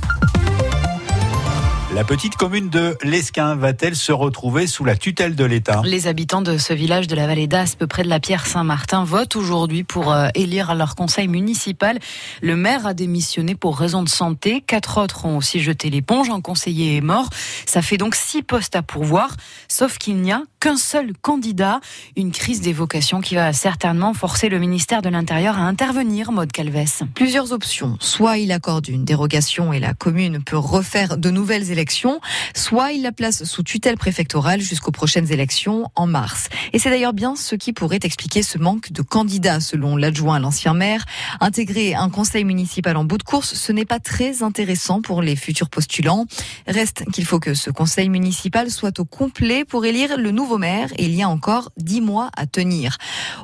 La 2.00 2.06
petite 2.06 2.38
commune 2.38 2.70
de 2.70 2.98
l'Esquin 3.04 3.56
va-t-elle 3.56 3.94
se 3.94 4.14
retrouver 4.14 4.68
sous 4.68 4.86
la 4.86 4.96
tutelle 4.96 5.36
de 5.36 5.44
l'État? 5.44 5.82
Les 5.84 6.08
habitants 6.08 6.42
de 6.42 6.58
ce 6.58 6.72
village 6.72 7.08
de 7.08 7.16
la 7.18 7.28
vallée 7.28 7.46
d'Aspe, 7.46 7.88
près 7.88 8.04
de 8.04 8.08
la 8.08 8.22
Pierre 8.22 8.48
Saint-Martin, 8.48 9.04
votent 9.04 9.36
aujourd'hui 9.36 9.84
pour 9.84 10.14
euh, 10.14 10.30
élire 10.34 10.74
leur 10.76 10.96
conseil 10.96 11.28
municipal. 11.28 12.00
Le 12.42 12.56
maire 12.56 12.88
a 12.88 12.94
démissionné 12.94 13.54
pour 13.54 13.78
raison 13.78 14.02
de 14.02 14.08
santé. 14.08 14.64
Quatre 14.66 14.98
autres 14.98 15.26
ont 15.26 15.36
aussi 15.36 15.60
jeté 15.60 15.90
l'éponge. 15.90 16.30
Un 16.30 16.40
conseiller 16.40 16.96
est 16.96 17.02
mort. 17.02 17.32
Ça 17.66 17.82
fait 17.82 17.98
donc 17.98 18.16
six 18.16 18.44
postes 18.44 18.78
à 18.78 18.82
pourvoir, 18.82 19.36
sauf 19.68 19.98
qu'il 19.98 20.22
n'y 20.22 20.32
a 20.32 20.44
qu'un 20.62 20.78
seul 20.78 21.12
candidat. 21.22 21.82
Une 22.16 22.32
crise 22.32 22.62
des 22.62 22.72
vocations 22.72 23.20
qui 23.20 23.36
va 23.36 23.52
certainement 23.52 24.14
forcer 24.14 24.48
le 24.48 24.60
ministère 24.60 25.02
de 25.02 25.10
l'Intérieur 25.10 25.58
à 25.58 25.64
intervenir, 25.64 26.32
Maude 26.32 26.54
Calves. 26.54 27.04
Plusieurs 27.14 27.52
options. 27.52 27.98
Soit 28.00 28.38
il 28.38 28.54
accorde 28.54 28.88
une 28.88 29.04
dérogation 29.04 29.74
et 29.74 29.82
la 29.82 29.94
commune 29.94 30.42
peut 30.42 30.58
refaire 30.58 31.18
de 31.18 31.30
nouvelles 31.30 31.72
élections, 31.72 31.89
soit 32.56 32.92
il 32.92 33.02
la 33.02 33.12
place 33.12 33.44
sous 33.44 33.64
tutelle 33.64 33.98
préfectorale 33.98 34.62
jusqu'aux 34.62 34.92
prochaines 34.92 35.32
élections 35.32 35.90
en 35.96 36.08
mars. 36.08 36.50
Et 36.74 36.80
c'est 36.80 36.90
d'ailleurs 36.90 37.14
bien 37.14 37.36
ce 37.36 37.56
qui 37.56 37.74
pourrait 37.74 38.00
expliquer 38.04 38.44
ce 38.44 38.58
manque 38.58 38.92
de 38.92 39.02
candidats, 39.02 39.60
selon 39.60 39.98
l'adjoint 39.98 40.36
à 40.36 40.40
l'ancien 40.40 40.74
maire. 40.74 41.06
Intégrer 41.40 41.96
un 41.96 42.10
conseil 42.10 42.44
municipal 42.44 42.98
en 42.98 43.04
bout 43.04 43.18
de 43.18 43.24
course, 43.24 43.54
ce 43.54 43.72
n'est 43.72 43.86
pas 43.86 44.00
très 44.00 44.44
intéressant 44.44 45.02
pour 45.02 45.22
les 45.22 45.36
futurs 45.36 45.70
postulants. 45.70 46.26
Reste 46.68 47.04
qu'il 47.12 47.26
faut 47.26 47.40
que 47.40 47.54
ce 47.54 47.70
conseil 47.70 48.10
municipal 48.10 48.70
soit 48.70 49.00
au 49.00 49.06
complet 49.06 49.66
pour 49.66 49.86
élire 49.86 50.18
le 50.18 50.32
nouveau 50.32 50.58
maire 50.58 50.90
et 50.98 51.06
il 51.06 51.16
y 51.16 51.24
a 51.24 51.30
encore 51.30 51.72
dix 51.78 52.02
mois 52.02 52.30
à 52.38 52.46
tenir. 52.46 52.98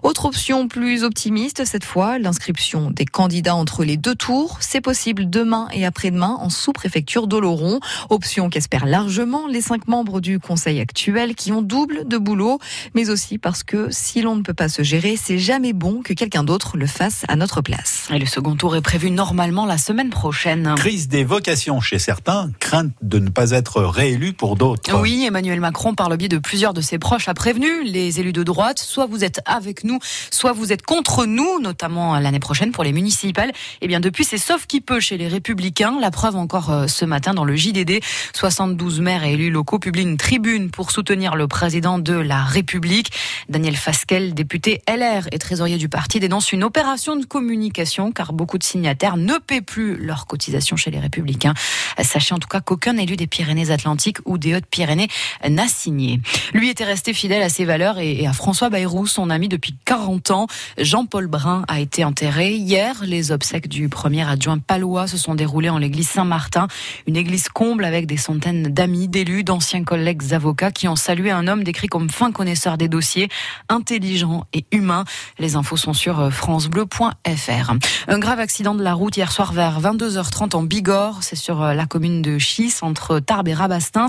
Autre 0.03 0.25
option 0.25 0.67
plus 0.67 1.03
optimiste 1.03 1.65
cette 1.65 1.83
fois, 1.83 2.19
l'inscription 2.19 2.91
des 2.91 3.05
candidats 3.05 3.55
entre 3.55 3.83
les 3.83 3.97
deux 3.97 4.15
tours. 4.15 4.57
C'est 4.59 4.81
possible 4.81 5.29
demain 5.29 5.67
et 5.73 5.85
après-demain 5.85 6.37
en 6.39 6.49
sous-préfecture 6.49 7.27
d'Oloron. 7.27 7.79
Option 8.25 8.49
qu'espèrent 8.49 8.87
largement 8.87 9.45
les 9.45 9.61
cinq 9.61 9.87
membres 9.87 10.19
du 10.19 10.39
conseil 10.39 10.79
actuel 10.79 11.35
qui 11.35 11.51
ont 11.51 11.61
double 11.61 12.07
de 12.07 12.17
boulot, 12.17 12.57
mais 12.95 13.11
aussi 13.11 13.37
parce 13.37 13.61
que 13.61 13.89
si 13.91 14.23
l'on 14.23 14.35
ne 14.35 14.41
peut 14.41 14.55
pas 14.55 14.67
se 14.67 14.81
gérer, 14.81 15.15
c'est 15.15 15.37
jamais 15.37 15.73
bon 15.73 16.01
que 16.01 16.11
quelqu'un 16.13 16.43
d'autre 16.43 16.75
le 16.75 16.87
fasse 16.87 17.23
à 17.27 17.35
notre 17.35 17.61
place. 17.61 18.07
Et 18.11 18.17
le 18.17 18.25
second 18.25 18.55
tour 18.55 18.75
est 18.75 18.81
prévu 18.81 19.11
normalement 19.11 19.67
la 19.67 19.77
semaine 19.77 20.09
prochaine. 20.09 20.73
Crise 20.75 21.07
des 21.07 21.23
vocations 21.23 21.81
chez 21.81 21.99
certains, 21.99 22.49
crainte 22.59 22.93
de 23.03 23.19
ne 23.19 23.29
pas 23.29 23.51
être 23.51 23.83
réélu 23.83 24.33
pour 24.33 24.55
d'autres. 24.55 24.99
Oui, 24.99 25.23
Emmanuel 25.27 25.59
Macron, 25.59 25.93
par 25.93 26.09
le 26.09 26.17
biais 26.17 26.27
de 26.27 26.39
plusieurs 26.39 26.73
de 26.73 26.81
ses 26.81 26.97
proches, 26.97 27.27
a 27.27 27.35
prévenu 27.35 27.83
les 27.83 28.19
élus 28.19 28.33
de 28.33 28.41
droite, 28.41 28.79
soit 28.79 29.05
vous 29.05 29.23
êtes 29.23 29.41
avec 29.45 29.83
nous, 29.83 29.99
soit 30.31 30.51
vous 30.51 30.73
êtes 30.73 30.81
contre 30.81 31.27
nous, 31.27 31.59
notamment 31.59 32.17
l'année 32.17 32.39
prochaine 32.39 32.71
pour 32.71 32.83
les 32.83 32.91
municipales. 32.91 33.51
Eh 33.81 33.87
bien, 33.87 33.99
depuis, 33.99 34.23
c'est 34.23 34.39
sauf 34.39 34.65
qui 34.65 34.81
peut 34.81 34.99
chez 34.99 35.19
les 35.19 35.27
républicains. 35.27 35.99
La 36.01 36.09
preuve 36.09 36.35
encore 36.37 36.71
euh, 36.71 36.87
ce 36.87 37.05
matin 37.05 37.35
dans 37.35 37.45
le 37.45 37.55
JDD. 37.55 38.01
72 38.33 39.01
maires 39.01 39.23
et 39.23 39.33
élus 39.33 39.51
locaux 39.51 39.79
publient 39.79 40.03
une 40.03 40.17
tribune 40.17 40.69
pour 40.71 40.91
soutenir 40.91 41.35
le 41.35 41.47
président 41.47 41.99
de 41.99 42.13
la 42.13 42.43
République. 42.43 43.11
Daniel 43.49 43.75
Fasquelle, 43.75 44.33
député 44.33 44.81
LR 44.87 45.27
et 45.31 45.39
trésorier 45.39 45.77
du 45.77 45.89
parti, 45.89 46.19
dénonce 46.19 46.51
une 46.51 46.63
opération 46.63 47.15
de 47.15 47.25
communication 47.25 48.11
car 48.11 48.33
beaucoup 48.33 48.57
de 48.57 48.63
signataires 48.63 49.17
ne 49.17 49.37
paient 49.37 49.61
plus 49.61 49.97
leurs 49.97 50.27
cotisations 50.27 50.75
chez 50.75 50.91
les 50.91 50.99
Républicains. 50.99 51.53
Sachez 52.01 52.33
en 52.33 52.39
tout 52.39 52.47
cas 52.47 52.61
qu'aucun 52.61 52.97
élu 52.97 53.15
des 53.15 53.27
Pyrénées-Atlantiques 53.27 54.17
ou 54.25 54.37
des 54.37 54.55
Hautes-Pyrénées 54.55 55.07
n'a 55.47 55.67
signé. 55.67 56.21
Lui 56.53 56.69
était 56.69 56.83
resté 56.83 57.13
fidèle 57.13 57.41
à 57.41 57.49
ses 57.49 57.65
valeurs 57.65 57.99
et 57.99 58.25
à 58.27 58.33
François 58.33 58.69
Bayrou, 58.69 59.07
son 59.07 59.29
ami 59.29 59.47
depuis 59.47 59.75
40 59.85 60.31
ans. 60.31 60.47
Jean-Paul 60.77 61.27
Brun 61.27 61.63
a 61.67 61.79
été 61.79 62.03
enterré. 62.03 62.53
Hier, 62.53 62.95
les 63.03 63.31
obsèques 63.31 63.67
du 63.67 63.89
premier 63.89 64.27
adjoint 64.27 64.57
palois 64.57 65.07
se 65.07 65.17
sont 65.17 65.35
déroulées 65.35 65.69
en 65.69 65.77
l'église 65.77 66.09
Saint-Martin, 66.09 66.67
une 67.07 67.15
église 67.15 67.49
comble 67.49 67.85
avec 67.85 68.04
des 68.05 68.17
centaines 68.17 68.63
d'amis, 68.63 69.07
d'élus, 69.07 69.43
d'anciens 69.43 69.83
collègues 69.83 70.33
avocats 70.33 70.71
qui 70.71 70.87
ont 70.87 70.95
salué 70.95 71.31
un 71.31 71.47
homme 71.47 71.63
décrit 71.63 71.87
comme 71.87 72.09
fin 72.09 72.31
connaisseur 72.31 72.77
des 72.77 72.87
dossiers, 72.87 73.29
intelligent 73.69 74.45
et 74.53 74.65
humain. 74.71 75.05
Les 75.39 75.55
infos 75.55 75.77
sont 75.77 75.93
sur 75.93 76.31
francebleu.fr. 76.31 77.73
Un 78.07 78.19
grave 78.19 78.39
accident 78.39 78.75
de 78.75 78.83
la 78.83 78.93
route 78.93 79.17
hier 79.17 79.31
soir 79.31 79.53
vers 79.53 79.81
22h30 79.81 80.55
en 80.55 80.63
Bigorre, 80.63 81.19
c'est 81.21 81.35
sur 81.35 81.61
la 81.61 81.85
commune 81.85 82.21
de 82.21 82.37
Chis, 82.37 82.75
entre 82.81 83.19
Tarbes 83.19 83.47
et 83.47 83.53
Rabastins. 83.53 84.07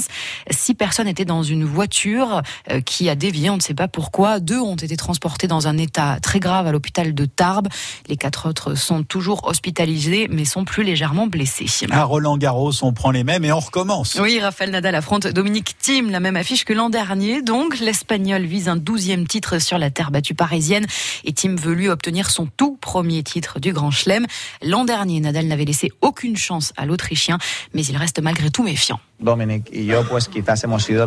Six 0.51 0.75
personnes 0.75 1.09
étaient 1.09 1.25
dans 1.25 1.43
une 1.43 1.65
voiture 1.65 2.43
euh, 2.71 2.81
qui 2.81 3.09
a 3.09 3.15
dévié, 3.15 3.51
on 3.51 3.57
ne 3.57 3.63
sait 3.63 3.75
pas 3.75 3.89
pourquoi. 3.89 4.41
Deux 4.41 4.61
ont 4.61 4.77
été 4.77 4.97
transportés 4.97 5.47
dans 5.47 5.69
un 5.69 5.79
état 5.79 6.19
très 6.21 6.41
grave 6.41 6.67
à 6.67 6.73
l'hôpital 6.73 7.15
de 7.15 7.25
Tarbes. 7.25 7.69
Les 8.09 8.17
quatre 8.17 8.49
autres 8.49 8.75
sont 8.75 9.03
toujours 9.03 9.47
hospitalisés, 9.49 10.29
mais 10.31 10.45
sont 10.45 10.65
plus 10.65 10.85
légèrement 10.85 11.27
blessés. 11.27 11.67
À 11.91 12.05
Roland 12.05 12.37
Garros, 12.37 12.73
on 12.83 12.93
prend 12.93 13.11
les 13.11 13.25
mêmes 13.25 13.45
et 13.45 13.53
on 13.53 13.61
recommence. 13.61 13.86
Oui, 14.19 14.41
Raphaël 14.41 14.71
Nadal 14.71 14.95
affronte 14.95 15.27
Dominique 15.27 15.77
Thiem, 15.79 16.11
la 16.11 16.21
même 16.21 16.37
affiche 16.37 16.65
que 16.65 16.73
l'an 16.73 16.91
dernier. 16.91 17.43
Donc, 17.43 17.79
l'Espagnol 17.79 18.45
vise 18.45 18.69
un 18.69 18.77
douzième 18.77 19.27
titre 19.27 19.59
sur 19.61 19.79
la 19.79 19.91
terre 19.91 20.11
battue 20.11 20.35
parisienne 20.35 20.87
et 21.25 21.33
Thiem 21.33 21.57
veut 21.57 21.75
lui 21.75 21.89
obtenir 21.89 22.31
son 22.31 22.47
tout 22.47 22.77
premier 22.81 23.23
titre 23.23 23.61
du 23.61 23.73
Grand 23.73 23.91
Chelem. 23.91 24.27
L'an 24.63 24.85
dernier, 24.85 25.21
Nadal 25.21 25.47
n'avait 25.47 25.65
laissé 25.65 25.93
aucune 26.01 26.37
chance 26.37 26.73
à 26.77 26.87
l'Autrichien, 26.87 27.39
mais 27.75 27.85
il 27.85 27.97
reste 27.97 28.21
malgré 28.21 28.51
tout 28.51 28.63
méfiant. 28.63 29.01
Dominic 29.19 29.71
y 29.73 29.87
yo 29.87 30.05
pues 30.05 30.29
quizás 30.29 30.63
hemos 30.65 30.85
sido 30.85 31.07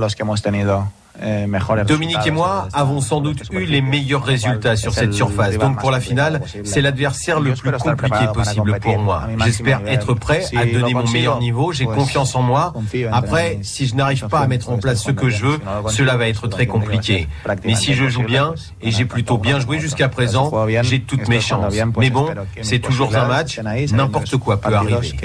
mejores 1.47 1.86
Dominique 1.86 2.26
et 2.26 2.32
moi 2.32 2.67
avons 2.74 3.01
sans 3.01 3.22
doute 3.22 3.43
eu 3.51 3.65
les 3.65 3.82
meilleurs 3.82 4.24
résultats 4.24 4.76
sur 4.76 4.93
cette 4.93 5.13
surface. 5.13 5.57
Donc 5.57 5.80
pour 5.80 5.91
la 5.91 5.99
finale, 5.99 6.41
c'est 6.63 6.82
l'adversaire 6.82 7.39
le 7.39 7.53
plus 7.53 7.72
compliqué 7.72 8.26
possible 8.34 8.80
pour 8.80 8.99
moi. 8.99 9.24
J'espère 9.43 9.82
être 9.88 10.13
prêt 10.13 10.43
à 10.55 10.65
donner 10.65 10.93
mon 10.93 11.09
meilleur 11.09 11.39
niveau. 11.39 11.72
J'ai 11.72 11.86
confiance 11.86 12.36
en 12.36 12.41
moi. 12.41 12.74
Après, 13.11 13.59
si 13.61 13.88
je 13.88 13.95
n'arrive 13.95 14.28
pas 14.28 14.39
à 14.39 14.47
mettre 14.47 14.70
en 14.70 14.78
place 14.78 15.03
ce 15.03 15.11
que 15.11 15.30
je 15.30 15.45
veux, 15.45 15.59
cela 15.88 16.17
va 16.17 16.28
être 16.28 16.47
très 16.47 16.67
compliqué. 16.67 17.28
Mais 17.65 17.76
si 17.76 17.93
je 17.93 18.07
joue 18.07 18.24
bien, 18.24 18.53
et 18.82 18.91
j'ai 18.91 19.05
plutôt 19.05 19.38
bien 19.38 19.59
joué 19.59 19.80
jusqu'à 19.80 20.09
présent, 20.09 20.51
j'ai 20.84 21.01
toutes 21.01 21.28
mes 21.28 21.41
chances. 21.41 21.74
Mais 21.97 22.09
bon, 22.09 22.30
c'est 22.61 22.80
toujours 22.80 23.15
un 23.15 23.28
match. 23.28 23.59
N'importe 23.91 24.38
quoi 24.38 24.57
peut 24.61 24.74
arriver. 24.74 25.15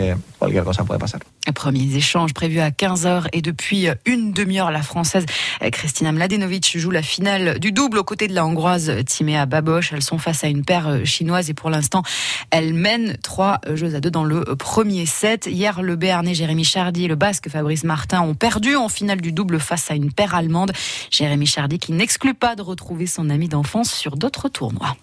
Premiers 1.55 1.95
échanges 1.97 2.35
prévus 2.35 2.61
à 2.61 2.71
15h 2.71 3.27
et 3.33 3.43
depuis 3.43 3.89
une 4.07 4.33
demi-heure, 4.33 4.71
la 4.71 4.83
française 4.83 5.27
Christina 5.73 6.13
Mladenovic 6.13 6.79
joue 6.79 6.91
la 6.91 7.03
finale 7.03 7.59
du 7.59 7.73
double 7.73 7.99
aux 7.99 8.05
côtés 8.05 8.29
de 8.29 8.35
la 8.35 8.45
hongroise 8.45 8.93
Timéa 9.07 9.47
Baboche. 9.47 9.93
Elles 9.93 10.03
sont 10.03 10.19
face 10.19 10.45
à 10.45 10.49
une 10.49 10.65
paire 10.65 11.01
chinoise 11.05 11.51
et 11.51 11.55
pour 11.55 11.71
l'instant, 11.71 12.03
elles 12.51 12.75
mènent 12.75 13.17
trois 13.23 13.61
jeux 13.75 13.95
à 13.95 14.01
deux 14.01 14.11
dans 14.11 14.25
le 14.25 14.45
premier 14.57 15.07
set. 15.07 15.47
Hier, 15.47 15.83
le 15.83 15.97
Béarnais 15.97 16.35
Jérémy 16.35 16.65
Chardy 16.65 17.05
et 17.05 17.09
le 17.09 17.17
Basque 17.17 17.49
Fabrice 17.49 17.85
Martin 17.85 18.23
ont 18.23 18.35
perdu 18.35 18.77
en 18.77 18.89
finale 18.89 19.21
du 19.21 19.33
double 19.33 19.61
face 19.61 19.91
à 19.91 19.95
une 19.95 20.13
paire 20.13 20.35
allemande. 20.35 20.73
Jérémy 21.11 21.47
Chardy 21.47 21.79
qui 21.79 21.93
n'exclut 21.93 22.35
pas 22.35 22.57
de 22.57 22.63
retrouver 22.63 23.07
son 23.07 23.31
ami 23.31 23.49
d'enfance 23.49 23.93
sur 23.93 24.17
d'autres 24.17 24.49
tournois. 24.49 24.97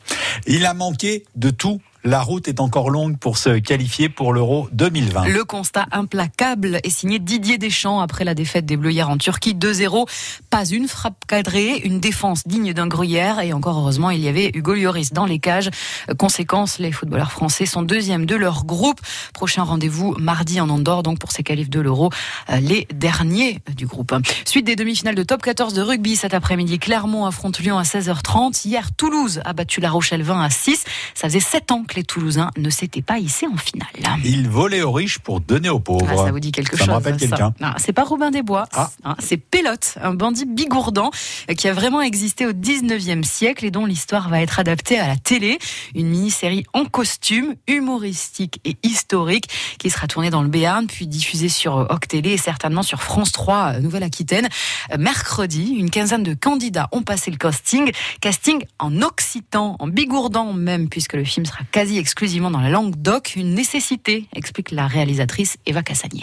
Il 0.48 0.66
a 0.66 0.74
manqué 0.74 1.26
de 1.36 1.50
tout 1.50 1.82
la 2.04 2.22
route 2.22 2.48
est 2.48 2.60
encore 2.60 2.90
longue 2.90 3.18
pour 3.18 3.38
se 3.38 3.60
qualifier 3.60 4.10
pour 4.10 4.34
l'Euro 4.34 4.68
2020. 4.72 5.28
Le 5.28 5.44
constat 5.44 5.86
implacable 5.92 6.80
est 6.84 6.90
signé 6.90 7.20
Didier 7.20 7.58
Deschamps 7.58 8.00
après 8.00 8.24
la 8.24 8.34
défaite 8.34 8.66
des 8.66 8.78
Bleus 8.78 8.92
hier 8.92 9.10
en 9.10 9.18
Turquie 9.18 9.54
2-0. 9.54 10.08
Pas 10.50 10.66
une 10.66 10.88
frappe 10.88 11.26
cadrée, 11.28 11.78
une 11.84 12.00
défense 12.00 12.48
digne 12.48 12.74
d'un 12.74 12.88
gruyère 12.88 13.40
et 13.40 13.54
encore 13.54 13.78
heureusement 13.78 14.10
il 14.10 14.20
y 14.20 14.28
avait 14.28 14.52
Hugo 14.54 14.74
Lloris 14.74 15.14
dans 15.14 15.26
les 15.26 15.40
cages. 15.40 15.70
Conséquence, 16.18 16.80
les 16.80 16.92
footballeurs 16.92 17.32
français 17.32 17.66
sont 17.66 17.84
deuxièmes 17.84 18.26
de 18.26 18.36
leur 18.36 18.66
groupe. 18.66 19.00
Prochain 19.34 19.64
rendez-vous 19.64 20.16
mardi 20.18 20.60
en 20.60 20.70
Andorre 20.70 21.04
donc 21.04 21.20
pour 21.20 21.32
ces 21.32 21.44
qualifs 21.44 21.70
de 21.70 21.80
l'Euro, 21.80 22.10
les 22.62 22.88
derniers 22.94 23.60
du 23.76 23.86
groupe. 23.86 24.14
Suite 24.46 24.66
des 24.66 24.76
demi-finales 24.76 25.16
de 25.16 25.24
top 25.24 25.42
14 25.44 25.74
de 25.74 25.82
rugby 25.82 26.16
cet 26.16 26.34
après-midi, 26.34 26.80
Clermont 26.80 27.26
affronte 27.26 27.60
Lyon 27.60 27.78
à 27.78 27.84
16h30. 27.84 28.68
Hier, 28.68 28.92
Toulouse 28.96 29.42
a 29.46 29.54
battu 29.54 29.82
La 29.82 29.92
Rochelle 29.92 30.24
20 30.24 30.42
à 30.42 30.50
6. 30.50 30.84
Ça 31.14 31.28
faisait 31.28 31.40
7 31.40 31.72
ans 31.72 31.84
les 31.96 32.04
Toulousains 32.04 32.52
ne 32.58 32.70
s'étaient 32.70 33.02
pas 33.02 33.20
hissés 33.20 33.48
en 33.48 33.58
finale. 33.58 33.88
Ils 34.24 34.50
volaient 34.50 34.82
aux 34.82 34.92
riches 34.92 35.20
pour 35.20 35.42
donner 35.42 35.70
aux 35.70 35.80
pauvres. 35.80 36.08
Ah, 36.10 36.18
ça 36.18 36.32
vous 36.32 36.40
dit 36.40 36.52
quelque 36.52 36.78
ça 36.78 36.86
chose 36.86 36.88
me 36.88 36.94
rappelle 36.94 37.18
quelqu'un. 37.18 37.54
C'est 37.78 37.94
pas 37.94 38.04
Robin 38.04 38.32
des 38.32 38.42
Bois, 38.42 38.66
ah. 38.74 38.90
hein, 39.04 39.16
c'est 39.20 39.38
Pélote, 39.38 39.96
un 40.02 40.14
bandit 40.14 40.46
bigourdant 40.46 41.12
qui 41.58 41.68
a 41.68 41.74
vraiment 41.74 42.02
existé 42.02 42.46
au 42.46 42.54
19e 42.54 43.24
siècle 43.24 43.66
et 43.66 43.72
dont 43.72 43.86
l'histoire 43.86 44.30
va 44.30 44.42
être 44.42 44.60
adaptée 44.60 45.00
à 45.00 45.08
la 45.08 45.18
télé. 45.18 45.60
Une 45.96 46.08
mini-série 46.08 46.66
en 46.74 46.86
costume, 46.86 47.56
humoristique 47.68 48.60
et 48.66 48.78
historique 48.84 49.50
qui 49.80 49.90
sera 49.90 50.08
tournée 50.08 50.30
dans 50.30 50.42
le 50.42 50.50
Béarn 50.50 50.88
puis 50.88 51.08
diffusée 51.08 51.50
sur 51.50 51.76
Oc 51.90 52.08
Télé 52.08 52.32
et 52.32 52.38
certainement 52.38 52.84
sur 52.84 53.02
France 53.02 53.32
3 53.32 53.80
Nouvelle-Aquitaine. 53.80 54.48
Mercredi, 54.98 55.76
une 55.78 55.90
quinzaine 55.90 56.24
de 56.24 56.34
candidats 56.34 56.90
ont 56.92 57.04
passé 57.04 57.32
le 57.32 57.38
casting. 57.38 57.92
Casting 58.22 58.64
en 58.80 59.02
occitan, 59.02 59.76
en 59.80 59.88
bigourdant 59.88 60.54
même 60.54 60.90
puisque 60.90 61.14
le 61.14 61.24
film 61.24 61.46
sera 61.46 61.60
quasi 61.82 61.98
exclusivement 61.98 62.52
dans 62.52 62.60
la 62.60 62.70
langue 62.70 62.96
doc, 62.96 63.34
une 63.36 63.56
nécessité, 63.56 64.28
explique 64.36 64.70
la 64.70 64.86
réalisatrice 64.86 65.58
Eva 65.66 65.82
Cassagnier. 65.82 66.22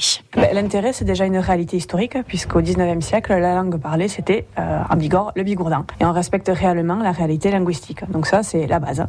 L'intérêt, 0.52 0.92
c'est 0.92 1.04
déjà 1.04 1.26
une 1.26 1.38
réalité 1.38 1.76
historique, 1.76 2.16
puisqu'au 2.28 2.60
19e 2.60 3.00
siècle, 3.00 3.32
la 3.32 3.56
langue 3.56 3.76
parlée, 3.76 4.06
c'était 4.06 4.46
euh, 4.56 4.82
en 4.88 4.94
Bigorre 4.94 5.32
le 5.34 5.42
bigourdin. 5.42 5.84
Et 6.00 6.04
on 6.04 6.12
respecte 6.12 6.48
réellement 6.48 7.02
la 7.02 7.10
réalité 7.10 7.50
linguistique. 7.50 8.08
Donc 8.08 8.28
ça, 8.28 8.44
c'est 8.44 8.68
la 8.68 8.78
base. 8.78 9.04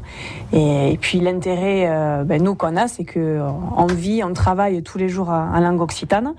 Et, 0.51 0.97
puis 0.99 1.19
l'intérêt, 1.19 1.85
euh, 1.87 2.23
ben, 2.23 2.41
nous, 2.41 2.55
qu'on 2.55 2.77
a, 2.77 2.87
c'est 2.87 3.05
qu'on 3.05 3.85
vit, 3.85 4.23
on 4.23 4.33
travaille 4.33 4.81
tous 4.81 4.97
les 4.97 5.07
jours 5.07 5.29
en 5.29 5.59
langue 5.59 5.81
occitane. 5.81 6.33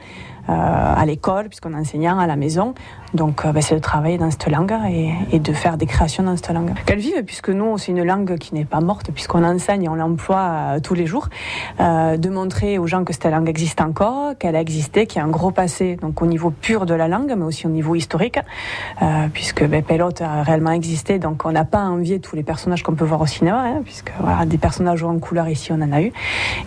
Euh, 0.51 0.53
à 0.97 1.07
l'école, 1.07 1.49
puisqu'on 1.49 1.75
est 1.75 1.77
enseignant, 1.77 2.19
à 2.19 2.27
la 2.27 2.35
maison. 2.35 2.75
Donc, 3.15 3.45
euh, 3.45 3.53
ben, 3.53 3.61
c'est 3.61 3.75
de 3.75 3.81
travailler 3.81 4.19
dans 4.19 4.31
cette 4.31 4.49
langue 4.49 4.73
et, 4.89 5.39
de 5.39 5.53
faire 5.53 5.77
des 5.77 5.87
créations 5.87 6.23
dans 6.23 6.37
cette 6.37 6.51
langue. 6.51 6.73
Qu'elle 6.87 6.99
vive, 6.99 7.25
puisque 7.25 7.49
nous, 7.49 7.77
c'est 7.79 7.93
une 7.93 8.05
langue 8.05 8.37
qui 8.39 8.55
n'est 8.55 8.65
pas 8.65 8.81
morte, 8.81 9.11
puisqu'on 9.13 9.45
enseigne 9.45 9.89
on 9.89 9.95
l'emploie 9.95 10.51
euh, 10.77 10.81
tous 10.81 10.95
les 10.95 11.07
jours. 11.07 11.29
Euh, 11.81 12.17
de 12.17 12.29
montrer 12.29 12.79
aux 12.79 12.87
gens 12.87 13.05
que 13.05 13.13
cette 13.13 13.25
langue 13.27 13.49
existe 13.49 13.81
encore, 13.81 14.37
qu'elle 14.39 14.57
a 14.57 14.61
existé, 14.61 15.07
qu'il 15.07 15.21
y 15.21 15.23
a 15.23 15.27
un 15.27 15.31
gros 15.31 15.51
passé, 15.51 15.97
donc 15.97 16.23
au 16.23 16.27
niveau 16.27 16.51
pur 16.51 16.87
de 16.87 16.95
la 16.95 17.09
langue, 17.09 17.35
mais 17.37 17.45
aussi 17.45 17.67
au 17.67 17.71
niveau 17.71 17.95
historique, 17.95 18.39
puisque 19.33 19.67
Pelote 19.83 20.21
a 20.21 20.43
réellement 20.43 20.73
existé. 20.73 21.19
Donc, 21.19 21.45
on 21.45 21.53
n'a 21.53 21.65
pas 21.65 21.85
envié 21.85 22.21
tous 22.21 22.37
les 22.37 22.43
personnages 22.43 22.83
qu'on 22.83 22.95
peut 22.95 23.05
voir 23.05 23.21
au 23.21 23.27
cinéma, 23.27 23.65
hein, 23.65 23.81
puisque 23.85 24.13
des 24.47 24.59
personnages 24.59 25.03
en 25.03 25.19
couleur 25.19 25.49
ici, 25.49 25.73
on 25.73 25.81
en 25.81 25.93
a 25.93 26.03
eu. 26.03 26.13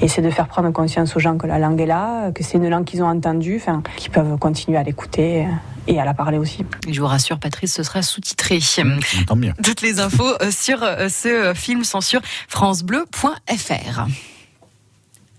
Et 0.02 0.08
c'est 0.08 0.22
de 0.22 0.30
faire 0.30 0.48
prendre 0.48 0.72
conscience 0.72 1.16
aux 1.16 1.20
gens 1.20 1.38
que 1.38 1.48
la 1.48 1.60
langue 1.60 1.80
est 1.80 1.86
là, 1.86 2.32
que 2.32 2.44
c'est 2.44 2.58
une 2.58 2.70
langue 2.70 2.86
qu'ils 2.86 3.04
ont 3.04 3.08
entendue, 3.08 3.58
enfin, 3.58 3.82
qui 3.98 4.10
peuvent 4.10 4.38
continuer 4.38 4.78
à 4.78 4.84
l'écouter 4.84 5.46
et 5.88 5.99
à 5.99 6.05
la 6.05 6.13
parler 6.13 6.38
aussi. 6.38 6.65
Je 6.88 6.99
vous 6.99 7.07
rassure, 7.07 7.39
Patrice, 7.39 7.73
ce 7.73 7.84
sera 7.84 8.01
sous-titré. 8.01 8.59
Mmh, 8.59 9.25
tant 9.27 9.36
mieux. 9.36 9.53
Toutes 9.63 9.81
les 9.81 9.99
infos 9.99 10.34
sur 10.51 10.79
ce 10.79 11.53
film 11.55 11.84
sont 11.84 12.01
sur 12.01 12.21
francebleu.fr. 12.47 14.07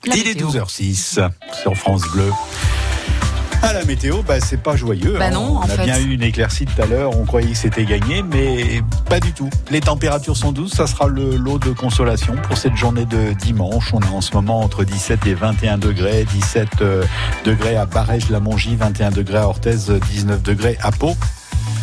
Il 0.07 0.29
est 0.29 0.41
12h06 0.41 1.31
sur 1.63 1.75
France 1.77 2.03
Bleu. 2.13 2.31
À 3.65 3.73
la 3.73 3.85
météo, 3.85 4.23
bah, 4.23 4.41
c'est 4.41 4.63
pas 4.63 4.77
joyeux. 4.77 5.17
Bah 5.19 5.31
non, 5.31 5.59
on 5.59 5.63
a 5.63 5.69
fait. 5.69 5.85
bien 5.85 5.99
eu 5.99 6.13
une 6.13 6.23
éclaircie 6.23 6.67
tout 6.67 6.83
à 6.83 6.87
l'heure, 6.87 7.19
on 7.19 7.25
croyait 7.25 7.53
que 7.53 7.57
c'était 7.57 7.87
gagné, 7.87 8.23
mais 8.23 8.83
pas 9.09 9.21
du 9.21 9.33
tout. 9.33 9.49
Les 9.71 9.81
températures 9.81 10.37
sont 10.37 10.53
douces, 10.53 10.75
ça 10.75 10.87
sera 10.87 11.09
le 11.09 11.37
lot 11.37 11.59
de 11.59 11.71
consolation 11.71 12.35
pour 12.47 12.59
cette 12.59 12.77
journée 12.77 13.07
de 13.07 13.33
dimanche. 13.33 13.95
On 13.95 14.01
est 14.01 14.09
en 14.09 14.21
ce 14.21 14.35
moment 14.35 14.61
entre 14.61 14.85
17 14.85 15.27
et 15.27 15.35
21 15.35 15.79
degrés, 15.79 16.27
17 16.31 16.69
degrés 17.47 17.77
à 17.77 17.87
Barège-la-Mongie, 17.87 18.77
21 18.77 19.11
degrés 19.11 19.39
à 19.39 19.49
Orthez, 19.49 19.77
19 20.11 20.43
degrés 20.43 20.77
à 20.83 20.93
Pau. 20.93 21.17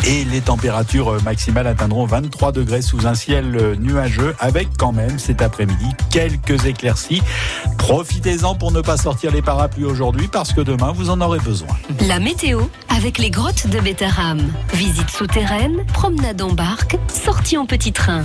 Et 0.07 0.23
les 0.25 0.41
températures 0.41 1.21
maximales 1.23 1.67
atteindront 1.67 2.05
23 2.05 2.51
degrés 2.51 2.81
sous 2.81 3.07
un 3.07 3.13
ciel 3.13 3.77
nuageux 3.79 4.35
avec 4.39 4.67
quand 4.77 4.91
même 4.91 5.19
cet 5.19 5.41
après-midi 5.41 5.85
quelques 6.09 6.65
éclaircies. 6.65 7.21
Profitez-en 7.77 8.55
pour 8.55 8.71
ne 8.71 8.81
pas 8.81 8.97
sortir 8.97 9.31
les 9.31 9.41
parapluies 9.41 9.85
aujourd'hui 9.85 10.27
parce 10.27 10.53
que 10.53 10.61
demain 10.61 10.91
vous 10.91 11.09
en 11.09 11.21
aurez 11.21 11.39
besoin. 11.39 11.75
La 12.07 12.19
météo 12.19 12.61
avec 12.89 13.17
les 13.17 13.29
grottes 13.29 13.67
de 13.67 13.79
Bétarame. 13.79 14.51
Visite 14.73 15.09
souterraine, 15.09 15.85
promenade 15.93 16.41
en 16.41 16.51
barque, 16.51 16.97
sortie 17.07 17.57
en 17.57 17.65
petit 17.65 17.91
train. 17.91 18.23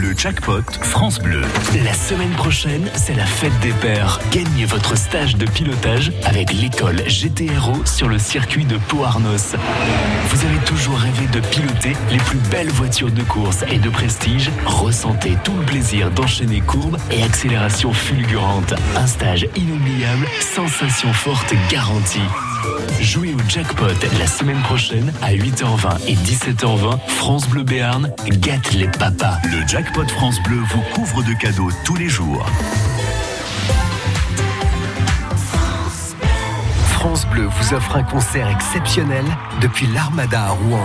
Le 0.00 0.16
jackpot 0.16 0.62
France 0.80 1.18
Bleu. 1.18 1.42
La 1.84 1.92
semaine 1.92 2.30
prochaine, 2.30 2.88
c'est 2.94 3.14
la 3.14 3.26
fête 3.26 3.58
des 3.60 3.72
pères. 3.72 4.20
Gagnez 4.30 4.64
votre 4.64 4.96
stage 4.96 5.34
de 5.34 5.44
pilotage 5.44 6.12
avec 6.24 6.52
l'école 6.52 7.02
GTRO 7.08 7.84
sur 7.84 8.08
le 8.08 8.16
circuit 8.16 8.64
de 8.64 8.76
Pau-Arnos. 8.76 9.56
Vous 10.28 10.46
avez 10.46 10.64
toujours 10.66 10.98
rêvé 10.98 11.26
de 11.32 11.40
piloter 11.40 11.96
les 12.12 12.18
plus 12.18 12.38
belles 12.48 12.70
voitures 12.70 13.10
de 13.10 13.22
course 13.22 13.64
et 13.68 13.78
de 13.78 13.90
prestige 13.90 14.52
Ressentez 14.66 15.36
tout 15.42 15.54
le 15.54 15.64
plaisir 15.64 16.12
d'enchaîner 16.12 16.60
courbes 16.60 16.98
et 17.10 17.24
accélération 17.24 17.92
fulgurante. 17.92 18.74
Un 18.96 19.06
stage 19.08 19.48
inoubliable, 19.56 20.26
sensation 20.40 21.12
forte 21.12 21.54
garantie. 21.70 22.20
Jouez 23.00 23.34
au 23.34 23.48
jackpot 23.48 23.86
la 24.18 24.26
semaine 24.26 24.60
prochaine 24.62 25.12
à 25.22 25.32
8h20 25.32 26.06
et 26.06 26.14
17h20. 26.14 26.98
France 27.08 27.48
Bleu 27.48 27.62
Béarn 27.62 28.12
gâte 28.28 28.72
les 28.72 28.88
papas. 28.88 29.38
Le 29.44 29.66
jackpot 29.66 30.06
France 30.08 30.42
Bleu 30.42 30.58
vous 30.70 30.82
couvre 30.94 31.22
de 31.22 31.32
cadeaux 31.34 31.70
tous 31.84 31.96
les 31.96 32.08
jours. 32.08 32.46
France 36.98 37.28
Bleu 37.28 37.44
vous 37.44 37.74
offre 37.74 37.94
un 37.94 38.02
concert 38.02 38.48
exceptionnel 38.48 39.24
depuis 39.60 39.86
l'Armada 39.86 40.46
à 40.46 40.48
Rouen. 40.48 40.84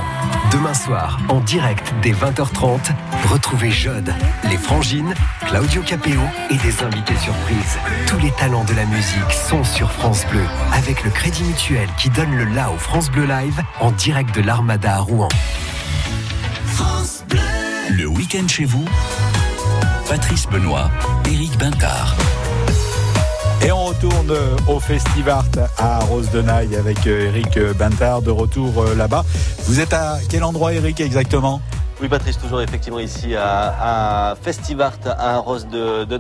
Demain 0.52 0.76
soir, 0.76 1.18
en 1.28 1.40
direct 1.40 1.92
dès 2.04 2.12
20h30, 2.12 2.78
retrouvez 3.32 3.72
Jode, 3.72 4.14
les 4.48 4.58
Frangines, 4.58 5.16
Claudio 5.48 5.82
Capéo 5.82 6.22
et 6.52 6.58
des 6.58 6.84
invités 6.84 7.16
surprises. 7.16 7.80
Tous 8.06 8.20
les 8.20 8.30
talents 8.34 8.64
de 8.64 8.76
la 8.76 8.86
musique 8.86 9.32
sont 9.32 9.64
sur 9.64 9.92
France 9.92 10.24
Bleu, 10.30 10.46
avec 10.72 11.04
le 11.04 11.10
Crédit 11.10 11.44
Mutuel 11.46 11.90
qui 11.98 12.12
donne 12.12 12.36
le 12.36 12.46
la 12.46 12.70
au 12.70 12.78
France 12.78 13.10
Bleu 13.10 13.26
Live 13.26 13.60
en 13.80 13.90
direct 13.90 14.36
de 14.36 14.44
l'Armada 14.44 14.98
à 14.98 15.00
Rouen. 15.00 15.30
Le 17.90 18.06
week-end 18.06 18.48
chez 18.48 18.66
vous, 18.66 18.86
Patrice 20.08 20.46
Benoît, 20.46 20.92
Éric 21.26 21.58
Bintard. 21.58 22.16
Et 23.66 23.72
on 23.72 23.86
retourne 23.86 24.36
au 24.68 24.80
Festivart 24.80 25.46
à 25.78 26.00
Rose 26.00 26.30
de 26.32 26.40
avec 26.40 27.08
euh, 27.08 27.28
Eric 27.28 27.58
Bintard 27.78 28.22
de 28.22 28.30
retour 28.30 28.82
euh, 28.82 28.96
là-bas. 28.96 29.24
Vous 29.66 29.80
êtes 29.80 29.94
à 29.94 30.18
quel 30.30 30.44
endroit 30.44 30.74
Eric 30.74 31.00
exactement? 31.00 31.62
Oui, 32.02 32.10
Patrice, 32.10 32.38
toujours 32.38 32.62
effectivement 32.62 33.00
ici 33.00 33.34
à, 33.38 34.36
Festivart 34.42 34.98
à 35.06 35.38
Rose 35.38 35.68
de, 35.68 36.04
de 36.04 36.20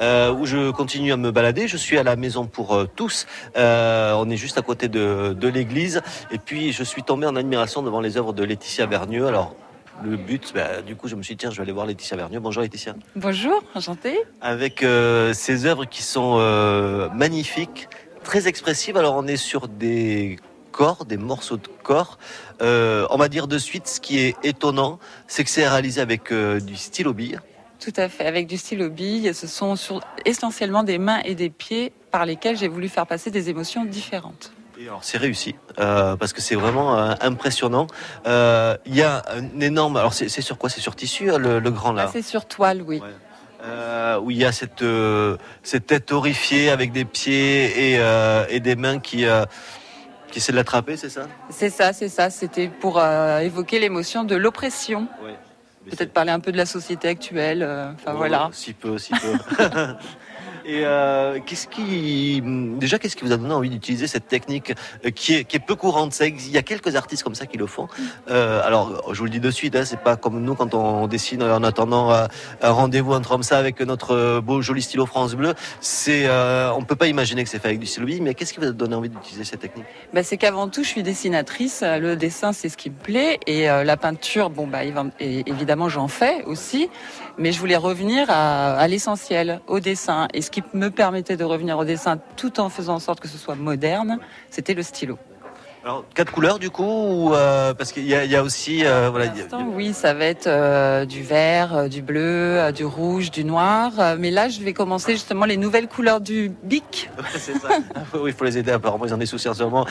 euh, 0.00 0.32
où 0.32 0.46
je 0.46 0.70
continue 0.70 1.12
à 1.12 1.16
me 1.16 1.32
balader. 1.32 1.66
Je 1.66 1.76
suis 1.76 1.98
à 1.98 2.04
la 2.04 2.14
maison 2.14 2.46
pour 2.46 2.76
euh, 2.76 2.88
tous. 2.94 3.26
Euh, 3.56 4.12
on 4.16 4.30
est 4.30 4.36
juste 4.36 4.56
à 4.56 4.62
côté 4.62 4.86
de, 4.86 5.34
de 5.36 5.48
l'église. 5.48 6.00
Et 6.30 6.38
puis, 6.38 6.72
je 6.72 6.84
suis 6.84 7.02
tombé 7.02 7.26
en 7.26 7.34
admiration 7.34 7.82
devant 7.82 8.00
les 8.00 8.16
œuvres 8.16 8.32
de 8.34 8.44
Laetitia 8.44 8.86
Vergneux. 8.86 9.26
Alors, 9.26 9.56
le 10.04 10.16
but, 10.16 10.52
bah, 10.54 10.82
du 10.82 10.94
coup, 10.96 11.08
je 11.08 11.16
me 11.16 11.22
suis 11.22 11.34
dit, 11.34 11.38
tiens, 11.38 11.50
je 11.50 11.56
vais 11.56 11.62
aller 11.62 11.72
voir 11.72 11.86
Laetitia 11.86 12.16
Vergneux. 12.16 12.40
Bonjour 12.40 12.62
Laetitia. 12.62 12.94
Bonjour, 13.16 13.62
enchantée. 13.74 14.18
Avec 14.40 14.82
euh, 14.82 15.32
ces 15.32 15.66
œuvres 15.66 15.84
qui 15.84 16.02
sont 16.02 16.36
euh, 16.38 17.08
magnifiques, 17.10 17.88
très 18.22 18.46
expressives. 18.48 18.96
Alors, 18.96 19.14
on 19.16 19.26
est 19.26 19.36
sur 19.36 19.68
des 19.68 20.38
corps, 20.72 21.04
des 21.06 21.16
morceaux 21.16 21.56
de 21.56 21.68
corps. 21.82 22.18
Euh, 22.62 23.06
on 23.10 23.16
va 23.16 23.28
dire 23.28 23.48
de 23.48 23.58
suite, 23.58 23.88
ce 23.88 24.00
qui 24.00 24.18
est 24.18 24.36
étonnant, 24.44 24.98
c'est 25.26 25.44
que 25.44 25.50
c'est 25.50 25.66
réalisé 25.68 26.00
avec 26.00 26.32
du 26.32 26.76
stylo 26.76 27.12
bille. 27.12 27.38
Tout 27.80 27.92
à 27.96 28.08
fait, 28.08 28.26
avec 28.26 28.46
du 28.46 28.56
stylo 28.56 28.88
bille. 28.90 29.34
Ce 29.34 29.46
sont 29.46 29.76
sur- 29.76 30.00
essentiellement 30.24 30.82
des 30.82 30.98
mains 30.98 31.20
et 31.24 31.34
des 31.34 31.50
pieds 31.50 31.92
par 32.10 32.24
lesquels 32.26 32.56
j'ai 32.56 32.68
voulu 32.68 32.88
faire 32.88 33.06
passer 33.06 33.30
des 33.30 33.48
émotions 33.50 33.84
différentes. 33.84 34.52
Et 34.78 34.88
alors 34.88 35.02
c'est 35.02 35.18
réussi 35.18 35.54
euh, 35.78 36.16
parce 36.16 36.32
que 36.32 36.40
c'est 36.42 36.54
vraiment 36.54 36.98
euh, 36.98 37.14
impressionnant. 37.20 37.86
Euh, 38.26 38.76
Il 38.84 38.94
y 38.94 39.02
a 39.02 39.22
un 39.30 39.60
énorme. 39.60 39.96
Alors 39.96 40.12
c'est 40.12 40.28
sur 40.28 40.58
quoi? 40.58 40.68
C'est 40.68 40.80
sur 40.80 40.94
tissu 40.94 41.30
euh, 41.30 41.38
le, 41.38 41.58
le 41.60 41.70
grand 41.70 41.92
là? 41.92 42.04
Là, 42.04 42.10
c'est 42.12 42.22
sur 42.22 42.46
toile, 42.46 42.82
oui. 42.82 43.02
Euh, 43.64 44.20
où 44.20 44.30
il 44.30 44.36
y 44.36 44.44
a 44.44 44.52
cette 44.52 44.82
euh, 44.82 45.38
cette 45.62 45.86
tête 45.86 46.12
horrifiée 46.12 46.70
avec 46.70 46.92
des 46.92 47.04
pieds 47.06 47.92
et, 47.92 47.98
euh, 47.98 48.44
et 48.50 48.60
des 48.60 48.76
mains 48.76 48.98
qui 48.98 49.24
qui 50.30 50.38
essaient 50.38 50.52
de 50.52 50.56
l'attraper, 50.56 50.96
c'est 50.98 51.08
ça? 51.08 51.22
C'est 51.48 51.70
ça, 51.70 51.92
c'est 51.92 52.10
ça. 52.10 52.28
C'était 52.30 52.68
pour 52.68 53.02
évoquer 53.02 53.78
l'émotion 53.78 54.24
de 54.24 54.36
l'oppression. 54.36 55.08
Peut-être 55.88 56.12
parler 56.12 56.32
un 56.32 56.40
peu 56.40 56.50
de 56.52 56.56
la 56.56 56.66
société 56.66 57.08
actuelle. 57.08 57.62
Enfin 57.94 58.12
voilà. 58.12 58.50
Si 58.52 58.72
peu, 58.72 58.98
si 58.98 59.12
peu. 59.12 59.64
Et 60.68 60.84
euh, 60.84 61.38
qu'est-ce 61.46 61.68
qui 61.68 62.42
déjà 62.42 62.98
qu'est-ce 62.98 63.14
qui 63.14 63.24
vous 63.24 63.30
a 63.30 63.36
donné 63.36 63.54
envie 63.54 63.70
d'utiliser 63.70 64.08
cette 64.08 64.26
technique 64.26 64.74
euh, 65.04 65.10
qui 65.10 65.34
est, 65.34 65.44
qui 65.44 65.60
peu 65.60 65.76
courante? 65.76 66.12
Ça 66.12 66.26
Il 66.26 66.50
y 66.50 66.58
a 66.58 66.62
quelques 66.62 66.96
artistes 66.96 67.22
comme 67.22 67.36
ça 67.36 67.46
qui 67.46 67.56
le 67.56 67.66
font. 67.66 67.86
Euh, 68.28 68.60
alors 68.64 69.14
je 69.14 69.18
vous 69.18 69.26
le 69.26 69.30
dis 69.30 69.38
de 69.38 69.50
suite, 69.52 69.76
hein, 69.76 69.84
c'est 69.84 70.00
pas 70.00 70.16
comme 70.16 70.42
nous 70.42 70.56
quand 70.56 70.74
on 70.74 71.06
dessine 71.06 71.44
en 71.44 71.62
attendant 71.62 72.10
un 72.10 72.70
rendez-vous 72.70 73.12
entre 73.12 73.28
comme 73.36 73.42
ça 73.42 73.58
avec 73.58 73.80
notre 73.82 74.40
beau 74.40 74.62
joli 74.62 74.82
stylo 74.82 75.06
France 75.06 75.34
Bleu. 75.34 75.54
C'est 75.80 76.26
euh, 76.26 76.72
on 76.72 76.82
peut 76.82 76.96
pas 76.96 77.06
imaginer 77.06 77.44
que 77.44 77.50
c'est 77.50 77.60
fait 77.60 77.68
avec 77.68 77.80
du 77.80 77.86
stylo 77.86 78.06
mais 78.22 78.34
qu'est-ce 78.34 78.52
qui 78.52 78.58
vous 78.58 78.66
a 78.66 78.72
donné 78.72 78.96
envie 78.96 79.08
d'utiliser 79.08 79.44
cette 79.44 79.60
technique? 79.60 79.84
Bah, 80.14 80.22
c'est 80.22 80.36
qu'avant 80.36 80.68
tout, 80.68 80.82
je 80.82 80.88
suis 80.88 81.02
dessinatrice. 81.02 81.84
Le 81.84 82.16
dessin, 82.16 82.52
c'est 82.52 82.68
ce 82.68 82.76
qui 82.76 82.90
me 82.90 82.96
plaît. 82.96 83.38
Et 83.46 83.66
la 83.66 83.96
peinture, 83.96 84.48
bon, 84.48 84.66
bah, 84.66 84.80
évidemment, 85.20 85.88
j'en 85.88 86.08
fais 86.08 86.44
aussi. 86.44 86.88
Mais 87.38 87.52
je 87.52 87.60
voulais 87.60 87.76
revenir 87.76 88.30
à, 88.30 88.86
l'essentiel, 88.88 89.60
au 89.66 89.80
dessin. 89.80 90.28
Et 90.32 90.40
ce 90.40 90.50
qui 90.56 90.62
me 90.72 90.88
permettait 90.90 91.36
de 91.36 91.44
revenir 91.44 91.76
au 91.76 91.84
dessin 91.84 92.18
tout 92.36 92.60
en 92.60 92.70
faisant 92.70 92.94
en 92.94 92.98
sorte 92.98 93.20
que 93.20 93.28
ce 93.28 93.36
soit 93.36 93.56
moderne, 93.56 94.18
c'était 94.50 94.72
le 94.72 94.82
stylo. 94.82 95.18
Alors 95.84 96.04
quatre 96.14 96.32
couleurs 96.32 96.58
du 96.58 96.68
coup 96.70 96.82
ou 96.82 97.32
euh, 97.34 97.72
parce 97.72 97.92
qu'il 97.92 98.06
y 98.08 98.14
a, 98.14 98.24
il 98.24 98.30
y 98.30 98.34
a 98.34 98.42
aussi 98.42 98.84
euh, 98.84 99.08
voilà. 99.10 99.26
a- 99.26 99.56
Oui, 99.76 99.92
ça 99.92 100.14
va 100.14 100.24
être 100.24 100.48
euh, 100.48 101.04
du 101.04 101.22
vert, 101.22 101.88
du 101.88 102.02
bleu, 102.02 102.72
du 102.74 102.84
rouge, 102.84 103.30
du 103.30 103.44
noir. 103.44 103.92
Mais 104.18 104.32
là, 104.32 104.48
je 104.48 104.60
vais 104.62 104.72
commencer 104.72 105.12
justement 105.12 105.44
les 105.44 105.56
nouvelles 105.56 105.86
couleurs 105.86 106.20
du 106.20 106.50
bic. 106.64 107.08
c'est 107.36 107.56
ça. 107.58 107.68
oui, 108.14 108.30
il 108.30 108.32
faut 108.32 108.44
les 108.44 108.58
aider. 108.58 108.72
Apparemment, 108.72 109.04
ils 109.06 109.12
en 109.12 109.16
ont 109.16 109.18
des 109.18 109.26
soucis 109.26 109.48
en 109.48 109.54
ce 109.54 109.62
moment. 109.62 109.86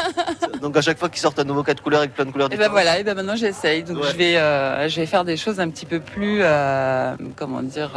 Donc 0.60 0.76
à 0.76 0.82
chaque 0.82 0.98
fois 0.98 1.08
qu'ils 1.08 1.22
sortent 1.22 1.38
un 1.38 1.44
nouveau 1.44 1.62
quatre 1.62 1.82
couleurs 1.82 2.00
avec 2.00 2.12
plein 2.12 2.26
de 2.26 2.32
couleurs 2.32 2.48
Et 2.48 2.50
ben 2.50 2.56
différentes. 2.56 2.72
voilà, 2.72 2.98
et 2.98 3.04
ben 3.04 3.14
maintenant 3.14 3.36
j'essaye. 3.36 3.82
Donc 3.82 3.96
Ouais. 4.02 4.08
je 4.12 4.16
vais, 4.18 4.34
je 4.90 4.96
vais 5.00 5.06
faire 5.06 5.24
des 5.24 5.38
choses 5.38 5.58
un 5.58 5.70
petit 5.70 5.86
peu 5.86 6.00
plus, 6.00 6.42
comment 7.36 7.62
dire, 7.62 7.92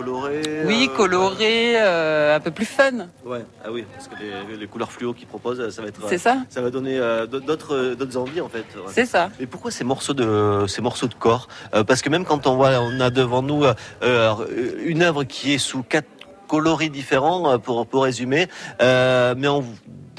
Coloré. 0.00 0.40
oui, 0.64 0.88
euh, 0.90 0.96
coloré, 0.96 1.72
euh, 1.76 2.36
un 2.36 2.40
peu 2.40 2.50
plus 2.50 2.64
fun. 2.64 3.08
Ouais, 3.24 3.44
ah 3.62 3.70
oui, 3.70 3.84
parce 3.92 4.08
que 4.08 4.14
les, 4.18 4.56
les 4.56 4.66
couleurs 4.66 4.90
fluo 4.90 5.12
qu'ils 5.12 5.26
proposent, 5.26 5.68
ça 5.68 5.82
va 5.82 5.88
être. 5.88 6.00
C'est 6.08 6.16
ça. 6.16 6.38
Ça 6.48 6.62
va 6.62 6.70
donner 6.70 6.98
euh, 6.98 7.26
d'autres 7.26 7.94
d'autres 7.94 8.16
envies 8.16 8.40
en 8.40 8.48
fait. 8.48 8.64
C'est 8.88 9.04
ça. 9.04 9.28
Et 9.38 9.46
pourquoi 9.46 9.70
ces 9.70 9.84
morceaux 9.84 10.14
de 10.14 10.64
ces 10.68 10.80
morceaux 10.80 11.06
de 11.06 11.14
corps? 11.14 11.48
Parce 11.86 12.00
que 12.00 12.08
même 12.08 12.24
quand 12.24 12.46
on 12.46 12.56
voit, 12.56 12.70
on 12.80 12.98
a 13.00 13.10
devant 13.10 13.42
nous 13.42 13.64
une 14.02 15.02
œuvre 15.02 15.24
qui 15.24 15.52
est 15.52 15.58
sous 15.58 15.82
quatre 15.82 16.08
coloris 16.48 16.90
différents, 16.90 17.58
pour 17.58 17.86
pour 17.86 18.04
résumer, 18.04 18.48
mais 18.80 19.48
on 19.48 19.64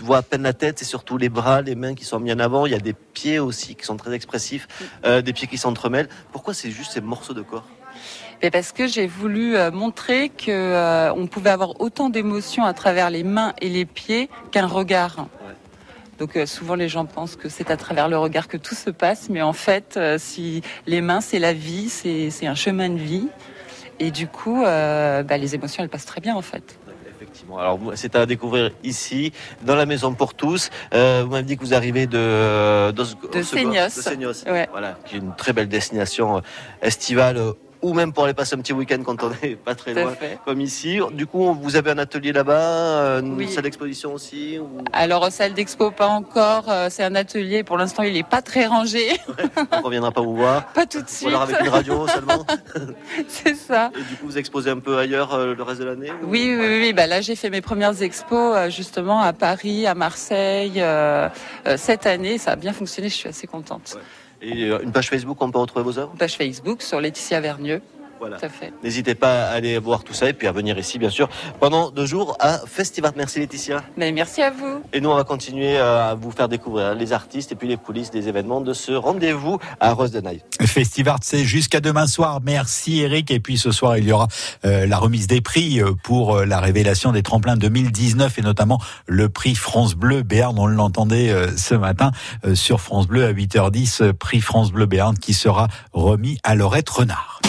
voit 0.02 0.18
à 0.18 0.22
peine 0.22 0.44
la 0.44 0.54
tête, 0.54 0.80
c'est 0.80 0.86
surtout 0.86 1.18
les 1.18 1.30
bras, 1.30 1.62
les 1.62 1.76
mains 1.76 1.96
qui 1.96 2.06
sont 2.06 2.20
mis 2.20 2.32
en 2.34 2.40
avant. 2.40 2.66
Il 2.66 2.72
y 2.72 2.76
a 2.76 2.80
des 2.80 2.94
pieds 2.94 3.40
aussi 3.40 3.76
qui 3.76 3.86
sont 3.86 3.98
très 3.98 4.14
expressifs, 4.14 4.68
euh, 5.06 5.22
des 5.22 5.34
pieds 5.34 5.48
qui 5.48 5.58
s'entremêlent. 5.58 6.10
Pourquoi 6.32 6.54
c'est 6.54 6.72
juste 6.72 6.92
ces 6.94 7.02
morceaux 7.02 7.34
de 7.34 7.42
corps? 7.42 7.68
Mais 8.42 8.50
parce 8.50 8.72
que 8.72 8.88
j'ai 8.88 9.08
voulu 9.08 9.56
euh, 9.56 9.72
montrer 9.72 10.30
que 10.30 10.50
euh, 10.50 11.14
on 11.14 11.28
pouvait 11.28 11.52
avoir 11.52 11.80
autant 11.80 12.10
d'émotions 12.10 12.66
à 12.66 12.74
travers 12.74 13.10
les 13.10 13.24
mains 13.24 13.54
et 13.62 13.70
les 13.70 13.86
pieds 13.86 14.30
qu'un 14.52 14.68
regard. 14.68 15.28
Donc 16.18 16.36
euh, 16.36 16.46
souvent 16.46 16.76
les 16.76 16.88
gens 16.88 17.06
pensent 17.06 17.36
que 17.36 17.50
c'est 17.50 17.72
à 17.72 17.78
travers 17.78 18.08
le 18.08 18.18
regard 18.18 18.48
que 18.48 18.58
tout 18.58 18.76
se 18.76 18.90
passe, 18.90 19.30
mais 19.30 19.42
en 19.42 19.54
fait, 19.54 19.96
euh, 19.98 20.18
si 20.20 20.62
les 20.86 21.02
mains 21.02 21.22
c'est 21.22 21.40
la 21.40 21.54
vie, 21.54 21.90
c'est 21.90 22.30
c'est 22.30 22.48
un 22.48 22.56
chemin 22.56 22.90
de 22.90 23.00
vie, 23.00 23.28
et 24.00 24.12
du 24.12 24.28
coup, 24.28 24.62
bah, 24.62 25.38
les 25.38 25.56
émotions 25.56 25.84
elles 25.84 25.90
passent 25.90 26.06
très 26.06 26.22
bien 26.22 26.36
en 26.36 26.42
fait. 26.42 26.78
Effectivement. 27.22 27.60
Alors, 27.60 27.80
c'est 27.94 28.16
à 28.16 28.26
découvrir 28.26 28.72
ici, 28.84 29.32
dans 29.62 29.76
la 29.76 29.86
maison 29.86 30.16
pour 30.16 30.34
tous. 30.34 30.72
Euh, 30.92 31.22
vous 31.24 31.30
m'avez 31.30 31.44
dit 31.44 31.56
que 31.56 31.62
vous 31.62 31.76
arrivez 31.76 32.08
de 32.08 32.92
De 32.92 33.04
Seignos. 33.44 33.96
de 33.96 34.02
Seignos. 34.02 34.44
Ouais. 34.48 34.68
Voilà, 34.72 34.98
qui 35.06 35.18
est 35.18 35.20
une 35.20 35.36
très 35.36 35.54
belle 35.54 35.70
destination 35.70 36.42
estivale. 36.82 37.40
Euh, 37.84 37.88
ou 37.88 37.94
même 37.94 38.14
pour 38.14 38.24
aller 38.26 38.34
passer 38.34 38.56
un 38.56 38.60
petit 38.60 38.74
week-end 38.74 39.02
quand 39.06 39.24
on 39.24 39.32
n'est 39.42 39.56
pas 39.56 39.76
très 39.76 39.94
loin, 39.94 40.12
fait. 40.12 40.38
comme 40.46 40.62
ici. 40.62 41.00
Du 41.14 41.26
coup, 41.28 41.54
vous 41.54 41.76
avez 41.76 41.92
un 41.92 41.98
atelier 41.98 42.32
là-bas, 42.32 42.54
euh, 42.54 43.22
une 43.22 43.36
Oui. 43.38 43.50
salle 43.52 43.64
d'exposition 43.64 44.14
aussi 44.14 44.60
ou... 44.60 44.68
Alors 44.94 45.32
salle 45.32 45.54
d'expo 45.54 45.92
pas 45.92 46.08
encore, 46.08 46.66
euh, 46.70 46.88
c'est 46.90 47.04
un 47.04 47.16
atelier. 47.16 47.64
Pour 47.64 47.78
l'instant, 47.78 48.04
il 48.04 48.16
est 48.18 48.28
pas 48.28 48.42
très 48.42 48.66
rangé. 48.66 49.08
On 49.72 49.78
ne 49.78 49.84
reviendra 49.84 50.12
pas 50.12 50.22
vous 50.22 50.36
voir. 50.36 50.68
Pas 50.74 50.86
tout 50.86 51.00
de 51.02 51.06
Ou 51.26 51.28
alors 51.30 51.44
suite. 51.46 51.56
avec 51.56 51.66
une 51.68 51.72
radio 51.74 52.08
seulement. 52.08 52.46
c'est 53.28 53.56
ça. 53.56 53.92
Et 53.96 54.00
du 54.04 54.16
coup, 54.16 54.26
vous 54.28 54.38
exposez 54.38 54.70
un 54.70 54.80
peu 54.80 54.98
ailleurs 54.98 55.34
euh, 55.34 55.54
le 55.56 55.64
reste 55.64 55.80
de 55.82 55.86
l'année 55.86 56.12
ou- 56.24 56.28
Oui, 56.30 56.56
oui, 56.60 56.80
oui. 56.82 56.94
Bah, 56.94 57.08
là, 57.08 57.22
j'ai 57.22 57.36
fait 57.36 57.50
mes 57.50 57.62
premières 57.62 58.02
expos 58.02 58.56
euh, 58.56 58.70
justement 58.70 59.22
à 59.22 59.34
Paris, 59.34 59.88
à 59.88 59.96
Marseille 59.96 60.74
euh, 60.78 61.30
euh, 61.68 61.76
cette 61.78 62.06
année. 62.06 62.38
Ça 62.38 62.52
a 62.52 62.56
bien 62.56 62.74
fonctionné. 62.74 63.10
Je 63.10 63.16
suis 63.16 63.30
assez 63.30 63.48
contente. 63.48 63.98
Et 64.42 64.66
euh, 64.66 64.80
une 64.82 64.92
page 64.92 65.10
Facebook, 65.10 65.38
on 65.42 65.52
peut 65.52 65.60
retrouver 65.60 65.84
vos 65.86 66.00
œuvres? 66.00 66.14
Page 66.18 66.36
Facebook 66.36 66.82
sur 66.82 67.00
Laetitia 67.00 67.40
Vergneux. 67.42 67.82
Voilà. 68.22 68.38
Tout 68.38 68.46
à 68.46 68.50
fait. 68.50 68.72
N'hésitez 68.84 69.16
pas 69.16 69.48
à 69.48 69.54
aller 69.54 69.80
voir 69.80 70.04
tout 70.04 70.14
ça 70.14 70.30
et 70.30 70.34
puis 70.34 70.48
à 70.48 70.52
venir 70.52 70.78
ici, 70.78 71.00
bien 71.00 71.10
sûr, 71.10 71.28
pendant 71.60 71.90
deux 71.90 72.06
jours 72.06 72.38
à 72.40 72.60
Festival. 72.68 73.14
Merci 73.18 73.40
Laetitia. 73.40 73.84
Mais 73.98 74.12
merci 74.12 74.44
à 74.44 74.52
vous. 74.52 74.84
Et 74.94 75.02
nous, 75.02 75.10
on 75.10 75.16
va 75.16 75.24
continuer 75.24 75.78
à 75.78 76.14
vous 76.14 76.30
faire 76.30 76.48
découvrir 76.48 76.94
les 76.94 77.14
artistes 77.14 77.52
et 77.52 77.56
puis 77.56 77.68
les 77.68 77.78
coulisses 77.78 78.12
des 78.12 78.28
événements 78.28 78.62
de 78.62 78.74
ce 78.74 78.92
rendez-vous 78.92 79.58
à 79.80 79.94
Rosdenay. 79.94 80.44
Festivart, 80.62 81.18
c'est 81.24 81.44
jusqu'à 81.44 81.80
demain 81.80 82.06
soir. 82.06 82.40
Merci 82.44 83.02
Eric. 83.02 83.32
Et 83.32 83.40
puis 83.40 83.58
ce 83.58 83.72
soir, 83.72 83.98
il 83.98 84.08
y 84.08 84.12
aura 84.12 84.28
euh, 84.66 84.86
la 84.86 85.00
remise 85.00 85.26
des 85.26 85.42
prix 85.42 85.82
euh, 85.82 85.94
pour 86.04 86.36
euh, 86.36 86.46
la 86.46 86.60
révélation 86.60 87.12
des 87.12 87.24
tremplins 87.24 87.58
2019 87.58 88.38
et 88.38 88.42
notamment 88.44 88.80
le 89.08 89.30
prix 89.30 89.56
France 89.56 89.96
Bleu 89.96 90.22
Béarn. 90.22 90.58
On 90.60 90.68
l'entendait 90.68 91.32
euh, 91.32 91.48
ce 91.58 91.74
matin 91.74 92.12
sur 92.54 92.82
France 92.82 93.08
Bleu 93.08 93.26
à 93.26 93.34
8h10, 93.34 94.04
euh, 94.04 94.14
prix 94.14 94.42
France 94.42 94.72
Bleu 94.72 94.86
Béarn 94.86 95.18
qui 95.18 95.34
sera 95.34 95.68
remis 95.94 96.38
à 96.44 96.56
Laurette 96.56 96.90
Renard. 96.90 97.42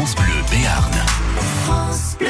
France 0.00 0.14
Bleu 0.14 0.42
Béarn. 0.50 0.92
France 1.64 2.16
Bleu. 2.18 2.28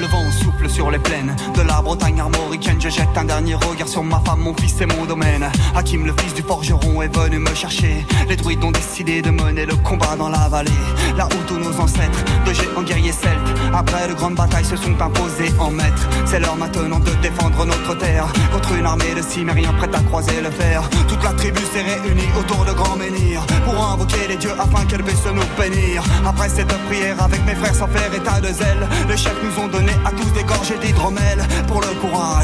Le 0.00 0.06
vent 0.08 0.32
souffle 0.32 0.68
sur 0.68 0.90
les 0.90 0.98
plaines 0.98 1.36
de 1.54 1.62
la 1.62 1.80
Bretagne 1.80 2.20
Je 2.62 2.90
jette 2.90 3.16
un 3.16 3.24
dernier 3.24 3.54
regard 3.54 3.88
sur 3.88 4.04
ma 4.04 4.20
femme, 4.20 4.40
mon 4.40 4.54
fils 4.54 4.80
et 4.80 4.86
mon 4.86 5.06
domaine. 5.06 5.50
Hakim, 5.74 6.04
le 6.04 6.14
fils 6.20 6.34
du 6.34 6.42
forgeron, 6.42 7.02
est 7.02 7.16
venu 7.16 7.38
me 7.38 7.52
chercher. 7.54 8.06
Les 8.28 8.36
druides 8.36 8.62
ont 8.62 8.70
décidé 8.70 9.22
de 9.22 9.30
mener 9.30 9.66
le 9.66 9.74
combat 9.76 10.14
dans 10.16 10.28
la 10.28 10.48
vallée. 10.48 10.70
Là 11.16 11.26
où 11.26 11.48
tous 11.48 11.58
nos 11.58 11.80
ancêtres, 11.80 12.24
de 12.46 12.52
géants 12.52 12.82
guerriers 12.82 13.12
celtes, 13.12 13.58
après 13.72 14.06
de 14.08 14.14
grandes 14.14 14.34
batailles, 14.34 14.64
se 14.64 14.76
sont 14.76 15.00
imposés 15.00 15.52
en 15.58 15.70
maîtres. 15.70 16.08
C'est 16.26 16.40
l'heure 16.40 16.56
maintenant 16.56 17.00
de 17.00 17.10
défendre 17.22 17.64
notre 17.64 17.96
terre 17.96 18.32
contre 18.52 18.72
une 18.74 18.86
armée 18.86 19.14
de 19.16 19.22
cimériens 19.22 19.72
prête 19.72 19.94
à 19.94 20.00
croiser 20.00 20.40
le 20.40 20.50
fer. 20.50 20.82
Toute 21.08 21.24
la 21.24 21.32
tribu 21.32 21.60
s'est 21.72 21.82
réunie 21.82 22.28
autour 22.38 22.64
de 22.66 22.72
grands 22.72 22.96
menhirs 22.96 23.46
pour 23.64 23.82
invoquer 23.82 24.28
les 24.28 24.36
dieux 24.36 24.54
afin 24.58 24.84
qu'elle 24.84 25.02
puisse 25.02 25.24
nous 25.26 25.42
bénir. 25.58 26.02
Après 26.26 26.48
cette 26.48 26.72
prière 26.86 27.20
avec 27.22 27.44
mes 27.46 27.54
frères 27.54 27.74
sans 27.74 27.88
faire 27.88 28.12
état 28.14 28.40
de 28.40 28.52
zèle, 28.52 28.88
les 29.08 29.16
chefs 29.16 29.40
nous 29.42 29.62
ont 29.62 29.68
donné 29.68 29.92
à 30.04 30.10
tous 30.10 30.30
des 30.32 30.44
gorgées 30.44 30.78
d'hydromel 30.78 31.42
pour 31.66 31.80
le 31.80 31.88
courage, 32.00 32.43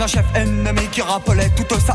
D'un 0.00 0.06
chef 0.06 0.24
ennemi 0.34 0.86
qui 0.90 1.02
rappelait 1.02 1.50
toute 1.50 1.78
sa 1.78 1.92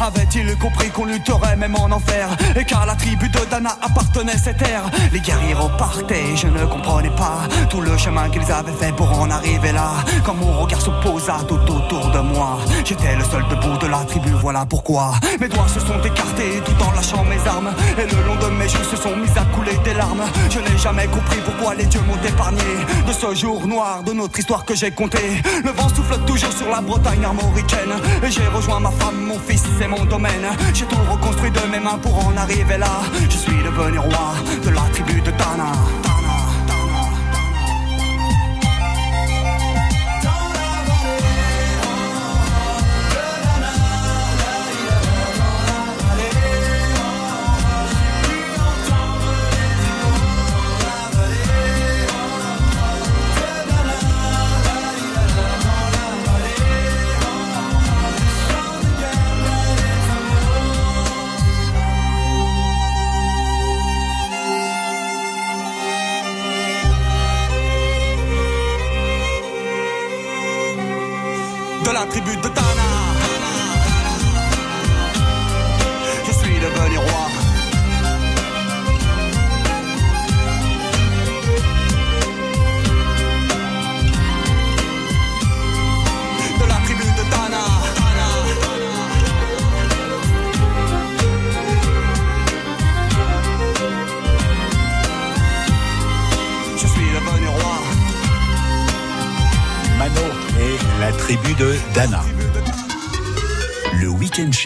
Avait-il 0.00 0.56
compris 0.58 0.90
qu'on 0.90 1.06
lutterait 1.06 1.56
même 1.56 1.74
en 1.76 1.90
enfer? 1.90 2.28
Et 2.56 2.64
qu'à 2.64 2.84
la 2.86 2.94
tribu 2.94 3.28
de 3.28 3.38
Dana 3.50 3.76
appartenait 3.82 4.36
cette 4.36 4.58
terre 4.58 4.82
Les 5.12 5.20
guerriers 5.20 5.54
repartaient, 5.54 6.36
je 6.36 6.46
ne 6.46 6.64
comprenais 6.66 7.10
pas 7.10 7.40
tout 7.70 7.80
le 7.80 7.96
chemin 7.96 8.28
qu'ils 8.28 8.50
avaient 8.52 8.72
fait 8.72 8.94
pour 8.94 9.10
en 9.18 9.30
arriver 9.30 9.72
là. 9.72 9.90
Quand 10.24 10.34
mon 10.34 10.60
regard 10.60 10.80
se 10.80 10.90
posa 11.02 11.38
tout 11.48 11.54
autour 11.54 12.10
de 12.10 12.18
moi, 12.18 12.58
j'étais 12.84 13.16
le 13.16 13.24
seul 13.24 13.44
debout 13.48 13.76
de 13.78 13.86
la 13.86 14.04
tribu, 14.04 14.30
voilà 14.40 14.66
pourquoi. 14.66 15.14
Mes 15.40 15.48
doigts 15.48 15.68
se 15.68 15.80
sont 15.80 16.00
écartés 16.04 16.62
tout 16.64 16.82
en 16.84 16.92
lâchant 16.92 17.24
mes 17.24 17.48
armes 17.48 17.72
et 17.98 18.14
le 18.14 18.22
long 18.26 18.36
de 18.36 18.54
mes 18.56 18.68
joues 18.68 18.84
se 18.84 18.96
sont 18.96 19.16
mis 19.16 19.30
à 19.36 19.44
couler 19.56 19.76
des 19.84 19.94
larmes. 19.94 20.24
Je 20.50 20.58
n'ai 20.58 20.78
jamais 20.78 21.06
compris 21.06 21.38
pourquoi 21.44 21.74
les 21.74 21.86
dieux 21.86 22.02
m'ont 22.06 22.22
épargné 22.28 22.62
de 23.06 23.12
ce 23.12 23.34
jour 23.34 23.66
noir 23.66 24.02
de 24.02 24.12
notre 24.12 24.38
histoire 24.38 24.64
que 24.64 24.74
j'ai 24.74 24.90
compté. 24.90 25.18
Le 25.64 25.70
vent 25.70 25.88
souffle 25.88 26.18
toujours 26.26 26.52
sur 26.52 26.68
la 26.68 26.80
Bretagne 26.80 27.24
armoricaine 27.24 27.94
et 28.22 28.30
j'ai 28.30 28.46
rejoint 28.48 28.80
ma 28.80 28.90
femme, 28.90 29.16
mon 29.26 29.38
et 29.50 29.86
mon 29.88 30.04
domaine. 30.04 30.46
J'ai 30.74 30.86
tout 30.86 30.96
reconstruit 31.10 31.50
de 31.50 31.70
mes 31.70 31.78
mains 31.78 31.98
pour 31.98 32.26
en 32.26 32.36
arriver 32.36 32.78
là. 32.78 33.02
Je 33.28 33.36
suis 33.36 33.62
devenu 33.62 33.98
roi 33.98 34.34
de 34.64 34.70
la 34.70 34.82
tribu 34.92 35.20
de 35.20 35.30
Tana. 35.30 36.05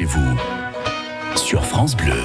Vous, 0.05 0.37
sur 1.37 1.65
France 1.65 1.97
Bleu. 1.97 2.23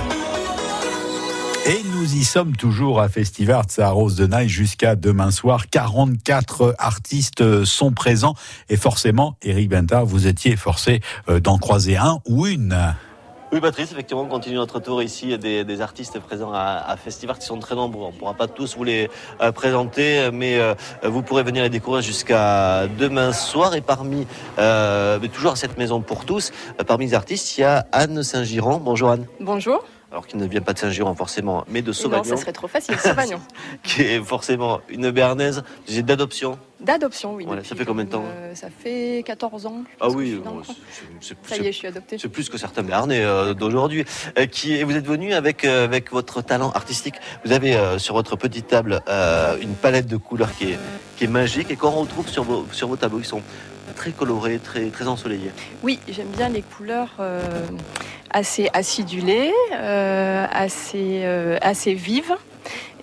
Et 1.67 1.81
nous 1.95 2.15
y 2.15 2.23
sommes 2.23 2.55
toujours 2.55 3.01
à 3.01 3.09
Festivart 3.09 3.65
à 3.79 3.89
Rose 3.89 4.15
de 4.15 4.27
Naï 4.27 4.47
jusqu'à 4.47 4.95
demain 4.95 5.31
soir. 5.31 5.67
44 5.69 6.75
artistes 6.77 7.65
sont 7.65 7.91
présents 7.91 8.35
et 8.69 8.77
forcément, 8.77 9.35
Eric 9.41 9.69
Bentard, 9.69 10.05
vous 10.05 10.27
étiez 10.27 10.55
forcé 10.55 11.01
euh, 11.27 11.39
d'en 11.39 11.57
croiser 11.57 11.97
un 11.97 12.19
ou 12.27 12.45
une. 12.45 12.95
Oui, 13.51 13.61
Patrice, 13.61 13.91
effectivement, 13.91 14.23
on 14.23 14.27
continue 14.27 14.55
notre 14.55 14.79
tour 14.79 15.01
ici 15.03 15.37
des, 15.37 15.63
des 15.63 15.81
artistes 15.81 16.19
présents 16.19 16.51
à, 16.51 16.83
à 16.87 16.97
Festival 16.97 17.37
qui 17.37 17.45
sont 17.45 17.59
très 17.59 17.75
nombreux. 17.75 18.07
On 18.07 18.11
ne 18.11 18.17
pourra 18.17 18.33
pas 18.33 18.47
tous 18.47 18.75
vous 18.75 18.83
les 18.83 19.09
euh, 19.39 19.51
présenter, 19.51 20.29
mais 20.33 20.59
euh, 20.59 20.73
vous 21.03 21.21
pourrez 21.21 21.43
venir 21.43 21.63
les 21.63 21.69
découvrir 21.69 22.01
jusqu'à 22.01 22.87
demain 22.87 23.31
soir. 23.31 23.75
Et 23.75 23.81
parmi, 23.81 24.27
euh, 24.57 25.19
mais 25.21 25.29
toujours 25.29 25.53
à 25.53 25.55
cette 25.55 25.77
maison 25.77 26.01
pour 26.01 26.25
tous, 26.25 26.51
euh, 26.79 26.83
parmi 26.83 27.05
les 27.05 27.13
artistes, 27.13 27.57
il 27.57 27.61
y 27.61 27.63
a 27.63 27.85
Anne 27.91 28.23
Saint-Giron. 28.23 28.77
Bonjour 28.77 29.11
Anne. 29.11 29.25
Bonjour. 29.39 29.85
Alors 30.15 30.27
qui 30.27 30.37
ne 30.37 30.47
vient 30.47 30.61
pas 30.61 30.71
de 30.71 30.79
Saint-Giron 30.79 31.13
forcément, 31.13 31.65
mais 31.67 31.81
de 31.81 31.87
Non, 31.87 31.93
Sauvagnon, 31.93 32.23
ça 32.23 32.37
serait 32.37 32.53
trop 32.53 32.69
facile. 32.69 32.97
Sauvagnon. 32.97 33.41
qui 33.83 34.01
est 34.01 34.23
forcément 34.23 34.79
une 34.87 35.11
Béarnaise 35.11 35.61
j'ai 35.89 36.03
d'adoption. 36.03 36.57
D'adoption, 36.79 37.35
oui. 37.35 37.43
Voilà, 37.45 37.65
ça 37.65 37.75
fait 37.75 37.83
combien 37.83 38.05
de 38.05 38.11
temps 38.11 38.23
euh, 38.25 38.55
Ça 38.55 38.67
fait 38.69 39.23
14 39.25 39.65
ans. 39.65 39.83
Ah 39.99 40.07
oui, 40.07 40.39
bon, 40.41 40.61
c'est- 40.63 40.73
c'est- 41.19 41.35
Ça 41.55 41.61
y 41.61 41.67
est, 41.67 41.73
je 41.73 41.77
suis 41.79 41.87
adoptée. 41.89 42.17
C'est 42.17 42.29
plus 42.29 42.47
que 42.47 42.57
certains 42.57 42.81
Béarnais 42.83 43.25
euh, 43.25 43.53
d'aujourd'hui. 43.53 44.05
Euh, 44.39 44.45
qui, 44.45 44.81
vous 44.83 44.95
êtes 44.95 45.05
venu 45.05 45.33
avec, 45.33 45.65
avec 45.65 46.13
votre 46.13 46.41
talent 46.41 46.71
artistique. 46.71 47.15
Vous 47.43 47.51
avez 47.51 47.77
sur 47.97 48.13
votre 48.15 48.37
petite 48.37 48.67
table 48.67 49.01
une 49.61 49.73
palette 49.75 50.07
de 50.07 50.15
couleurs 50.15 50.55
qui 50.55 50.71
est, 50.71 50.79
qui 51.17 51.25
est 51.25 51.27
magique 51.27 51.71
et 51.71 51.75
qu'on 51.75 51.89
retrouve 51.91 52.29
sur 52.29 52.43
vos, 52.45 52.65
sur 52.71 52.87
vos 52.87 52.95
tableaux 52.95 53.19
qui 53.19 53.27
sont 53.27 53.41
très 53.95 54.11
colorés, 54.11 54.59
très, 54.59 54.89
très 54.89 55.07
ensoleillés. 55.07 55.51
Oui, 55.83 55.99
j'aime 56.07 56.29
bien 56.37 56.49
les 56.49 56.61
couleurs 56.61 57.15
euh, 57.19 57.39
assez 58.29 58.69
acidulées, 58.73 59.51
euh, 59.73 60.45
euh, 60.95 61.57
assez 61.61 61.93
vives. 61.93 62.35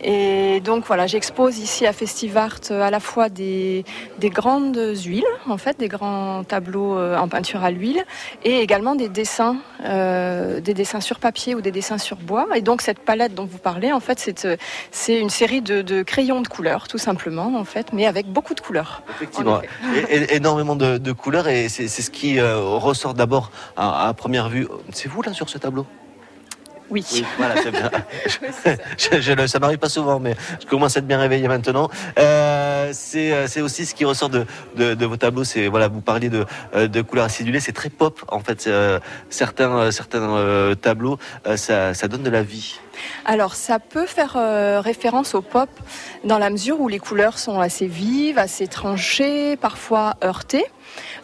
Et 0.03 0.61
donc 0.61 0.85
voilà, 0.87 1.07
j'expose 1.07 1.59
ici 1.59 1.87
à 1.87 1.93
Festivart 1.93 2.59
euh, 2.71 2.83
à 2.83 2.91
la 2.91 2.99
fois 2.99 3.29
des, 3.29 3.85
des 4.19 4.31
grandes 4.31 4.77
huiles, 4.77 5.25
en 5.47 5.59
fait, 5.59 5.79
des 5.79 5.89
grands 5.89 6.43
tableaux 6.43 6.99
euh, 6.99 7.17
en 7.17 7.29
peinture 7.29 7.63
à 7.63 7.71
l'huile, 7.71 8.03
et 8.45 8.59
également 8.59 8.97
des 8.97 9.09
dessins, 9.09 9.57
euh, 9.85 10.61
des 10.61 10.75
dessins 10.75 11.01
sur 11.01 11.21
papier 11.21 11.55
ou 11.55 11.61
des 11.61 11.71
dessins 11.71 11.99
sur 11.99 12.17
bois. 12.17 12.47
Et 12.57 12.63
donc 12.63 12.83
cette 12.83 12.99
palette 12.99 13.35
dont 13.35 13.45
vous 13.45 13.59
parlez, 13.59 13.93
en 13.93 14.01
fait, 14.01 14.19
c'est 14.19 14.59
c'est 14.91 15.19
une 15.19 15.31
série 15.31 15.63
de, 15.63 15.83
de 15.83 16.03
crayons 16.03 16.41
de 16.41 16.49
couleurs, 16.49 16.89
tout 16.89 16.99
simplement, 16.99 17.55
en 17.57 17.65
fait, 17.65 17.93
mais 17.93 18.07
avec 18.07 18.27
beaucoup 18.27 18.55
de 18.55 18.61
couleurs. 18.61 19.03
Effectivement, 19.09 19.61
énormément 20.31 20.75
de, 20.75 20.99
de 20.99 21.13
couleurs 21.13 21.47
et 21.47 21.69
c'est 21.69 21.87
c'est 21.87 22.03
ce 22.03 22.11
qui 22.11 22.41
euh, 22.41 22.59
ressort 22.59 23.15
d'abord 23.15 23.51
à, 23.77 24.09
à 24.09 24.15
première 24.15 24.49
vue. 24.49 24.67
C'est 24.93 25.09
vous 25.09 25.23
là 25.23 25.33
sur 25.33 25.49
ce 25.49 25.59
tableau? 25.59 25.87
Oui. 26.93 27.25
voilà, 27.39 27.55
c'est 27.63 27.71
bien. 27.71 27.91
Je- 28.99 29.21
je 29.21 29.47
ça 29.47 29.59
m'arrive 29.59 29.79
pas 29.79 29.89
souvent, 29.89 30.21
mais 30.21 30.35
je 30.61 30.67
commence 30.67 30.97
à 30.97 31.01
être 31.01 31.07
bien 31.07 31.19
réveillé 31.19 31.49
maintenant. 31.49 31.89
Euh, 32.19 32.91
c'est 32.93 33.33
euh, 33.33 33.47
c'est 33.49 33.63
aussi 33.63 33.87
ce 33.87 33.95
qui 33.95 34.05
ressort 34.05 34.29
de, 34.29 34.45
de, 34.77 34.93
de 34.95 35.07
vos 35.07 35.17
tableaux. 35.17 35.45
C'est 35.45 35.69
voilà, 35.69 35.89
vous 35.89 36.03
parliez 36.03 36.29
de, 36.29 36.45
euh, 36.75 36.87
de 36.89 37.01
couleurs 37.03 37.25
acidulées, 37.25 37.61
c'est 37.61 37.73
très 37.73 37.89
pop 37.89 38.23
en 38.29 38.41
fait. 38.41 38.67
Euh, 38.67 39.01
certains 39.31 39.91
certains 39.91 40.37
euh, 40.37 40.75
tableaux, 40.75 41.19
ça, 41.57 41.95
ça 41.95 42.09
donne 42.09 42.23
de 42.23 42.31
la 42.31 42.43
vie. 42.43 42.79
Alors, 43.25 43.55
ça 43.55 43.79
peut 43.79 44.07
faire 44.07 44.35
euh, 44.37 44.81
référence 44.81 45.35
au 45.35 45.43
pop 45.43 45.69
dans 46.25 46.39
la 46.39 46.51
mesure 46.51 46.81
où 46.81 46.89
les 46.89 46.99
couleurs 46.99 47.39
sont 47.39 47.61
assez 47.61 47.87
vives, 47.87 48.39
assez 48.39 48.67
tranchées, 48.67 49.57
parfois 49.57 50.15
heurtées. 50.25 50.67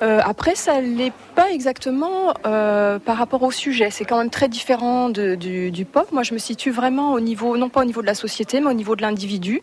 Euh, 0.02 0.20
après, 0.24 0.54
ça 0.54 0.80
l'est 0.80 1.12
pas 1.34 1.50
exactement 1.50 2.34
euh, 2.46 2.98
par 2.98 3.16
rapport 3.16 3.42
au 3.42 3.50
sujet. 3.50 3.90
C'est 3.90 4.04
quand 4.04 4.18
même 4.18 4.30
très 4.30 4.48
différent 4.48 5.08
du 5.08 5.86
pop. 5.90 6.10
Moi, 6.12 6.22
je 6.22 6.34
me 6.34 6.38
situe 6.38 6.70
vraiment 6.70 7.12
au 7.12 7.20
niveau, 7.20 7.56
non 7.56 7.68
pas 7.68 7.80
au 7.80 7.84
niveau 7.84 8.00
de 8.00 8.06
la 8.06 8.14
société, 8.14 8.60
mais 8.60 8.70
au 8.70 8.74
niveau 8.74 8.96
de 8.96 9.02
l'individu. 9.02 9.62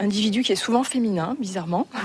Individu 0.00 0.42
qui 0.42 0.52
est 0.52 0.56
souvent 0.56 0.82
féminin, 0.82 1.36
bizarrement. 1.38 1.86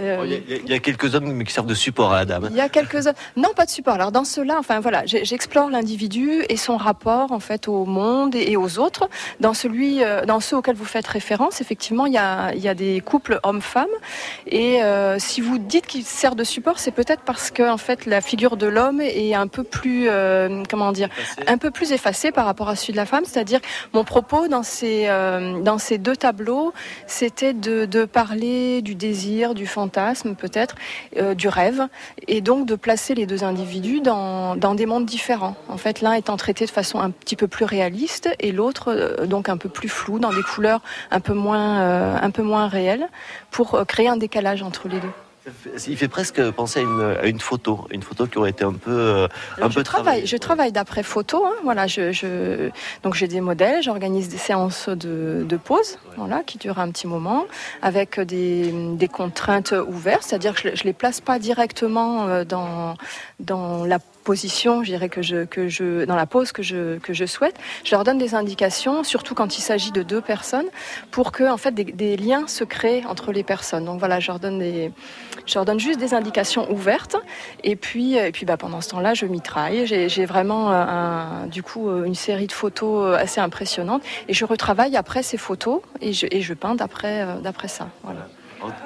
Euh, 0.00 0.22
Il 0.26 0.32
y, 0.32 0.34
a- 0.34 0.56
il 0.64 0.68
y 0.68 0.74
a 0.74 0.78
quelques 0.80 1.14
hommes 1.14 1.44
qui 1.44 1.52
servent 1.52 1.66
de 1.68 1.74
support 1.74 2.12
à 2.12 2.16
la 2.18 2.24
dame. 2.24 2.48
il 2.50 2.56
y 2.56 2.60
a 2.60 2.68
quelques 2.68 3.06
non 3.36 3.50
pas 3.54 3.64
de 3.64 3.70
support. 3.70 3.94
Alors 3.94 4.10
dans 4.10 4.24
cela, 4.24 4.56
enfin 4.58 4.80
voilà, 4.80 5.06
j'explore 5.06 5.70
l'individu 5.70 6.42
et 6.48 6.56
son 6.56 6.76
rapport 6.76 7.30
en 7.30 7.38
fait 7.38 7.68
au 7.68 7.84
monde 7.84 8.34
et 8.34 8.56
aux 8.56 8.78
autres. 8.80 9.08
Dans 9.40 9.54
celui, 9.54 10.02
euh, 10.02 10.24
dans 10.26 10.40
ceux 10.40 10.56
auxquels 10.56 10.74
vous 10.74 10.84
faites 10.84 11.06
référence, 11.06 11.60
effectivement, 11.60 12.04
il 12.06 12.12
y 12.14 12.18
a, 12.18 12.52
il 12.54 12.60
y 12.60 12.68
a 12.68 12.74
des 12.74 13.00
couples 13.00 13.38
hommes-femmes. 13.44 13.86
Et 14.48 14.82
euh, 14.82 15.18
si 15.20 15.40
vous 15.40 15.58
dites 15.58 15.86
qu'il 15.86 16.04
sert 16.04 16.34
de 16.34 16.44
support, 16.44 16.80
c'est 16.80 16.90
peut-être 16.90 17.22
parce 17.22 17.50
que 17.52 17.62
en 17.70 17.78
fait 17.78 18.06
la 18.06 18.20
figure 18.20 18.56
de 18.56 18.66
l'homme 18.66 19.00
est 19.00 19.34
un 19.34 19.46
peu 19.46 19.62
plus, 19.62 20.08
euh, 20.08 20.64
comment 20.68 20.90
dire, 20.92 21.08
un 21.46 21.58
peu 21.58 21.70
plus 21.70 21.92
effacée 21.92 22.32
par 22.32 22.44
rapport 22.44 22.68
à 22.68 22.74
celui 22.76 22.92
de 22.92 22.98
la 22.98 23.06
femme. 23.06 23.24
C'est-à-dire 23.24 23.60
mon 23.94 24.02
propos 24.04 24.48
dans 24.48 24.64
ces 24.64 25.06
dans 25.62 25.78
ces 25.78 25.98
deux 25.98 26.16
tableaux, 26.16 26.74
c'était 27.06 27.52
de, 27.52 28.04
parler 28.04 28.82
du 28.82 28.94
désir, 28.94 29.54
du 29.54 29.66
fantasme 29.66 30.34
peut-être, 30.34 30.74
euh, 31.16 31.34
du 31.34 31.48
rêve, 31.48 31.88
et 32.28 32.40
donc 32.40 32.66
de 32.66 32.74
placer 32.74 33.14
les 33.14 33.26
deux 33.26 33.44
individus 33.44 34.00
dans, 34.00 34.56
des 34.56 34.86
mondes 34.86 35.06
différents. 35.06 35.56
En 35.68 35.76
fait, 35.76 36.00
l'un 36.00 36.12
étant 36.12 36.36
traité 36.36 36.66
de 36.66 36.70
façon 36.70 37.00
un 37.00 37.10
petit 37.10 37.36
peu 37.36 37.48
plus 37.48 37.64
réaliste 37.64 38.28
et 38.40 38.52
l'autre 38.52 38.92
euh, 38.92 39.26
donc 39.26 39.48
un 39.48 39.56
peu 39.56 39.68
plus 39.68 39.88
flou, 39.88 40.18
dans 40.18 40.32
des 40.32 40.42
couleurs 40.42 40.80
un 41.10 41.20
peu 41.20 41.34
moins, 41.34 41.80
euh, 41.80 42.66
réelles, 42.68 43.08
pour 43.50 43.84
créer 43.86 44.08
un 44.08 44.16
décalage 44.16 44.62
entre 44.62 44.88
les 44.88 45.00
deux. 45.00 45.25
Il 45.86 45.96
fait 45.96 46.08
presque 46.08 46.50
penser 46.50 46.80
à 46.80 46.82
une, 46.82 47.16
à 47.22 47.26
une 47.26 47.38
photo, 47.40 47.86
une 47.90 48.02
photo 48.02 48.26
qui 48.26 48.36
aurait 48.38 48.50
été 48.50 48.64
un 48.64 48.72
peu 48.72 48.90
euh, 48.90 49.28
un 49.60 49.68
je 49.70 49.74
peu 49.76 49.82
travaille, 49.84 50.26
je 50.26 50.36
travaille 50.36 50.72
d'après 50.72 51.02
photo. 51.02 51.44
hein, 51.46 51.52
voilà, 51.62 51.86
je, 51.86 52.10
je- 52.10 52.70
donc 53.04 53.14
j'ai 53.14 53.28
des 53.28 53.40
modèles, 53.40 53.82
j'organise 53.82 54.28
des 54.28 54.38
séances 54.38 54.88
de, 54.88 55.44
de 55.48 55.56
pause, 55.56 55.98
voilà, 56.16 56.42
qui 56.42 56.58
durent 56.58 56.80
un 56.80 56.90
petit 56.90 57.06
moment, 57.06 57.46
avec 57.80 58.18
des, 58.18 58.72
des 58.96 59.08
contraintes 59.08 59.72
ouvertes, 59.86 60.24
c'est-à-dire 60.24 60.54
que 60.54 60.70
je, 60.70 60.74
je 60.76 60.82
les 60.84 60.92
place 60.92 61.20
pas 61.20 61.38
directement 61.38 62.26
euh, 62.26 62.44
dans 62.44 62.94
dans 63.38 63.84
la 63.84 63.98
position, 64.26 64.82
je 64.82 64.90
dirais 64.90 65.08
que 65.08 65.22
je 65.22 65.44
que 65.44 65.68
je 65.68 66.04
dans 66.04 66.16
la 66.16 66.26
pose 66.26 66.50
que 66.50 66.62
je 66.62 66.98
que 66.98 67.14
je 67.14 67.24
souhaite. 67.24 67.56
Je 67.84 67.92
leur 67.92 68.02
donne 68.04 68.18
des 68.18 68.34
indications, 68.34 69.04
surtout 69.04 69.34
quand 69.34 69.56
il 69.56 69.62
s'agit 69.62 69.92
de 69.92 70.02
deux 70.02 70.20
personnes, 70.20 70.66
pour 71.12 71.30
que 71.30 71.44
en 71.48 71.56
fait 71.56 71.72
des, 71.72 72.16
liens 72.16 72.46
se 72.48 72.64
créent 72.64 73.04
entre 73.06 73.32
les 73.32 73.44
personnes. 73.44 73.84
Donc 73.84 73.98
voilà, 74.00 74.18
je 74.20 74.26
leur 74.28 74.40
donne 74.40 74.58
des 74.58 74.90
je 75.46 75.54
leur 75.54 75.64
donne 75.64 75.78
juste 75.78 76.00
des 76.00 76.12
indications 76.12 76.68
ouvertes 76.70 77.16
et 77.62 77.76
puis, 77.76 78.16
et 78.16 78.32
puis 78.32 78.44
bah, 78.46 78.56
pendant 78.56 78.80
ce 78.80 78.88
temps-là, 78.90 79.14
je 79.14 79.26
mitraille. 79.26 79.86
J'ai 79.86 80.26
vraiment 80.26 80.72
euh, 80.72 81.46
du 81.46 81.62
coup 81.62 81.88
euh, 81.88 82.04
une 82.04 82.16
série 82.16 82.48
de 82.48 82.52
photos 82.52 83.04
euh, 83.04 83.16
assez 83.16 83.40
impressionnantes 83.40 84.02
et 84.28 84.34
je 84.34 84.44
retravaille 84.44 84.96
après 84.96 85.22
ces 85.22 85.36
photos 85.36 85.80
et 86.00 86.12
je, 86.12 86.26
et 86.30 86.40
je 86.42 86.54
peins 86.54 86.74
d'après 86.74 87.24
d'après 87.42 87.68
ça. 87.68 87.88
Voilà. 88.02 88.26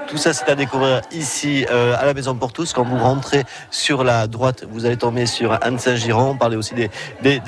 Tout 0.09 0.17
ça, 0.17 0.33
c'est 0.33 0.49
à 0.49 0.55
découvrir 0.55 1.01
ici 1.13 1.65
euh, 1.71 1.95
à 1.99 2.05
la 2.05 2.15
Maison 2.15 2.35
pour 2.35 2.53
tous. 2.53 2.73
Quand 2.73 2.83
vous 2.83 2.99
rentrez 2.99 3.45
sur 3.71 4.03
la 4.05 4.27
droite, 4.27 4.65
vous 4.71 4.85
allez 4.85 4.97
tomber 4.97 5.27
sur 5.27 5.57
Anne 5.63 5.79
Saint-Giron. 5.79 6.31
On 6.31 6.37
parlait 6.37 6.57
aussi 6.57 6.75
des, 6.75 6.91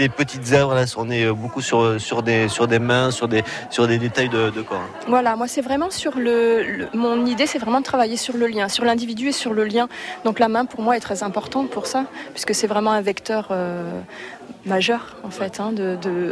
petites 0.08 0.52
œuvres. 0.52 0.74
Là, 0.74 0.84
on 0.96 1.10
est 1.10 1.26
beaucoup 1.30 1.60
sur, 1.60 2.00
sur, 2.00 2.22
des, 2.22 2.48
sur 2.48 2.68
des 2.68 2.78
mains, 2.78 3.10
sur 3.10 3.28
des, 3.28 3.42
sur 3.70 3.86
des 3.88 3.98
détails 3.98 4.28
de, 4.28 4.50
corps. 4.62 4.80
Voilà, 5.08 5.34
moi 5.36 5.48
c'est 5.48 5.60
vraiment 5.60 5.90
sur 5.90 6.16
le, 6.16 6.62
le- 6.62 6.88
mon 6.94 7.26
idée, 7.26 7.46
c'est 7.46 7.58
vraiment 7.58 7.80
de 7.80 7.84
travailler 7.84 8.16
sur 8.16 8.36
le 8.36 8.46
lien, 8.46 8.68
sur 8.68 8.84
l'individu 8.84 9.28
et 9.28 9.32
sur 9.32 9.52
le 9.52 9.64
lien. 9.64 9.88
Donc 10.24 10.38
la 10.38 10.48
main 10.48 10.64
pour 10.64 10.82
moi 10.82 10.96
est 10.96 11.00
très 11.00 11.22
importante 11.22 11.70
pour 11.70 11.86
ça, 11.86 12.04
puisque 12.32 12.54
c'est 12.54 12.66
vraiment 12.66 12.92
un 12.92 13.00
vecteur 13.02 13.48
euh, 13.50 14.00
majeur 14.64 15.16
en 15.24 15.30
fait, 15.30 15.60
hein, 15.60 15.72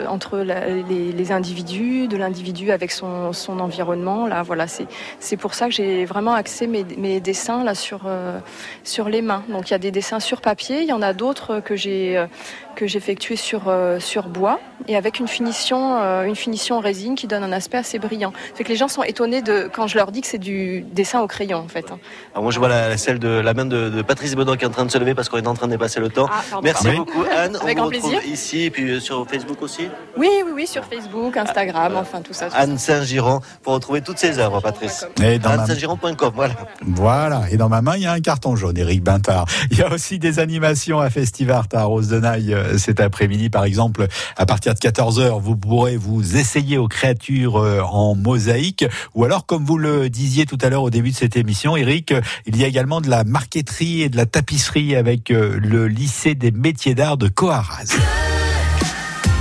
entre 0.09 0.39
les, 0.39 1.33
individus, 1.33 2.09
de 2.09 2.17
l'individu 2.17 2.71
avec 2.71 2.91
son, 2.91 3.33
environnement. 3.49 4.27
Là, 4.27 4.43
voilà, 4.43 4.67
c'est 4.69 5.37
pour 5.37 5.55
ça 5.55 5.67
que 5.67 5.73
j'ai 5.73 6.05
vraiment 6.05 6.35
axé 6.35 6.67
mes, 6.67 6.85
mes 6.97 7.21
dessins 7.21 7.65
là 7.65 7.75
sur 7.75 8.03
euh, 8.07 8.39
sur 8.85 9.09
les 9.09 9.23
mains. 9.23 9.43
Donc 9.49 9.71
il 9.71 9.73
y 9.73 9.75
a 9.75 9.79
des 9.79 9.91
dessins 9.91 10.21
sur 10.21 10.41
papier, 10.41 10.83
il 10.83 10.89
y 10.89 10.93
en 10.93 11.03
a 11.03 11.13
d'autres 11.13 11.61
que 11.61 11.77
j'ai 11.77 12.17
euh, 12.17 12.27
que 12.77 12.87
j'effectuais 12.87 13.37
sur 13.37 13.63
euh, 13.69 13.99
sur 14.01 14.29
bois 14.29 14.59
et 14.89 14.97
avec 14.97 15.19
une 15.21 15.29
finition 15.29 16.01
euh, 16.01 16.25
une 16.25 16.37
finition 16.37 16.81
résine 16.81 17.15
qui 17.15 17.27
donne 17.27 17.43
un 17.45 17.53
aspect 17.53 17.79
assez 17.79 17.99
brillant. 17.99 18.33
Fait 18.55 18.65
que 18.65 18.69
les 18.69 18.77
gens 18.77 18.89
sont 18.89 19.03
étonnés 19.03 19.43
de 19.43 19.69
quand 19.73 19.87
je 19.87 19.97
leur 19.97 20.11
dis 20.13 20.21
que 20.21 20.27
c'est 20.27 20.39
du 20.39 20.83
dessin 20.93 21.21
au 21.21 21.27
crayon 21.27 21.59
en 21.59 21.69
fait. 21.69 21.91
hein. 21.91 21.99
Alors 22.33 22.43
moi, 22.45 22.53
je 22.53 22.59
vois 22.59 22.69
la, 22.69 22.97
celle 22.97 23.19
de 23.19 23.29
la 23.29 23.55
main 23.55 23.65
de, 23.67 23.89
de 23.91 24.03
Patrice 24.03 24.35
Bedon 24.35 24.57
qui 24.57 24.65
est 24.65 24.69
en 24.69 24.71
train 24.71 24.85
de 24.87 24.91
se 24.91 24.99
lever 24.99 25.15
parce 25.15 25.29
qu'on 25.29 25.39
est 25.39 25.47
en 25.47 25.55
train 25.55 25.67
de 25.67 25.73
dépasser 25.73 26.01
le 26.01 26.09
temps. 26.09 26.29
Ah. 26.31 26.61
Merci 26.63 26.85
Ah 26.87 26.91
oui. 26.93 26.97
beaucoup, 26.99 27.25
Anne. 27.37 27.57
Avec 27.63 27.77
On 27.79 27.83
grand 27.83 27.91
vous 27.91 28.07
retrouve 28.09 28.27
ici 28.27 28.63
et 28.65 28.71
puis 28.71 28.91
euh, 28.91 29.01
sur 29.01 29.27
Facebook 29.29 29.61
aussi 29.63 29.89
Oui, 30.17 30.29
oui, 30.47 30.53
oui, 30.55 30.67
sur 30.67 30.85
Facebook, 30.85 31.37
Instagram, 31.37 31.95
enfin 31.97 32.21
tout 32.23 32.33
ça. 32.33 32.47
tout. 32.47 32.55
Anne 32.57 32.79
Saint-Giron 32.79 33.41
pour 33.63 33.75
retrouver 33.75 34.01
toutes 34.01 34.19
ses 34.19 34.39
œuvres, 34.39 34.61
Patrice. 34.61 35.07
Et 35.23 35.39
dans 35.39 35.51
ma- 35.51 35.63
AnneSaint-Giron.com, 35.65 36.33
voilà. 36.35 36.55
Voilà, 36.83 37.43
et 37.51 37.57
dans 37.57 37.69
ma 37.69 37.83
main, 37.83 37.97
il 37.97 38.03
y 38.03 38.07
a 38.07 38.13
un 38.13 38.21
carton 38.21 38.57
jaune, 38.57 38.77
Eric 38.79 39.03
Bintard. 39.03 39.45
Il 39.71 39.79
y 39.79 39.83
a 39.83 39.93
aussi 39.93 40.19
des 40.19 40.39
animations 40.39 41.01
à 41.01 41.11
Festivart 41.11 41.67
à 41.73 41.85
Rose 41.85 42.09
de 42.09 42.21
euh, 42.25 42.60
cet 42.79 43.01
après-midi. 43.01 43.51
Par 43.51 43.65
exemple, 43.65 44.07
à 44.37 44.47
partir 44.47 44.75
de 44.75 44.79
14h, 44.79 45.41
vous 45.41 45.57
pourrez 45.57 45.97
vous 45.97 46.37
essayer 46.37 46.79
aux 46.79 46.89
créatures 46.89 47.57
euh, 47.57 47.81
en 47.81 48.15
mosaïque. 48.15 48.85
Ou 49.15 49.25
alors, 49.25 49.47
comme 49.47 49.65
vous 49.65 49.79
le 49.79 50.11
disiez 50.11 50.47
tout 50.47 50.59
à 50.61 50.69
l'heure 50.69 50.83
au 50.83 50.91
début 50.91 51.11
de 51.11 51.17
cette 51.17 51.37
émission, 51.37 51.77
Eric, 51.77 52.15
il 52.47 52.57
y 52.57 52.65
a 52.65 52.67
également 52.67 53.01
de 53.01 53.09
la 53.09 53.25
marqueterie 53.25 54.03
et 54.03 54.09
de 54.09 54.17
la 54.17 54.27
tapisserie 54.27 54.97
avec 54.97 55.31
euh, 55.31 55.59
le 55.61 55.89
lycée 55.89 56.35
des 56.35 56.51
métiers 56.51 56.95
d'art 56.95 57.17
de 57.17 57.29
Coaraz. 57.29 57.97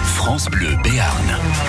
France 0.04 0.50
Bleu 0.50 0.76
Béarn. 0.84 1.69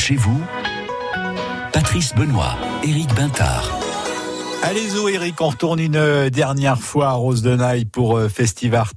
Chez 0.00 0.16
vous, 0.16 0.40
Patrice 1.74 2.14
Benoît, 2.14 2.56
Éric 2.82 3.14
Bintard. 3.14 3.70
Allez 4.62 4.96
où 4.96 5.08
Eric, 5.10 5.38
on 5.42 5.48
retourne 5.48 5.78
une 5.78 6.30
dernière 6.30 6.78
fois 6.78 7.08
à 7.08 7.12
Rose 7.12 7.42
de 7.42 7.54
Naï 7.54 7.84
pour 7.84 8.16
euh, 8.16 8.28
Festivart. 8.30 8.94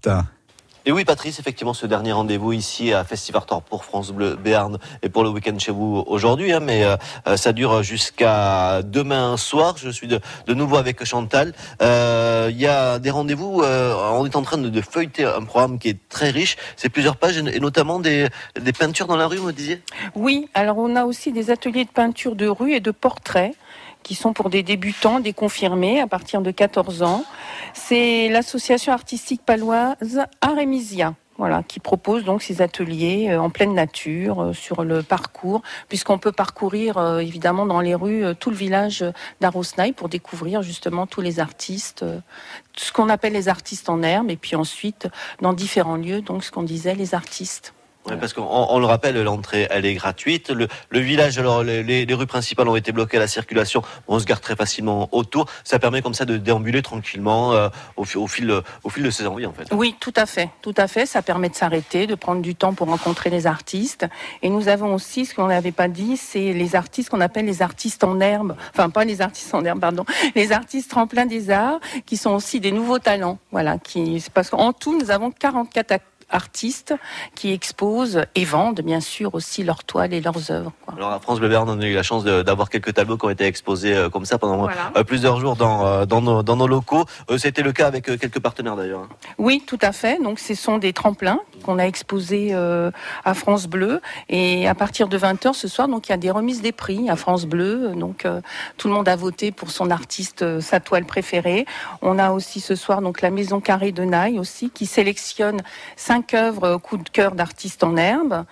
Et 0.86 0.92
oui, 0.92 1.06
Patrice, 1.06 1.40
effectivement, 1.40 1.74
ce 1.74 1.86
dernier 1.86 2.12
rendez-vous 2.12 2.52
ici 2.52 2.92
à 2.92 3.06
Festival 3.06 3.46
Tor 3.46 3.62
pour 3.62 3.86
France 3.86 4.12
Bleu 4.12 4.36
Béarn 4.36 4.78
et 5.02 5.08
pour 5.08 5.24
le 5.24 5.30
week-end 5.30 5.58
chez 5.58 5.72
vous 5.72 6.04
aujourd'hui, 6.08 6.52
hein, 6.52 6.60
mais 6.60 6.84
euh, 6.84 6.98
euh, 7.26 7.38
ça 7.38 7.54
dure 7.54 7.84
jusqu'à 7.84 8.82
demain 8.84 9.38
soir. 9.38 9.76
Je 9.78 9.90
suis 9.90 10.08
de, 10.08 10.20
de 10.46 10.54
nouveau 10.54 10.76
avec 10.76 11.02
Chantal. 11.06 11.54
Euh, 11.82 12.03
Il 12.54 12.62
y 12.62 12.68
a 12.68 13.00
des 13.00 13.10
rendez-vous. 13.10 13.64
euh, 13.64 13.96
on 14.12 14.28
est 14.28 14.36
en 14.36 14.44
train 14.44 14.60
de, 14.60 14.82
feuilleter 14.82 15.26
un 15.26 15.42
programme 15.42 15.80
qui 15.80 15.90
est 15.90 15.98
très 16.08 16.30
riche. 16.30 16.56
C'est 16.76 16.90
plusieurs 16.90 17.18
pages 17.18 17.40
et 17.40 17.60
notamment 17.60 18.00
des, 18.00 18.30
peintures 18.78 19.08
dans 19.08 19.16
la 19.16 19.26
rue, 19.26 19.38
vous 19.38 19.48
me 19.48 19.54
disiez? 19.54 19.82
Oui, 20.14 20.48
alors 20.54 20.78
on 20.78 20.96
a 20.96 21.06
aussi 21.06 21.32
des 21.32 21.50
ateliers 21.50 21.84
de 21.84 21.90
peinture 21.90 22.36
de 22.36 22.48
rue 22.48 22.74
et 22.74 22.80
de 22.80 22.92
portraits 22.92 23.56
qui 24.04 24.14
sont 24.14 24.34
pour 24.34 24.52
des 24.52 24.62
débutants, 24.62 25.20
des 25.20 25.34
confirmés 25.34 26.00
à 26.00 26.06
partir 26.06 26.42
de 26.42 26.52
14 26.52 27.02
ans. 27.02 27.26
C'est 27.74 28.30
l'association 28.30 28.94
artistique 28.94 29.42
paloise 29.44 30.22
Arémisia. 30.42 31.16
Voilà, 31.40 31.64
qui 31.64 31.80
propose 31.80 32.24
donc 32.24 32.44
ces 32.44 32.62
ateliers 32.62 33.32
euh, 33.32 33.42
en 33.42 33.50
pleine 33.50 33.74
nature 33.74 34.40
euh, 34.40 34.54
sur 34.54 34.84
le 34.84 35.02
parcours, 35.02 35.64
puisqu'on 35.90 36.20
peut 36.20 36.32
parcourir 36.32 37.00
euh, 37.00 37.20
évidemment 37.20 37.66
dans 37.66 37.82
les 37.82 37.96
rues 37.96 38.24
tout 38.40 38.52
le 38.52 38.56
village 38.56 39.04
d'Arosnaï 39.42 39.94
pour 39.94 40.10
découvrir 40.10 40.62
justement 40.62 41.08
tous 41.08 41.22
les 41.22 41.40
artistes, 41.40 42.06
ce 42.76 42.92
qu'on 42.92 43.10
appelle 43.10 43.34
les 43.34 43.50
artistes 43.50 43.90
en 43.90 44.04
herbe, 44.04 44.30
et 44.30 44.38
puis 44.38 44.56
ensuite 44.56 45.08
dans 45.42 45.54
différents 45.54 45.98
lieux, 45.98 46.22
donc 46.22 46.44
ce 46.44 46.52
qu'on 46.52 46.64
disait 46.64 46.94
les 46.94 47.16
artistes. 47.16 47.74
Parce 48.20 48.34
qu'on 48.34 48.44
on 48.44 48.80
le 48.80 48.86
rappelle, 48.86 49.22
l'entrée 49.24 49.68
elle 49.70 49.86
est 49.86 49.94
gratuite. 49.94 50.50
Le, 50.52 50.68
village, 51.00 51.38
alors 51.40 51.64
les, 51.64 52.06
rues 52.14 52.28
principales 52.28 52.68
ont 52.68 52.76
été 52.76 52.92
bloquées 52.92 53.18
à 53.18 53.22
la 53.22 53.28
circulation. 53.28 53.82
On 54.08 54.20
se 54.20 54.26
garde 54.26 54.42
très 54.42 54.56
facilement 54.56 55.08
autour. 55.12 55.46
Ça 55.64 55.80
permet 55.80 56.02
comme 56.02 56.14
ça 56.14 56.26
de 56.26 56.38
déambuler 56.38 56.82
tranquillement 56.82 57.54
euh, 57.54 57.70
au, 57.96 58.04
fi- 58.04 58.18
au 58.18 58.28
fil 58.28 58.48
de 59.04 59.10
ses 59.10 59.26
envies 59.28 59.46
en 59.46 59.54
fait. 59.54 59.68
Oui, 59.72 59.96
tout 60.00 60.14
à 60.16 60.26
fait, 60.26 60.50
tout 60.62 60.74
à 60.78 60.88
fait. 60.88 61.06
Ça 61.06 61.22
permet 61.22 61.50
de 61.50 61.56
s'arrêter, 61.56 62.08
de 62.08 62.16
prendre 62.16 62.42
du 62.42 62.56
temps 62.56 62.74
pour 62.74 62.88
rencontrer 62.88 63.30
les 63.30 63.48
artistes. 63.48 64.06
Et 64.42 64.50
nous 64.50 64.68
avons 64.68 64.94
aussi, 64.94 65.26
ce 65.26 65.34
qu'on 65.34 65.48
n'avait 65.48 65.72
pas 65.72 65.88
dit, 65.88 66.18
c'est 66.18 66.54
les 66.54 66.76
artistes 66.76 67.10
qu'on 67.10 67.22
appelle 67.22 67.46
les 67.46 67.62
artistes 67.62 68.04
en 68.04 68.20
herbe. 68.20 68.56
Enfin, 68.74 68.90
pas 68.90 69.06
les 69.06 69.22
artistes 69.22 69.54
en 69.54 69.64
herbe, 69.64 69.80
pardon. 69.80 70.06
Les 70.36 70.52
artistes 70.52 70.90
tremplins 70.90 71.26
des 71.26 71.50
arts, 71.50 71.80
qui 72.06 72.18
sont 72.18 72.32
aussi 72.32 72.60
des 72.60 72.72
nouveaux 72.72 73.00
talents. 73.00 73.40
Voilà, 73.52 73.78
qui, 73.78 74.24
parce 74.34 74.50
qu'en 74.50 74.74
tout, 74.74 74.98
nous 75.00 75.10
avons 75.12 75.32
44 75.32 75.92
ac- 75.92 76.00
artistes 76.34 76.94
qui 77.36 77.52
exposent 77.54 78.24
et 78.36 78.46
vendent 78.46 78.82
bien 78.82 79.00
sûr 79.00 79.34
aussi 79.36 79.64
leurs 79.64 79.84
toiles 79.84 80.14
et 80.14 80.22
leurs 80.22 80.52
œuvres. 80.52 80.72
quoi. 80.86 80.94
Alors 80.98 81.12
à 81.12 81.20
France 81.20 81.40
Bleu 81.40 81.56
on 81.58 81.80
a 81.80 81.86
eu 81.86 81.94
la 81.94 82.04
chance 82.04 82.24
d'avoir 82.24 82.70
quelques 82.70 82.94
tableaux 82.94 83.18
qui 83.18 83.26
ont 83.26 83.30
été 83.30 83.46
exposés 83.46 83.96
euh, 83.96 84.10
comme 84.10 84.26
ça 84.26 84.38
pendant 84.38 84.58
Voilà. 84.58 84.92
euh, 84.98 85.04
plusieurs 85.04 85.40
jours 85.40 85.56
dans, 85.56 85.86
euh, 85.86 86.06
dans, 86.06 86.22
nos, 86.22 86.44
dans 86.44 86.56
nos 86.56 86.68
locaux. 86.68 87.06
Euh, 87.30 87.38
C'était 87.38 87.62
le 87.62 87.72
cas 87.72 87.88
avec 87.88 88.10
euh, 88.10 88.18
quelques 88.18 88.40
partenaires 88.40 88.76
d'ailleurs. 88.76 89.02
hein. 89.02 89.10
Oui, 89.38 89.64
tout 89.66 89.78
à 89.82 89.92
fait. 89.92 90.22
Donc, 90.22 90.40
ce 90.40 90.56
sont 90.56 90.78
des 90.78 90.94
tremplins 90.94 91.40
qu'on 91.64 91.80
a 91.80 91.84
exposés 91.84 92.50
euh, 92.54 92.92
à 93.26 93.34
France 93.34 93.68
Bleu. 93.68 94.02
Et 94.30 94.68
à 94.68 94.76
partir 94.76 95.08
de 95.08 95.18
20h 95.18 95.54
ce 95.54 95.68
soir, 95.68 95.88
donc 95.88 96.08
il 96.08 96.12
y 96.12 96.14
a 96.14 96.18
des 96.18 96.32
remises 96.32 96.62
des 96.62 96.72
prix 96.72 97.10
à 97.10 97.16
France 97.16 97.46
Bleu. 97.46 97.92
Donc, 97.96 98.26
euh, 98.26 98.42
tout 98.78 98.88
le 98.88 98.94
monde 98.94 99.08
a 99.08 99.16
voté 99.16 99.52
pour 99.52 99.70
son 99.72 99.92
artiste, 99.92 100.42
euh, 100.42 100.62
sa 100.62 100.80
toile 100.80 101.06
préférée. 101.06 101.66
On 102.02 102.18
a 102.20 102.32
aussi 102.32 102.60
ce 102.60 102.76
soir 102.76 103.02
donc 103.02 103.22
la 103.22 103.30
Maison 103.30 103.60
Carrée 103.60 103.92
de 103.92 104.04
Naï 104.04 104.40
aussi, 104.40 104.70
qui 104.70 104.86
sélectionne 104.86 105.62
cinq 105.96 106.23
œuvres 106.34 106.64
euh, 106.64 106.78
coup 106.78 106.98
de 106.98 107.10
cœur 107.10 107.34
d'artistes 107.36 107.84
en 107.84 107.98
herbe 107.98 108.46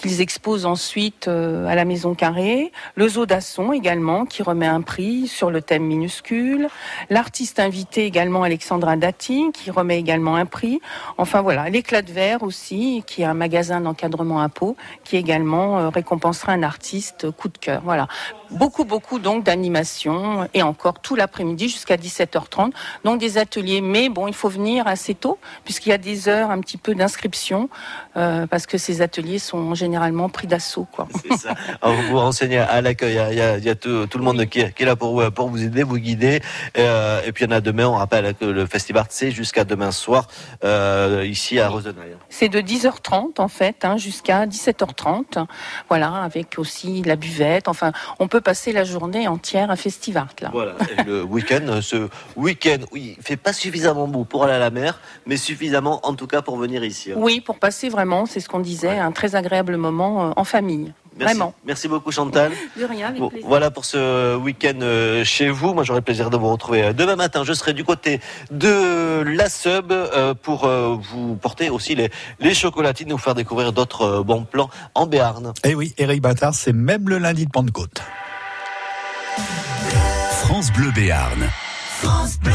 qu'ils 0.00 0.20
exposent 0.20 0.66
ensuite 0.66 1.28
euh, 1.28 1.66
à 1.66 1.74
la 1.74 1.84
Maison 1.84 2.14
Carrée. 2.14 2.72
Le 2.94 3.08
Zoo 3.08 3.26
d'Asson 3.26 3.72
également, 3.72 4.24
qui 4.24 4.42
remet 4.42 4.66
un 4.66 4.80
prix 4.80 5.26
sur 5.28 5.50
le 5.50 5.62
thème 5.62 5.84
minuscule. 5.84 6.68
L'artiste 7.10 7.60
invité 7.60 8.04
également, 8.04 8.42
Alexandra 8.42 8.96
Dati, 8.96 9.50
qui 9.52 9.70
remet 9.70 9.98
également 9.98 10.36
un 10.36 10.46
prix. 10.46 10.80
Enfin 11.16 11.42
voilà, 11.42 11.68
l'éclat 11.68 12.02
de 12.02 12.12
verre 12.12 12.42
aussi, 12.42 13.02
qui 13.06 13.22
est 13.22 13.26
un 13.26 13.34
magasin 13.34 13.80
d'encadrement 13.80 14.40
à 14.40 14.48
Pau, 14.48 14.76
qui 15.04 15.16
également 15.16 15.78
euh, 15.78 15.88
récompensera 15.88 16.52
un 16.52 16.62
artiste 16.62 17.30
coup 17.30 17.48
de 17.48 17.58
cœur. 17.58 17.82
Voilà. 17.84 18.08
Beaucoup, 18.50 18.84
beaucoup 18.84 19.18
donc 19.18 19.44
d'animation 19.44 20.48
et 20.54 20.62
encore 20.62 21.00
tout 21.00 21.14
l'après-midi 21.14 21.68
jusqu'à 21.68 21.96
17h30. 21.96 22.72
Donc 23.04 23.20
des 23.20 23.36
ateliers, 23.36 23.82
mais 23.82 24.08
bon, 24.08 24.26
il 24.26 24.34
faut 24.34 24.48
venir 24.48 24.86
assez 24.86 25.14
tôt 25.14 25.38
puisqu'il 25.64 25.90
y 25.90 25.92
a 25.92 25.98
des 25.98 26.28
heures 26.28 26.50
un 26.50 26.60
petit 26.60 26.78
peu 26.78 26.94
d'inscription 26.94 27.68
euh, 28.16 28.46
parce 28.46 28.66
que 28.66 28.78
ces 28.78 29.02
ateliers 29.02 29.38
sont 29.38 29.74
généralement 29.88 30.28
pris 30.28 30.46
d'assaut. 30.46 30.86
Quoi. 30.92 31.08
C'est 31.22 31.36
ça. 31.38 31.54
Alors, 31.80 31.96
vous 31.96 32.08
vous 32.08 32.18
renseignez 32.18 32.58
à 32.58 32.80
l'accueil. 32.82 33.12
Il 33.32 33.36
y 33.38 33.40
a, 33.40 33.56
il 33.56 33.64
y 33.64 33.70
a- 33.70 33.74
tout, 33.74 34.06
tout 34.06 34.18
le 34.18 34.24
monde 34.24 34.44
qui 34.46 34.60
est, 34.60 34.80
là 34.80 34.96
pour 34.96 35.14
vous, 35.18 35.30
pour 35.30 35.48
vous 35.48 35.62
aider, 35.62 35.82
vous 35.82 35.96
guider. 35.98 36.40
Euh, 36.76 37.20
et 37.26 37.32
puis 37.32 37.44
il 37.44 37.50
y 37.50 37.52
en 37.54 37.56
a 37.56 37.60
demain. 37.62 37.86
On 37.88 37.94
rappelle 37.94 38.34
que 38.34 38.44
le 38.44 38.66
festival 38.66 39.04
c'est 39.08 39.30
jusqu'à 39.30 39.64
demain 39.64 39.90
soir 39.92 40.26
euh, 40.64 41.24
ici 41.26 41.58
à 41.58 41.68
Rosenheim. 41.68 42.18
C'est 42.28 42.48
de 42.48 42.60
10h30 42.60 43.40
en 43.40 43.48
fait 43.48 43.84
hein, 43.84 43.96
jusqu'à 43.96 44.46
17h30. 44.46 45.46
Voilà, 45.88 46.12
avec 46.22 46.58
aussi 46.58 47.02
la 47.02 47.16
buvette. 47.16 47.68
Enfin, 47.68 47.92
on 48.18 48.28
peut 48.28 48.40
passer 48.42 48.72
la 48.72 48.84
journée 48.84 49.26
entière 49.28 49.70
à 49.70 49.76
Festivart 49.76 50.28
là. 50.40 50.50
Voilà. 50.52 50.72
Et 50.98 51.02
le 51.04 51.22
week-end, 51.34 51.80
ce 51.80 52.08
week-end, 52.36 52.78
oui, 52.92 53.14
il 53.18 53.22
fait 53.22 53.36
pas 53.36 53.52
suffisamment 53.52 54.06
beau 54.08 54.24
pour 54.24 54.44
aller 54.44 54.54
à 54.54 54.58
la 54.58 54.70
mer, 54.70 55.00
mais 55.26 55.36
suffisamment 55.36 56.00
en 56.06 56.14
tout 56.14 56.26
cas 56.26 56.42
pour 56.42 56.56
venir 56.58 56.84
ici. 56.84 57.12
hein. 57.12 57.16
Oui, 57.18 57.40
pour 57.40 57.58
passer 57.58 57.88
vraiment, 57.88 58.26
c'est 58.26 58.40
ce 58.40 58.48
qu'on 58.48 58.60
disait, 58.60 58.98
un 58.98 59.12
très 59.12 59.34
agréable 59.36 59.76
moment 59.78 60.28
euh, 60.28 60.32
en 60.36 60.44
famille. 60.44 60.92
Merci. 61.16 61.34
Vraiment. 61.34 61.54
Merci 61.64 61.88
beaucoup 61.88 62.12
Chantal. 62.12 62.52
De 62.78 62.84
rien, 62.84 63.08
avec 63.08 63.20
Bon, 63.20 63.28
plaisir. 63.28 63.48
voilà 63.48 63.70
pour 63.72 63.84
ce 63.84 64.36
week-end 64.36 64.78
euh, 64.82 65.24
chez 65.24 65.48
vous. 65.50 65.74
Moi, 65.74 65.82
j'aurai 65.82 65.98
le 65.98 66.04
plaisir 66.04 66.30
de 66.30 66.36
vous 66.36 66.48
retrouver 66.48 66.84
euh, 66.84 66.92
demain 66.92 67.16
matin. 67.16 67.42
Je 67.44 67.52
serai 67.54 67.72
du 67.72 67.82
côté 67.84 68.20
de 68.52 69.22
la 69.26 69.48
sub 69.48 69.92
pour 70.42 70.68
vous 70.68 71.34
porter 71.36 71.70
aussi 71.70 71.94
les, 71.96 72.10
les 72.38 72.54
chocolatines, 72.54 73.10
vous 73.10 73.18
faire 73.18 73.34
découvrir 73.34 73.72
d'autres 73.72 74.22
bons 74.22 74.44
plans 74.44 74.70
en 74.94 75.06
Béarn. 75.06 75.52
Et 75.64 75.70
Eh 75.70 75.74
oui, 75.74 75.92
Eric 75.98 76.20
Bâtard, 76.22 76.54
c'est 76.54 76.72
même 76.72 77.08
le 77.08 77.18
lundi 77.18 77.46
de 77.46 77.50
Pentecôte. 77.50 78.00
France 80.30 80.72
Bleu 80.72 80.90
Béarn. 80.92 81.48
France 82.00 82.38
Bleu. 82.38 82.52